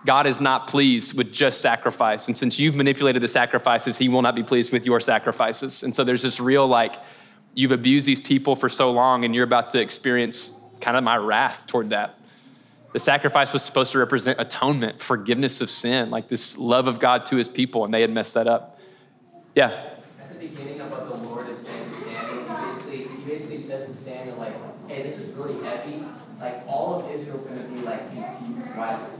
God 0.06 0.26
is 0.26 0.40
not 0.40 0.66
pleased 0.66 1.16
with 1.16 1.32
just 1.32 1.60
sacrifice. 1.60 2.26
And 2.26 2.36
since 2.36 2.58
you've 2.58 2.74
manipulated 2.74 3.22
the 3.22 3.28
sacrifices, 3.28 3.98
he 3.98 4.08
will 4.08 4.22
not 4.22 4.34
be 4.34 4.42
pleased 4.42 4.72
with 4.72 4.86
your 4.86 5.00
sacrifices. 5.00 5.82
And 5.82 5.94
so 5.94 6.04
there's 6.04 6.22
this 6.22 6.40
real 6.40 6.66
like, 6.66 6.96
you've 7.54 7.72
abused 7.72 8.06
these 8.06 8.20
people 8.20 8.56
for 8.56 8.68
so 8.68 8.90
long 8.90 9.24
and 9.24 9.34
you're 9.34 9.44
about 9.44 9.72
to 9.72 9.80
experience 9.80 10.52
kind 10.80 10.96
of 10.96 11.04
my 11.04 11.16
wrath 11.16 11.66
toward 11.66 11.90
that. 11.90 12.16
The 12.92 12.98
sacrifice 12.98 13.52
was 13.52 13.62
supposed 13.62 13.92
to 13.92 13.98
represent 13.98 14.40
atonement, 14.40 15.00
forgiveness 15.00 15.60
of 15.60 15.70
sin, 15.70 16.10
like 16.10 16.28
this 16.28 16.58
love 16.58 16.88
of 16.88 16.98
God 16.98 17.26
to 17.26 17.36
his 17.36 17.48
people, 17.48 17.84
and 17.84 17.94
they 17.94 18.00
had 18.00 18.10
messed 18.10 18.34
that 18.34 18.48
up. 18.48 18.80
Yeah. 19.54 19.90
At 20.20 20.32
the 20.32 20.48
beginning 20.48 20.80
of 20.80 20.90
what 20.90 21.08
the 21.08 21.14
Lord 21.14 21.48
is 21.48 21.58
saying 21.58 21.88
to 21.88 21.94
Samuel, 21.94 22.48
he 22.48 22.64
basically 22.66 22.96
he 23.04 23.22
basically 23.24 23.58
says 23.58 23.86
to 23.86 23.92
Samuel 23.92 24.38
like, 24.38 24.54
"Hey, 24.88 25.04
this 25.04 25.18
is 25.18 25.36
really 25.36 25.62
heavy. 25.64 26.02
Like 26.40 26.64
all 26.66 27.00
of 27.00 27.10
Israel's 27.12 27.46
going 27.46 27.62
to 27.62 27.68
be 27.68 27.80
like 27.82 28.12
confused 28.12 28.76
why 28.76 28.96
this 28.96 29.18
is 29.18 29.19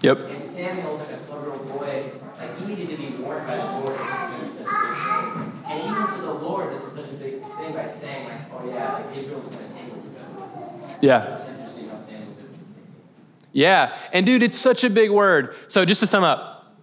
Yep. 0.00 0.18
And 0.18 0.44
Samuel's 0.44 1.00
like 1.00 1.10
a 1.10 1.16
twelve-year-old 1.16 1.68
boy. 1.68 2.12
Like 2.38 2.58
he 2.58 2.66
needed 2.66 2.88
to 2.90 2.96
be 2.96 3.08
warned 3.22 3.46
by 3.46 3.56
the 3.56 3.64
Lord 3.64 3.98
this 3.98 4.50
is 4.50 4.58
such 4.58 4.66
a 4.66 4.70
big 4.70 5.54
thing. 5.54 5.62
And 5.66 5.80
even 5.82 6.06
to 6.06 6.22
the 6.22 6.32
Lord. 6.34 6.74
This 6.74 6.84
is 6.84 6.92
such 6.92 7.10
a 7.10 7.14
big 7.14 7.42
thing 7.42 7.72
by 7.72 7.88
saying 7.88 8.24
like, 8.28 8.40
"Oh 8.52 8.68
yeah, 8.68 8.94
like 8.94 9.16
Israel's 9.16 9.46
going 9.46 9.68
to 9.68 9.74
tangle 9.74 9.96
because 9.96 10.30
of 10.30 10.86
this." 10.86 11.02
Yeah. 11.02 11.34
It's 11.34 11.48
interesting 11.48 11.88
how 11.88 11.96
Samuel's 11.96 12.38
able 12.38 12.52
to 12.52 12.58
take 12.58 12.60
it. 12.60 13.50
Yeah. 13.52 13.96
And 14.12 14.24
dude, 14.24 14.42
it's 14.42 14.56
such 14.56 14.84
a 14.84 14.90
big 14.90 15.10
word. 15.10 15.54
So 15.66 15.84
just 15.84 16.00
to 16.00 16.06
sum 16.06 16.22
up, 16.22 16.76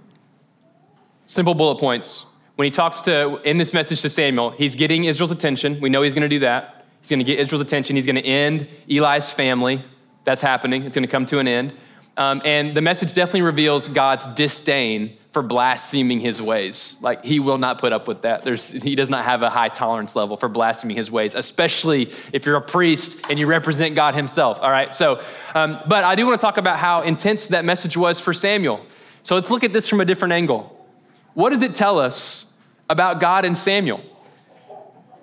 simple 1.25 1.53
bullet 1.53 1.79
points. 1.79 2.25
When 2.55 2.65
he 2.65 2.71
talks 2.71 3.01
to, 3.01 3.41
in 3.43 3.57
this 3.57 3.73
message 3.73 4.01
to 4.03 4.09
Samuel, 4.09 4.51
he's 4.51 4.75
getting 4.75 5.03
Israel's 5.03 5.31
attention. 5.31 5.81
We 5.81 5.89
know 5.89 6.01
he's 6.01 6.13
going 6.13 6.21
to 6.21 6.29
do 6.29 6.39
that. 6.39 6.85
He's 7.01 7.09
going 7.09 7.19
to 7.19 7.25
get 7.25 7.37
Israel's 7.37 7.61
attention. 7.61 7.97
He's 7.97 8.05
going 8.05 8.15
to 8.15 8.25
end 8.25 8.67
Eli's 8.89 9.29
family. 9.31 9.83
That's 10.23 10.41
happening. 10.41 10.83
It's 10.83 10.95
going 10.95 11.05
to 11.05 11.11
come 11.11 11.25
to 11.27 11.39
an 11.39 11.49
end. 11.49 11.73
Um, 12.17 12.41
and 12.45 12.75
the 12.75 12.81
message 12.81 13.13
definitely 13.13 13.41
reveals 13.41 13.87
God's 13.87 14.25
disdain 14.27 15.17
for 15.35 15.41
blaspheming 15.41 16.21
his 16.21 16.41
ways. 16.41 16.95
Like 17.01 17.25
he 17.25 17.41
will 17.41 17.57
not 17.57 17.79
put 17.79 17.91
up 17.91 18.07
with 18.07 18.21
that. 18.21 18.43
There's, 18.43 18.71
he 18.71 18.95
does 18.95 19.09
not 19.09 19.25
have 19.25 19.41
a 19.41 19.49
high 19.49 19.67
tolerance 19.67 20.15
level 20.15 20.37
for 20.37 20.47
blaspheming 20.47 20.95
his 20.95 21.11
ways, 21.11 21.35
especially 21.35 22.09
if 22.31 22.45
you're 22.45 22.55
a 22.55 22.61
priest 22.61 23.29
and 23.29 23.37
you 23.37 23.45
represent 23.45 23.95
God 23.95 24.15
himself. 24.15 24.59
All 24.61 24.71
right. 24.71 24.93
So, 24.93 25.21
um, 25.53 25.81
but 25.87 26.05
I 26.05 26.15
do 26.15 26.25
want 26.25 26.39
to 26.39 26.45
talk 26.45 26.57
about 26.57 26.79
how 26.79 27.01
intense 27.01 27.49
that 27.49 27.65
message 27.65 27.97
was 27.97 28.17
for 28.21 28.31
Samuel. 28.31 28.85
So 29.23 29.35
let's 29.35 29.51
look 29.51 29.65
at 29.65 29.73
this 29.73 29.89
from 29.89 29.99
a 29.99 30.05
different 30.05 30.31
angle. 30.31 30.87
What 31.33 31.49
does 31.49 31.63
it 31.63 31.75
tell 31.75 31.99
us 31.99 32.45
about 32.89 33.19
God 33.19 33.43
and 33.43 33.57
Samuel? 33.57 34.01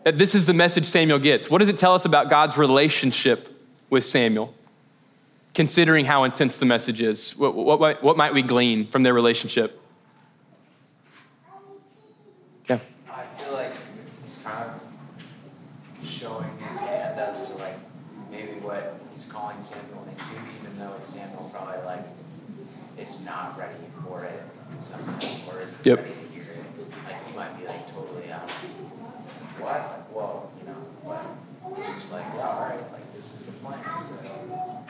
That 0.04 0.18
this 0.18 0.34
is 0.34 0.44
the 0.44 0.52
message 0.52 0.84
Samuel 0.84 1.20
gets. 1.20 1.48
What 1.48 1.58
does 1.58 1.70
it 1.70 1.78
tell 1.78 1.94
us 1.94 2.04
about 2.04 2.28
God's 2.28 2.58
relationship 2.58 3.48
with 3.88 4.04
Samuel? 4.04 4.52
Considering 5.54 6.06
how 6.06 6.24
intense 6.24 6.56
the 6.58 6.64
message 6.64 7.00
is, 7.02 7.36
what, 7.36 7.54
what, 7.54 8.02
what 8.02 8.16
might 8.16 8.32
we 8.32 8.40
glean 8.40 8.86
from 8.86 9.02
their 9.02 9.12
relationship? 9.12 9.78
Yeah. 12.68 12.78
I 13.10 13.24
feel 13.36 13.52
like 13.52 13.72
he's 14.22 14.42
kind 14.42 14.70
of 14.70 14.82
showing 16.02 16.48
his 16.66 16.80
hand 16.80 17.20
as 17.20 17.50
to 17.50 17.56
like 17.58 17.76
maybe 18.30 18.52
what 18.60 18.98
he's 19.10 19.30
calling 19.30 19.60
Samuel 19.60 20.06
into, 20.08 20.30
even 20.62 20.72
though 20.78 20.94
Samuel 21.02 21.50
probably 21.52 21.84
like 21.84 22.04
is 22.98 23.22
not 23.24 23.58
ready 23.58 23.74
for 24.06 24.24
it 24.24 24.42
in 24.72 24.80
some 24.80 25.04
sense, 25.04 25.42
or 25.52 25.60
isn't 25.60 25.84
Yep. 25.84 25.98
ready 25.98 26.10
to 26.12 26.34
hear 26.34 26.42
it. 26.44 26.64
Like 27.04 27.26
he 27.28 27.36
might 27.36 27.58
be 27.60 27.66
like 27.66 27.86
totally 27.92 28.32
out. 28.32 28.50
What? 28.50 29.68
Like, 29.68 30.08
whoa, 30.14 30.50
you 30.58 30.66
know, 30.66 30.76
but 31.04 31.76
he's 31.76 31.88
just 31.88 32.12
like, 32.12 32.24
yeah, 32.36 32.48
all 32.48 32.62
right, 32.62 32.92
like 32.92 33.12
this 33.14 33.34
is 33.34 33.46
the 33.46 33.52
plan. 33.52 33.78
So 34.00 34.14
here 34.22 34.32
we 34.42 34.48
go. 34.48 34.84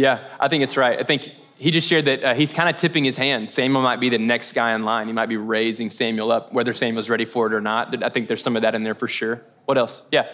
Yeah, 0.00 0.26
I 0.40 0.48
think 0.48 0.64
it's 0.64 0.78
right. 0.78 0.98
I 0.98 1.02
think 1.02 1.30
he 1.58 1.70
just 1.70 1.86
shared 1.86 2.06
that 2.06 2.24
uh, 2.24 2.34
he's 2.34 2.54
kind 2.54 2.70
of 2.70 2.76
tipping 2.76 3.04
his 3.04 3.18
hand. 3.18 3.50
Samuel 3.50 3.82
might 3.82 4.00
be 4.00 4.08
the 4.08 4.18
next 4.18 4.52
guy 4.52 4.72
in 4.74 4.82
line. 4.82 5.08
He 5.08 5.12
might 5.12 5.28
be 5.28 5.36
raising 5.36 5.90
Samuel 5.90 6.32
up, 6.32 6.54
whether 6.54 6.72
Samuel's 6.72 7.10
ready 7.10 7.26
for 7.26 7.48
it 7.48 7.52
or 7.52 7.60
not. 7.60 8.02
I 8.02 8.08
think 8.08 8.26
there's 8.26 8.42
some 8.42 8.56
of 8.56 8.62
that 8.62 8.74
in 8.74 8.82
there 8.82 8.94
for 8.94 9.08
sure. 9.08 9.42
What 9.66 9.76
else? 9.76 10.00
Yeah. 10.10 10.26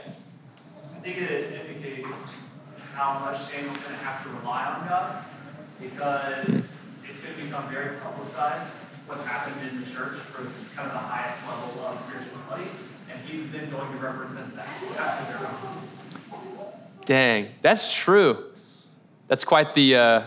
I 0.94 1.00
think 1.00 1.18
it 1.18 1.66
indicates 1.66 2.38
how 2.94 3.19
much 3.19 3.38
Samuel's 3.38 3.77
going 3.79 3.98
to 3.98 4.04
have 4.04 4.23
to 4.23 4.29
rely 4.38 4.67
on 4.67 4.88
God 4.88 5.25
because 5.81 6.79
it's 7.08 7.21
going 7.25 7.35
to 7.35 7.42
become 7.42 7.69
very 7.69 7.96
publicized 7.96 8.77
what 9.08 9.19
happened 9.19 9.69
in 9.69 9.81
the 9.81 9.87
church 9.90 10.14
for 10.14 10.42
kind 10.77 10.87
of 10.87 10.92
the 10.92 10.98
highest 10.98 11.44
level 11.48 11.87
of 11.87 11.98
spirituality, 12.08 12.71
and 13.10 13.21
he's 13.29 13.50
then 13.50 13.69
going 13.71 13.90
to 13.90 13.98
represent 13.98 14.54
that 14.54 14.69
after 14.96 15.33
they're 15.33 15.42
gone. 15.42 15.83
Dang, 17.04 17.48
that's 17.62 17.92
true. 17.92 18.52
That's 19.29 19.44
quite 19.44 19.74
the. 19.74 19.96
Uh, 19.96 20.22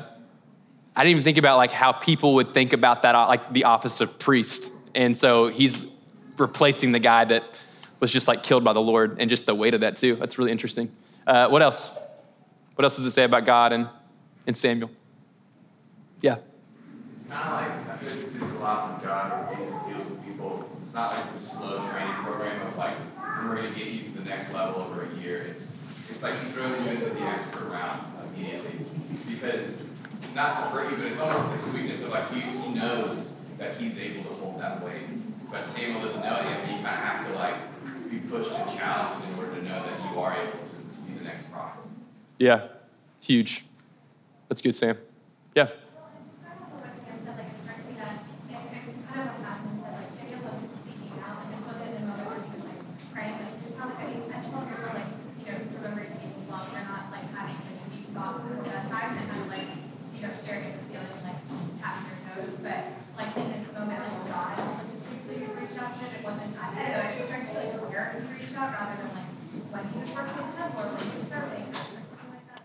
I 0.95 1.03
didn't 1.03 1.11
even 1.11 1.23
think 1.23 1.37
about 1.37 1.57
like 1.57 1.71
how 1.71 1.93
people 1.93 2.33
would 2.35 2.53
think 2.53 2.73
about 2.73 3.03
that, 3.03 3.15
uh, 3.15 3.27
like 3.27 3.53
the 3.53 3.63
office 3.63 4.01
of 4.01 4.19
priest. 4.19 4.73
And 4.93 5.17
so 5.17 5.47
he's 5.47 5.85
replacing 6.37 6.91
the 6.91 6.99
guy 6.99 7.23
that 7.25 7.43
was 8.01 8.11
just 8.11 8.27
like 8.27 8.43
killed 8.43 8.63
by 8.63 8.73
the 8.73 8.81
Lord 8.81 9.17
and 9.19 9.29
just 9.29 9.45
the 9.45 9.55
weight 9.55 9.73
of 9.73 9.81
that 9.81 9.95
too. 9.95 10.15
That's 10.15 10.37
really 10.37 10.51
interesting. 10.51 10.91
Uh, 11.25 11.47
what 11.47 11.61
else? 11.61 11.97
What 12.75 12.83
else 12.83 12.97
does 12.97 13.05
it 13.05 13.11
say 13.11 13.23
about 13.23 13.45
God 13.45 13.71
and, 13.71 13.87
and 14.47 14.57
Samuel? 14.57 14.89
Yeah. 16.21 16.37
It's 17.17 17.27
kind 17.27 17.43
of 17.43 17.51
like, 17.51 17.89
I 17.89 17.97
feel 17.97 18.09
like 18.09 18.19
this 18.21 18.35
is 18.35 18.41
a 18.41 18.59
lot 18.59 18.95
with 18.95 19.05
God, 19.05 19.47
where 19.47 19.55
he 19.55 19.71
just 19.71 19.87
deals 19.87 20.09
with 20.09 20.25
people. 20.25 20.69
It's 20.81 20.93
not 20.93 21.13
like 21.13 21.31
this 21.33 21.51
slow 21.51 21.87
training 21.89 22.15
program 22.15 22.67
of 22.67 22.77
like, 22.77 22.93
we're 23.43 23.55
gonna 23.55 23.75
get 23.75 23.87
you 23.87 24.03
to 24.03 24.11
the 24.11 24.25
next 24.25 24.53
level 24.53 24.81
over 24.81 25.03
a 25.03 25.15
year. 25.21 25.41
It's, 25.43 25.67
it's 26.09 26.23
like 26.23 26.41
he 26.43 26.49
throws 26.51 26.77
you 26.81 26.91
into 26.91 27.09
the 27.09 27.21
expert 27.21 27.69
round 27.69 28.08
Because, 29.27 29.85
not 30.35 30.71
for 30.71 30.83
you, 30.89 30.97
but 30.97 31.05
it's 31.05 31.19
almost 31.19 31.51
the 31.51 31.59
sweetness 31.71 32.03
of 32.05 32.11
like, 32.11 32.31
he, 32.31 32.41
he 32.41 32.73
knows 32.73 33.33
that 33.57 33.77
he's 33.77 33.99
able 33.99 34.23
to 34.23 34.33
hold 34.41 34.61
that 34.61 34.83
weight. 34.83 35.03
But 35.51 35.67
Samuel 35.67 36.01
doesn't 36.01 36.21
know 36.21 36.35
it 36.35 36.45
yet, 36.45 36.61
you 36.69 36.75
kind 36.75 36.87
of 36.87 36.91
have 36.91 37.27
to 37.27 37.33
like, 37.33 37.55
be 38.09 38.17
pushed 38.19 38.51
and 38.51 38.77
challenged 38.77 39.27
in 39.27 39.39
order 39.39 39.55
to 39.55 39.61
know 39.63 39.83
that 39.83 40.11
you 40.11 40.19
are 40.19 40.33
able 40.35 40.59
to 40.59 40.75
be 41.07 41.17
the 41.17 41.23
next 41.23 41.51
prophet. 41.51 41.81
Yeah. 42.37 42.67
Huge. 43.21 43.65
That's 44.47 44.61
good, 44.61 44.75
Sam. 44.75 44.97
Yeah. 45.55 45.67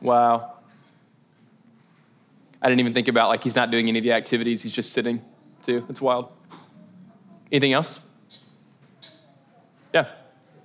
Wow. 0.05 0.53
I 2.61 2.69
didn't 2.69 2.81
even 2.81 2.93
think 2.93 3.09
about 3.09 3.31
like 3.31 3.43
he's 3.43 3.57
not 3.57 3.71
doing 3.71 3.89
any 3.89 3.99
of 3.99 4.05
the 4.05 4.13
activities, 4.13 4.61
he's 4.63 4.73
just 4.73 4.93
sitting 4.93 5.23
too. 5.63 5.87
It's 5.89 6.01
wild. 6.01 6.29
Anything 7.51 7.73
else? 7.73 8.01
Yeah. 9.95 10.07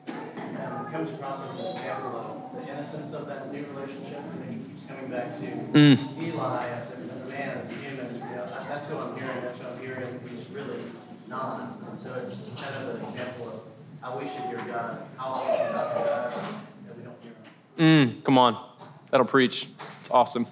Um, 0.07 0.91
comes 0.91 1.11
across 1.11 1.41
as 1.49 1.59
an 1.59 1.65
example 1.77 2.49
of 2.51 2.53
the 2.53 2.69
innocence 2.71 3.13
of 3.13 3.27
that 3.27 3.53
new 3.53 3.65
relationship, 3.73 4.19
and 4.19 4.51
he 4.51 4.69
keeps 4.69 4.85
coming 4.85 5.09
back 5.09 5.33
to 5.39 5.45
Mm. 5.45 6.21
Eli 6.21 6.65
as 6.67 6.91
a, 6.91 6.97
as 7.13 7.21
a 7.21 7.25
man, 7.29 7.57
as 7.59 7.69
a 7.69 7.73
human. 7.75 8.15
You 8.15 8.19
know, 8.35 8.47
that's 8.67 8.89
what 8.89 9.03
I'm 9.03 9.15
hearing. 9.17 9.41
That's 9.41 9.59
what 9.59 9.71
I'm 9.73 9.79
hearing. 9.79 10.19
He's 10.29 10.49
really 10.49 10.79
not, 11.27 11.61
and 11.87 11.97
so 11.97 12.15
it's 12.15 12.49
kind 12.59 12.75
of 12.75 12.95
an 12.95 13.01
example 13.01 13.47
of 13.47 13.61
how 14.01 14.19
we 14.19 14.27
should 14.27 14.41
hear 14.41 14.57
God, 14.67 15.03
how 15.15 15.27
often 15.27 15.53
He's 15.73 15.81
talking 15.81 16.03
to 16.03 16.11
us 16.11 16.41
that 16.87 16.97
we 16.97 17.03
don't 17.03 17.15
hear 17.21 17.31
Him. 17.77 18.17
Mm, 18.17 18.23
come 18.25 18.37
on. 18.37 18.68
That'll 19.11 19.25
preach. 19.25 19.67
It's 20.01 20.09
awesome. 20.09 20.47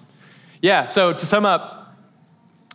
Yeah, 0.60 0.86
so 0.86 1.12
to 1.12 1.26
sum 1.26 1.44
up, 1.44 1.96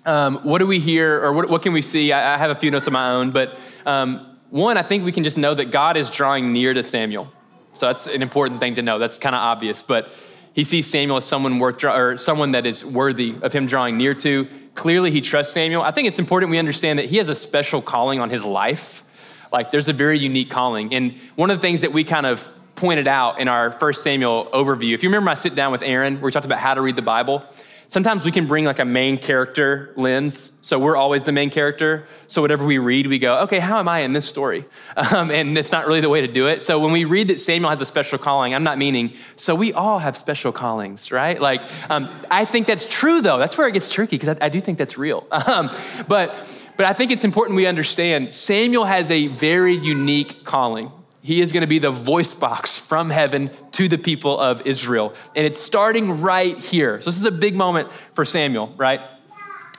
um, 0.05 0.37
what 0.43 0.59
do 0.59 0.67
we 0.67 0.79
hear 0.79 1.23
or 1.23 1.33
what, 1.33 1.49
what 1.49 1.61
can 1.61 1.73
we 1.73 1.81
see? 1.81 2.11
I, 2.11 2.35
I 2.35 2.37
have 2.37 2.51
a 2.51 2.55
few 2.55 2.71
notes 2.71 2.87
of 2.87 2.93
my 2.93 3.11
own, 3.11 3.31
but 3.31 3.57
um, 3.85 4.37
one, 4.49 4.77
I 4.77 4.83
think 4.83 5.03
we 5.03 5.11
can 5.11 5.23
just 5.23 5.37
know 5.37 5.53
that 5.53 5.71
God 5.71 5.97
is 5.97 6.09
drawing 6.09 6.53
near 6.53 6.73
to 6.73 6.83
Samuel. 6.83 7.31
So 7.73 7.87
that's 7.87 8.07
an 8.07 8.21
important 8.21 8.59
thing 8.59 8.75
to 8.75 8.81
know. 8.81 8.99
That's 8.99 9.17
kind 9.17 9.35
of 9.35 9.41
obvious, 9.41 9.81
but 9.81 10.13
he 10.53 10.63
sees 10.63 10.87
Samuel 10.87 11.17
as 11.17 11.25
someone 11.25 11.57
worth 11.59 11.83
or 11.83 12.17
someone 12.17 12.51
that 12.51 12.65
is 12.65 12.85
worthy 12.85 13.35
of 13.41 13.51
him 13.51 13.65
drawing 13.65 13.97
near 13.97 14.13
to. 14.13 14.47
Clearly, 14.75 15.11
he 15.11 15.21
trusts 15.21 15.53
Samuel. 15.53 15.81
I 15.81 15.91
think 15.91 16.07
it's 16.07 16.19
important 16.19 16.51
we 16.51 16.59
understand 16.59 16.99
that 16.99 17.05
he 17.05 17.17
has 17.17 17.29
a 17.29 17.35
special 17.35 17.81
calling 17.81 18.19
on 18.19 18.29
his 18.29 18.45
life. 18.45 19.03
Like, 19.51 19.71
there's 19.71 19.87
a 19.87 19.93
very 19.93 20.19
unique 20.19 20.49
calling. 20.49 20.93
And 20.93 21.15
one 21.35 21.49
of 21.49 21.57
the 21.57 21.61
things 21.61 21.81
that 21.81 21.91
we 21.91 22.03
kind 22.03 22.25
of 22.25 22.51
pointed 22.75 23.07
out 23.07 23.39
in 23.39 23.47
our 23.47 23.71
first 23.73 24.03
Samuel 24.03 24.49
overview, 24.53 24.93
if 24.93 25.03
you 25.03 25.09
remember 25.09 25.25
my 25.25 25.35
sit 25.35 25.55
down 25.55 25.71
with 25.71 25.83
Aaron, 25.83 26.15
where 26.15 26.25
we 26.25 26.31
talked 26.31 26.45
about 26.45 26.59
how 26.59 26.73
to 26.73 26.81
read 26.81 26.95
the 26.95 27.01
Bible, 27.01 27.43
sometimes 27.87 28.25
we 28.25 28.31
can 28.31 28.47
bring 28.47 28.65
like 28.65 28.79
a 28.79 28.85
main 28.85 29.17
character 29.17 29.93
lens. 29.95 30.51
So 30.61 30.79
we're 30.79 30.95
always 30.95 31.23
the 31.23 31.31
main 31.31 31.51
character. 31.51 32.07
So 32.25 32.41
whatever 32.41 32.65
we 32.65 32.79
read, 32.79 33.05
we 33.05 33.19
go, 33.19 33.41
okay, 33.41 33.59
how 33.59 33.77
am 33.77 33.87
I 33.87 33.99
in 33.99 34.13
this 34.13 34.25
story? 34.25 34.65
Um, 35.13 35.31
and 35.31 35.57
it's 35.57 35.71
not 35.71 35.85
really 35.85 35.99
the 36.01 36.09
way 36.09 36.21
to 36.21 36.27
do 36.27 36.47
it. 36.47 36.63
So 36.63 36.79
when 36.79 36.91
we 36.91 37.05
read 37.05 37.27
that 37.27 37.39
Samuel 37.39 37.69
has 37.69 37.81
a 37.81 37.85
special 37.85 38.17
calling, 38.17 38.55
I'm 38.55 38.63
not 38.63 38.77
meaning, 38.77 39.13
so 39.35 39.53
we 39.53 39.73
all 39.73 39.99
have 39.99 40.17
special 40.17 40.51
callings, 40.51 41.11
right? 41.11 41.39
Like, 41.39 41.61
um, 41.89 42.09
I 42.31 42.45
think 42.45 42.65
that's 42.65 42.85
true 42.85 43.21
though. 43.21 43.37
That's 43.37 43.57
where 43.57 43.67
it 43.67 43.73
gets 43.73 43.89
tricky 43.89 44.17
because 44.17 44.29
I, 44.29 44.45
I, 44.45 44.49
do 44.49 44.59
think 44.61 44.77
that's 44.77 44.97
real. 44.97 45.27
Um, 45.31 45.71
but, 46.07 46.33
but 46.77 46.85
I 46.85 46.93
think 46.93 47.11
it's 47.11 47.23
important 47.23 47.57
we 47.57 47.67
understand 47.67 48.33
Samuel 48.33 48.85
has 48.85 49.11
a 49.11 49.27
very 49.27 49.73
unique 49.73 50.45
calling. 50.45 50.91
He 51.23 51.41
is 51.41 51.53
going 51.53 51.61
to 51.61 51.67
be 51.67 51.79
the 51.79 51.89
voice 51.89 52.33
box 52.33 52.77
from 52.77 53.09
heaven 53.09 53.49
to 53.71 53.87
the 53.87 53.97
people 53.97 54.37
of 54.37 54.67
Israel. 54.67 55.13
And 55.33 55.45
it's 55.45 55.59
starting 55.59 56.19
right 56.19 56.57
here. 56.57 57.01
So, 57.01 57.09
this 57.09 57.17
is 57.17 57.23
a 57.23 57.31
big 57.31 57.55
moment 57.55 57.89
for 58.13 58.25
Samuel, 58.25 58.73
right? 58.75 58.99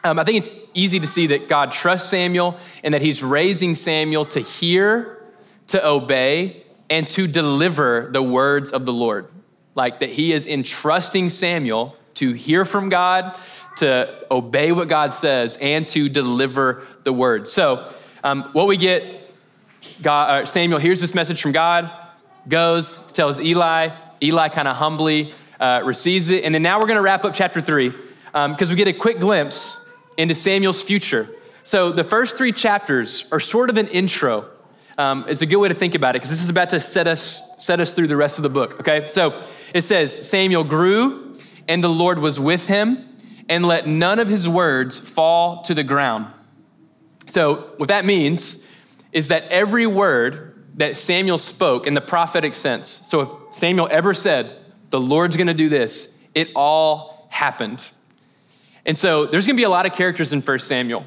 Um, 0.02 0.18
I 0.18 0.24
think 0.24 0.46
it's 0.46 0.56
easy 0.72 1.00
to 1.00 1.06
see 1.06 1.26
that 1.28 1.46
God 1.48 1.70
trusts 1.70 2.08
Samuel 2.08 2.58
and 2.82 2.94
that 2.94 3.02
he's 3.02 3.22
raising 3.22 3.74
Samuel 3.74 4.24
to 4.26 4.40
hear, 4.40 5.22
to 5.68 5.86
obey, 5.86 6.64
and 6.88 7.08
to 7.10 7.26
deliver 7.26 8.08
the 8.10 8.22
words 8.22 8.70
of 8.70 8.86
the 8.86 8.92
Lord. 8.92 9.28
Like 9.74 10.00
that 10.00 10.10
he 10.10 10.32
is 10.32 10.46
entrusting 10.46 11.28
Samuel 11.28 11.94
to 12.14 12.32
hear 12.32 12.64
from 12.64 12.88
God, 12.88 13.38
to 13.76 14.24
obey 14.30 14.72
what 14.72 14.88
God 14.88 15.12
says, 15.12 15.58
and 15.60 15.86
to 15.90 16.08
deliver 16.08 16.86
the 17.02 17.12
word. 17.12 17.48
So, 17.48 17.92
um, 18.22 18.44
what 18.52 18.66
we 18.66 18.78
get 18.78 19.23
God, 20.02 20.30
uh, 20.30 20.46
Samuel 20.46 20.80
hears 20.80 21.00
this 21.00 21.14
message 21.14 21.40
from 21.40 21.52
God, 21.52 21.90
goes, 22.48 23.00
tells 23.12 23.40
Eli. 23.40 23.90
Eli 24.22 24.48
kind 24.48 24.68
of 24.68 24.76
humbly 24.76 25.34
uh, 25.60 25.82
receives 25.84 26.28
it. 26.28 26.44
And 26.44 26.54
then 26.54 26.62
now 26.62 26.78
we're 26.78 26.86
going 26.86 26.96
to 26.96 27.02
wrap 27.02 27.24
up 27.24 27.34
chapter 27.34 27.60
three 27.60 27.88
because 27.88 28.62
um, 28.62 28.68
we 28.68 28.74
get 28.74 28.88
a 28.88 28.92
quick 28.92 29.20
glimpse 29.20 29.78
into 30.16 30.34
Samuel's 30.34 30.82
future. 30.82 31.28
So 31.62 31.92
the 31.92 32.04
first 32.04 32.36
three 32.36 32.52
chapters 32.52 33.24
are 33.32 33.40
sort 33.40 33.70
of 33.70 33.76
an 33.76 33.88
intro. 33.88 34.50
Um, 34.98 35.24
it's 35.28 35.42
a 35.42 35.46
good 35.46 35.56
way 35.56 35.68
to 35.68 35.74
think 35.74 35.94
about 35.94 36.14
it 36.14 36.20
because 36.20 36.30
this 36.30 36.42
is 36.42 36.48
about 36.48 36.70
to 36.70 36.80
set 36.80 37.06
us, 37.06 37.42
set 37.58 37.80
us 37.80 37.92
through 37.92 38.06
the 38.06 38.16
rest 38.16 38.38
of 38.38 38.42
the 38.42 38.48
book, 38.48 38.80
okay? 38.80 39.08
So 39.08 39.42
it 39.74 39.82
says 39.82 40.28
Samuel 40.28 40.64
grew, 40.64 41.34
and 41.66 41.82
the 41.82 41.88
Lord 41.88 42.18
was 42.18 42.38
with 42.38 42.66
him, 42.68 43.08
and 43.48 43.66
let 43.66 43.86
none 43.86 44.18
of 44.18 44.28
his 44.28 44.46
words 44.46 45.00
fall 45.00 45.62
to 45.62 45.74
the 45.74 45.82
ground. 45.82 46.26
So 47.26 47.72
what 47.78 47.88
that 47.88 48.04
means 48.04 48.64
is 49.14 49.28
that 49.28 49.44
every 49.44 49.86
word 49.86 50.50
that 50.74 50.98
Samuel 50.98 51.38
spoke 51.38 51.86
in 51.86 51.94
the 51.94 52.00
prophetic 52.00 52.52
sense, 52.52 52.88
so 53.06 53.20
if 53.20 53.54
Samuel 53.54 53.88
ever 53.90 54.12
said, 54.12 54.58
the 54.90 55.00
Lord's 55.00 55.36
gonna 55.36 55.54
do 55.54 55.68
this, 55.68 56.12
it 56.34 56.50
all 56.54 57.28
happened. 57.30 57.90
And 58.84 58.98
so 58.98 59.24
there's 59.24 59.46
gonna 59.46 59.56
be 59.56 59.62
a 59.62 59.70
lot 59.70 59.86
of 59.86 59.92
characters 59.92 60.32
in 60.32 60.42
1 60.42 60.58
Samuel. 60.58 61.06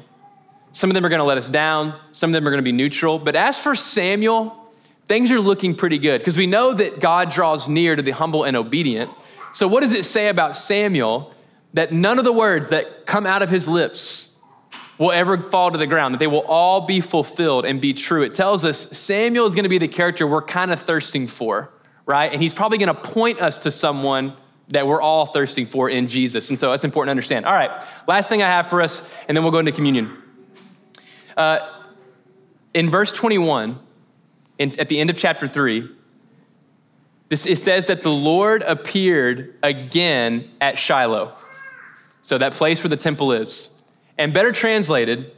Some 0.72 0.90
of 0.90 0.94
them 0.94 1.04
are 1.04 1.10
gonna 1.10 1.24
let 1.24 1.38
us 1.38 1.48
down, 1.48 1.98
some 2.12 2.30
of 2.30 2.32
them 2.32 2.48
are 2.48 2.50
gonna 2.50 2.62
be 2.62 2.72
neutral. 2.72 3.18
But 3.18 3.36
as 3.36 3.58
for 3.58 3.74
Samuel, 3.74 4.68
things 5.06 5.30
are 5.30 5.40
looking 5.40 5.74
pretty 5.74 5.98
good 5.98 6.18
because 6.18 6.36
we 6.36 6.46
know 6.46 6.72
that 6.72 7.00
God 7.00 7.30
draws 7.30 7.68
near 7.68 7.94
to 7.94 8.02
the 8.02 8.10
humble 8.12 8.44
and 8.44 8.56
obedient. 8.56 9.10
So, 9.52 9.68
what 9.68 9.80
does 9.80 9.92
it 9.92 10.04
say 10.04 10.28
about 10.28 10.56
Samuel 10.56 11.32
that 11.74 11.92
none 11.92 12.18
of 12.18 12.24
the 12.24 12.32
words 12.32 12.68
that 12.68 13.06
come 13.06 13.26
out 13.26 13.42
of 13.42 13.50
his 13.50 13.68
lips 13.68 14.27
will 14.98 15.12
ever 15.12 15.38
fall 15.50 15.70
to 15.70 15.78
the 15.78 15.86
ground, 15.86 16.14
that 16.14 16.18
they 16.18 16.26
will 16.26 16.44
all 16.46 16.82
be 16.82 17.00
fulfilled 17.00 17.64
and 17.64 17.80
be 17.80 17.94
true. 17.94 18.22
It 18.22 18.34
tells 18.34 18.64
us 18.64 18.90
Samuel 18.96 19.46
is 19.46 19.54
going 19.54 19.62
to 19.64 19.68
be 19.68 19.78
the 19.78 19.88
character 19.88 20.26
we're 20.26 20.42
kind 20.42 20.72
of 20.72 20.80
thirsting 20.80 21.26
for, 21.28 21.70
right? 22.04 22.32
And 22.32 22.42
he's 22.42 22.52
probably 22.52 22.78
going 22.78 22.94
to 22.94 23.00
point 23.00 23.40
us 23.40 23.58
to 23.58 23.70
someone 23.70 24.34
that 24.70 24.86
we're 24.86 25.00
all 25.00 25.26
thirsting 25.26 25.66
for 25.66 25.88
in 25.88 26.06
Jesus. 26.08 26.50
And 26.50 26.60
so 26.60 26.70
that's 26.70 26.84
important 26.84 27.08
to 27.08 27.12
understand. 27.12 27.46
All 27.46 27.54
right, 27.54 27.70
last 28.06 28.28
thing 28.28 28.42
I 28.42 28.48
have 28.48 28.68
for 28.68 28.82
us, 28.82 29.08
and 29.28 29.36
then 29.36 29.44
we'll 29.44 29.52
go 29.52 29.60
into 29.60 29.72
communion. 29.72 30.22
Uh, 31.36 31.60
in 32.74 32.90
verse 32.90 33.12
21, 33.12 33.78
in, 34.58 34.78
at 34.78 34.88
the 34.88 34.98
end 34.98 35.10
of 35.10 35.16
chapter 35.16 35.46
3, 35.46 35.88
this, 37.28 37.46
it 37.46 37.58
says 37.58 37.86
that 37.86 38.02
the 38.02 38.10
Lord 38.10 38.62
appeared 38.62 39.54
again 39.62 40.50
at 40.60 40.78
Shiloh. 40.78 41.36
So 42.22 42.38
that 42.38 42.54
place 42.54 42.82
where 42.82 42.88
the 42.88 42.96
temple 42.96 43.32
is. 43.32 43.77
And 44.18 44.34
better 44.34 44.52
translated, 44.52 45.32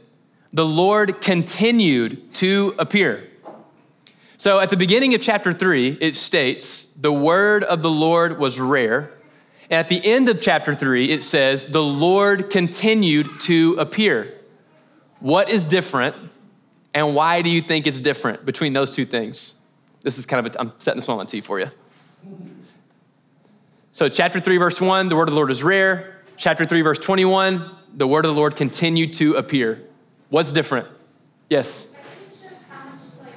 the 0.51 0.65
Lord 0.65 1.21
continued 1.21 2.33
to 2.35 2.75
appear. 2.77 3.29
So 4.37 4.59
at 4.59 4.71
the 4.71 4.77
beginning 4.77 5.13
of 5.13 5.21
chapter 5.21 5.53
three, 5.53 5.97
it 6.01 6.15
states, 6.15 6.87
the 6.99 7.13
word 7.13 7.63
of 7.63 7.83
the 7.83 7.91
Lord 7.91 8.39
was 8.39 8.59
rare. 8.59 9.11
And 9.69 9.79
at 9.79 9.87
the 9.87 10.03
end 10.03 10.27
of 10.29 10.41
chapter 10.41 10.73
three, 10.73 11.11
it 11.11 11.23
says, 11.23 11.67
the 11.67 11.83
Lord 11.83 12.49
continued 12.49 13.39
to 13.41 13.75
appear. 13.79 14.33
What 15.19 15.49
is 15.51 15.63
different, 15.63 16.15
and 16.95 17.13
why 17.13 17.43
do 17.43 17.51
you 17.51 17.61
think 17.61 17.85
it's 17.85 17.99
different 17.99 18.43
between 18.43 18.73
those 18.73 18.95
two 18.95 19.05
things? 19.05 19.53
This 20.01 20.17
is 20.17 20.25
kind 20.25 20.45
of, 20.45 20.57
I'm 20.59 20.73
setting 20.79 20.99
this 20.99 21.07
one 21.07 21.19
on 21.19 21.27
T 21.27 21.41
for 21.41 21.59
you. 21.59 21.69
So, 23.91 24.09
chapter 24.09 24.39
3, 24.39 24.57
verse 24.57 24.81
1, 24.81 25.09
the 25.09 25.15
word 25.15 25.27
of 25.27 25.33
the 25.33 25.35
Lord 25.35 25.51
is 25.51 25.61
rare. 25.61 26.15
Chapter 26.37 26.65
3, 26.65 26.81
verse 26.81 26.97
21, 26.97 27.69
the 27.93 28.07
word 28.07 28.25
of 28.25 28.33
the 28.33 28.39
Lord 28.39 28.55
continued 28.55 29.13
to 29.13 29.35
appear. 29.35 29.83
What's 30.29 30.51
different? 30.51 30.87
Yes. 31.49 31.93
I 31.93 31.99
think 31.99 32.31
it 32.31 32.39
shows 32.39 32.63
how 32.69 32.89
much 32.89 33.01
like 33.19 33.35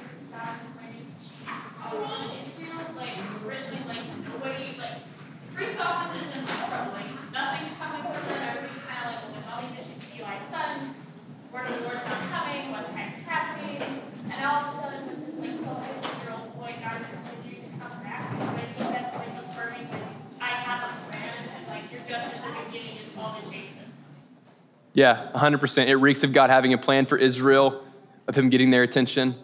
Yeah, 24.95 25.29
100%. 25.35 25.87
It 25.87 25.97
reeks 25.97 26.23
of 26.23 26.31
God 26.31 26.49
having 26.49 26.73
a 26.73 26.77
plan 26.77 27.05
for 27.05 27.17
Israel, 27.17 27.83
of 28.27 28.35
Him 28.35 28.49
getting 28.49 28.71
their 28.71 28.83
attention. 28.83 29.35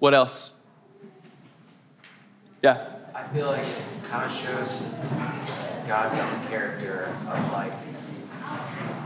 What 0.00 0.12
else? 0.12 0.50
Yeah. 2.62 2.84
I 3.14 3.22
feel 3.28 3.46
like 3.46 3.62
it 3.62 3.82
kind 4.04 4.24
of 4.24 4.32
shows 4.32 4.82
God's 5.86 6.16
own 6.18 6.48
character 6.48 7.14
of 7.28 7.52
like 7.52 7.72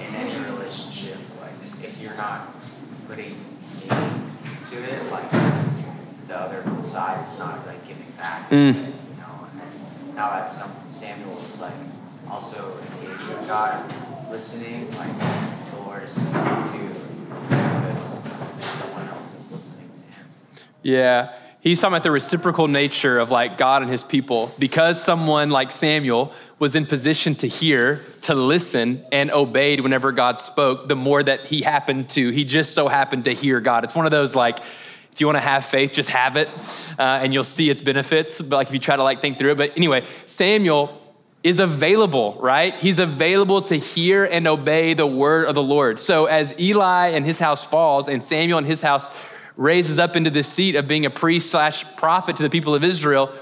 in 0.01 0.15
any 0.15 0.39
relationship, 0.51 1.19
like 1.41 1.53
if 1.83 2.01
you're 2.01 2.17
not 2.17 2.55
putting 3.07 3.37
into 3.83 4.83
it, 4.83 5.13
like 5.13 5.31
the 6.27 6.39
other 6.39 6.65
side 6.83 7.23
is 7.23 7.39
not 7.39 7.67
like 7.67 7.87
giving 7.87 8.11
back, 8.17 8.49
Mm. 8.49 8.75
you 8.75 9.17
know. 9.19 9.47
And 9.53 9.61
then 9.61 10.15
now 10.15 10.31
that 10.31 10.49
some 10.49 10.71
Samuel 10.91 11.37
is 11.41 11.61
like 11.61 11.75
also 12.31 12.79
engaged 13.03 13.29
with 13.29 13.47
God, 13.47 13.93
listening, 14.31 14.91
like 14.97 15.56
too, 16.15 16.89
because 17.49 18.23
someone 18.61 19.09
else 19.09 19.35
is 19.35 19.53
listening 19.53 19.91
to 19.91 20.01
him. 20.01 20.27
Yeah. 20.83 21.33
He's 21.61 21.81
talking 21.81 21.95
about 21.95 22.05
the 22.05 22.13
reciprocal 22.13 22.69
nature 22.69 23.19
of 23.19 23.33
like 23.33 23.59
God 23.59 23.83
and 23.83 23.91
his 23.91 24.05
people. 24.05 24.53
Because 24.57 25.03
someone 25.03 25.51
like 25.51 25.73
Samuel 25.73 26.33
was 26.61 26.77
in 26.77 26.87
position 26.87 27.35
to 27.37 27.49
hear, 27.49 28.03
to 28.23 28.37
listen, 28.37 29.05
and 29.11 29.33
obeyed 29.33 29.81
whenever 29.81 30.13
God 30.13 30.39
spoke, 30.39 30.87
the 30.87 30.95
more 30.95 31.25
that 31.25 31.47
he 31.47 31.63
happened 31.63 32.09
to, 32.11 32.31
he 32.31 32.45
just 32.45 32.73
so 32.73 32.87
happened 32.87 33.25
to 33.25 33.35
hear 33.35 33.61
God. 33.61 33.83
It's 33.83 33.97
one 33.97 34.05
of 34.05 34.13
those 34.13 34.37
like, 34.37 34.61
if 35.11 35.21
you 35.21 35.27
want 35.27 35.39
to 35.39 35.43
have 35.43 35.65
faith, 35.65 35.93
just 35.93 36.11
have 36.11 36.37
it, 36.37 36.49
uh, 37.01 37.21
and 37.23 37.35
you'll 37.35 37.43
see 37.43 37.69
its 37.69 37.83
benefits. 37.83 38.41
But 38.41 38.57
like 38.57 38.69
if 38.69 38.73
you 38.73 38.79
try 38.79 38.95
to 38.95 39.03
like 39.03 39.21
think 39.21 39.39
through 39.39 39.53
it. 39.53 39.59
But 39.59 39.73
anyway, 39.77 40.05
Samuel 40.27 41.03
is 41.47 41.61
available, 41.61 42.37
right? 42.41 42.75
He's 42.75 42.99
available 42.99 43.63
to 43.63 43.77
hear 43.77 44.25
and 44.25 44.49
obey 44.49 44.95
the 44.95 45.07
word 45.07 45.47
of 45.47 45.55
the 45.55 45.63
Lord. 45.63 46.01
So 46.01 46.27
as 46.27 46.53
Eli 46.59 47.11
and 47.11 47.25
his 47.25 47.39
house 47.39 47.63
falls, 47.63 48.09
and 48.09 48.21
Samuel 48.21 48.59
and 48.59 48.67
his 48.67 48.83
house 48.83 49.13
raises 49.57 49.97
up 50.01 50.17
into 50.17 50.29
the 50.29 50.43
seat 50.43 50.75
of 50.75 50.89
being 50.89 51.07
a 51.07 51.11
priest 51.11 51.53
slash 51.53 51.85
prophet 51.95 52.37
to 52.39 52.43
the 52.43 52.51
people 52.51 52.75
of 52.75 52.83
Israel, 52.83 53.33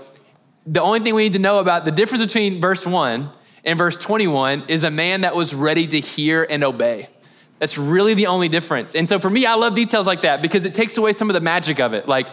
the 0.66 0.82
only 0.82 1.00
thing 1.00 1.14
we 1.14 1.22
need 1.22 1.32
to 1.32 1.38
know 1.38 1.60
about 1.60 1.86
the 1.86 1.90
difference 1.90 2.22
between 2.22 2.60
verse 2.60 2.84
1 2.84 3.30
and 3.64 3.78
verse 3.78 3.96
21 3.96 4.64
is 4.68 4.82
a 4.82 4.90
man 4.90 5.22
that 5.22 5.34
was 5.34 5.54
ready 5.54 5.86
to 5.86 5.98
hear 5.98 6.46
and 6.48 6.62
obey. 6.62 7.08
That's 7.58 7.78
really 7.78 8.12
the 8.12 8.26
only 8.26 8.50
difference. 8.50 8.94
And 8.94 9.08
so 9.08 9.18
for 9.18 9.30
me, 9.30 9.46
I 9.46 9.54
love 9.54 9.74
details 9.74 10.06
like 10.06 10.20
that 10.22 10.42
because 10.42 10.66
it 10.66 10.74
takes 10.74 10.98
away 10.98 11.14
some 11.14 11.30
of 11.30 11.34
the 11.34 11.40
magic 11.40 11.80
of 11.80 11.94
it. 11.94 12.06
Like, 12.06 12.26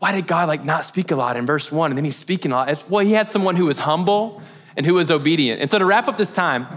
why 0.00 0.12
did 0.12 0.26
God 0.26 0.48
like 0.48 0.66
not 0.66 0.84
speak 0.84 1.12
a 1.12 1.16
lot 1.16 1.38
in 1.38 1.46
verse 1.46 1.72
1 1.72 1.92
and 1.92 1.96
then 1.96 2.04
he's 2.04 2.16
speaking 2.16 2.52
a 2.52 2.56
lot? 2.56 2.90
Well, 2.90 3.06
he 3.06 3.12
had 3.12 3.30
someone 3.30 3.56
who 3.56 3.64
was 3.64 3.78
humble 3.78 4.42
and 4.78 4.86
who 4.86 4.94
was 4.94 5.10
obedient. 5.10 5.60
And 5.60 5.68
so 5.68 5.78
to 5.78 5.84
wrap 5.84 6.06
up 6.06 6.16
this 6.16 6.30
time, 6.30 6.68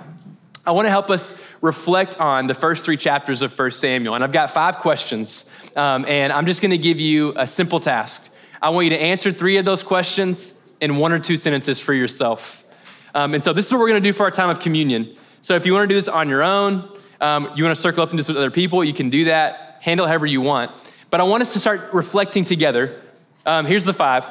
I 0.66 0.72
want 0.72 0.88
to 0.88 0.90
help 0.90 1.12
us 1.12 1.40
reflect 1.62 2.20
on 2.20 2.48
the 2.48 2.56
first 2.56 2.84
three 2.84 2.98
chapters 2.98 3.44
of 3.44 3.58
1 3.58 3.72
Samuel. 3.72 4.16
And 4.16 4.24
I've 4.24 4.32
got 4.32 4.50
five 4.50 4.80
questions, 4.80 5.48
um, 5.76 6.06
and 6.08 6.34
I'm 6.34 6.48
just 6.48 6.62
going 6.62 6.72
to 6.72 6.80
give 6.80 7.00
you 7.00 7.34
a 7.38 7.46
simple 7.46 7.80
task. 7.80 8.28
I 8.60 8.72
want 8.72 8.86
you 8.86 8.90
to 8.90 9.00
answer 9.00 9.32
three 9.32 9.58
of 9.58 9.66
those 9.66 9.84
questions 9.84 10.60
in 10.82 10.96
one 10.96 11.12
or 11.12 11.20
two 11.20 11.38
sentences 11.38 11.80
for 11.80 11.94
yourself. 11.94 12.66
Um, 13.14 13.36
and 13.36 13.44
so 13.44 13.54
this 13.54 13.68
is 13.68 13.72
what 13.72 13.80
we're 13.80 13.90
going 13.90 14.02
to 14.02 14.10
do 14.10 14.14
for 14.14 14.24
our 14.24 14.32
time 14.32 14.50
of 14.50 14.60
communion. 14.60 15.16
So 15.44 15.56
if 15.56 15.68
you 15.68 15.74
want 15.74 15.84
to 15.84 15.88
do 15.88 15.96
this 15.96 16.08
on 16.08 16.28
your 16.28 16.42
own, 16.42 16.90
um, 17.20 17.52
you 17.56 17.64
want 17.64 17.76
to 17.76 17.82
circle 17.82 18.02
up 18.02 18.10
and 18.10 18.20
into 18.20 18.24
some 18.24 18.36
other 18.36 18.50
people, 18.50 18.84
you 18.84 18.94
can 18.94 19.12
do 19.12 19.26
that. 19.26 19.78
Handle 19.82 20.08
however 20.08 20.26
you 20.26 20.42
want. 20.42 20.72
But 21.12 21.20
I 21.22 21.24
want 21.24 21.44
us 21.44 21.54
to 21.54 21.60
start 21.60 21.94
reflecting 21.94 22.46
together. 22.46 23.00
Um, 23.46 23.68
here's 23.68 23.86
the 23.86 23.94
five. 23.94 24.28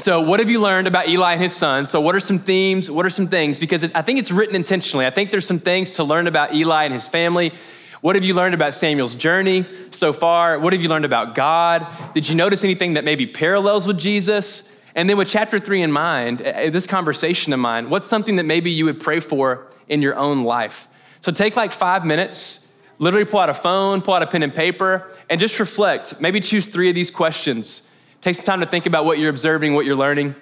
So, 0.00 0.22
what 0.22 0.40
have 0.40 0.48
you 0.48 0.62
learned 0.62 0.86
about 0.86 1.10
Eli 1.10 1.34
and 1.34 1.42
his 1.42 1.54
son? 1.54 1.86
So, 1.86 2.00
what 2.00 2.14
are 2.14 2.20
some 2.20 2.38
themes? 2.38 2.90
What 2.90 3.04
are 3.04 3.10
some 3.10 3.28
things? 3.28 3.58
Because 3.58 3.82
it, 3.82 3.92
I 3.94 4.00
think 4.00 4.18
it's 4.18 4.30
written 4.30 4.56
intentionally. 4.56 5.04
I 5.04 5.10
think 5.10 5.30
there's 5.30 5.46
some 5.46 5.58
things 5.58 5.90
to 5.92 6.04
learn 6.04 6.26
about 6.26 6.54
Eli 6.54 6.84
and 6.84 6.94
his 6.94 7.06
family. 7.06 7.52
What 8.00 8.16
have 8.16 8.24
you 8.24 8.32
learned 8.32 8.54
about 8.54 8.74
Samuel's 8.74 9.14
journey 9.14 9.66
so 9.90 10.14
far? 10.14 10.58
What 10.58 10.72
have 10.72 10.80
you 10.80 10.88
learned 10.88 11.04
about 11.04 11.34
God? 11.34 11.86
Did 12.14 12.30
you 12.30 12.34
notice 12.34 12.64
anything 12.64 12.94
that 12.94 13.04
maybe 13.04 13.26
parallels 13.26 13.86
with 13.86 13.98
Jesus? 13.98 14.74
And 14.94 15.06
then, 15.06 15.18
with 15.18 15.28
chapter 15.28 15.58
three 15.58 15.82
in 15.82 15.92
mind, 15.92 16.40
uh, 16.40 16.70
this 16.70 16.86
conversation 16.86 17.52
in 17.52 17.60
mind, 17.60 17.90
what's 17.90 18.08
something 18.08 18.36
that 18.36 18.46
maybe 18.46 18.70
you 18.70 18.86
would 18.86 19.00
pray 19.00 19.20
for 19.20 19.66
in 19.86 20.00
your 20.00 20.16
own 20.16 20.44
life? 20.44 20.88
So, 21.20 21.30
take 21.30 21.56
like 21.56 21.72
five 21.72 22.06
minutes, 22.06 22.66
literally 22.98 23.26
pull 23.26 23.40
out 23.40 23.50
a 23.50 23.54
phone, 23.54 24.00
pull 24.00 24.14
out 24.14 24.22
a 24.22 24.26
pen 24.26 24.42
and 24.42 24.54
paper, 24.54 25.12
and 25.28 25.38
just 25.38 25.60
reflect. 25.60 26.22
Maybe 26.22 26.40
choose 26.40 26.68
three 26.68 26.88
of 26.88 26.94
these 26.94 27.10
questions. 27.10 27.82
Take 28.20 28.36
some 28.36 28.44
time 28.44 28.60
to 28.60 28.66
think 28.66 28.84
about 28.84 29.06
what 29.06 29.18
you're 29.18 29.30
observing, 29.30 29.72
what 29.74 29.86
you're 29.86 29.96
learning, 29.96 30.34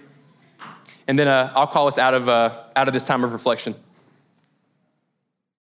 and 1.06 1.16
then 1.16 1.28
uh, 1.28 1.52
I'll 1.54 1.68
call 1.68 1.86
us 1.86 1.96
out 1.96 2.12
of, 2.12 2.28
uh, 2.28 2.64
out 2.74 2.88
of 2.88 2.94
this 2.94 3.06
time 3.06 3.22
of 3.22 3.32
reflection. 3.32 3.76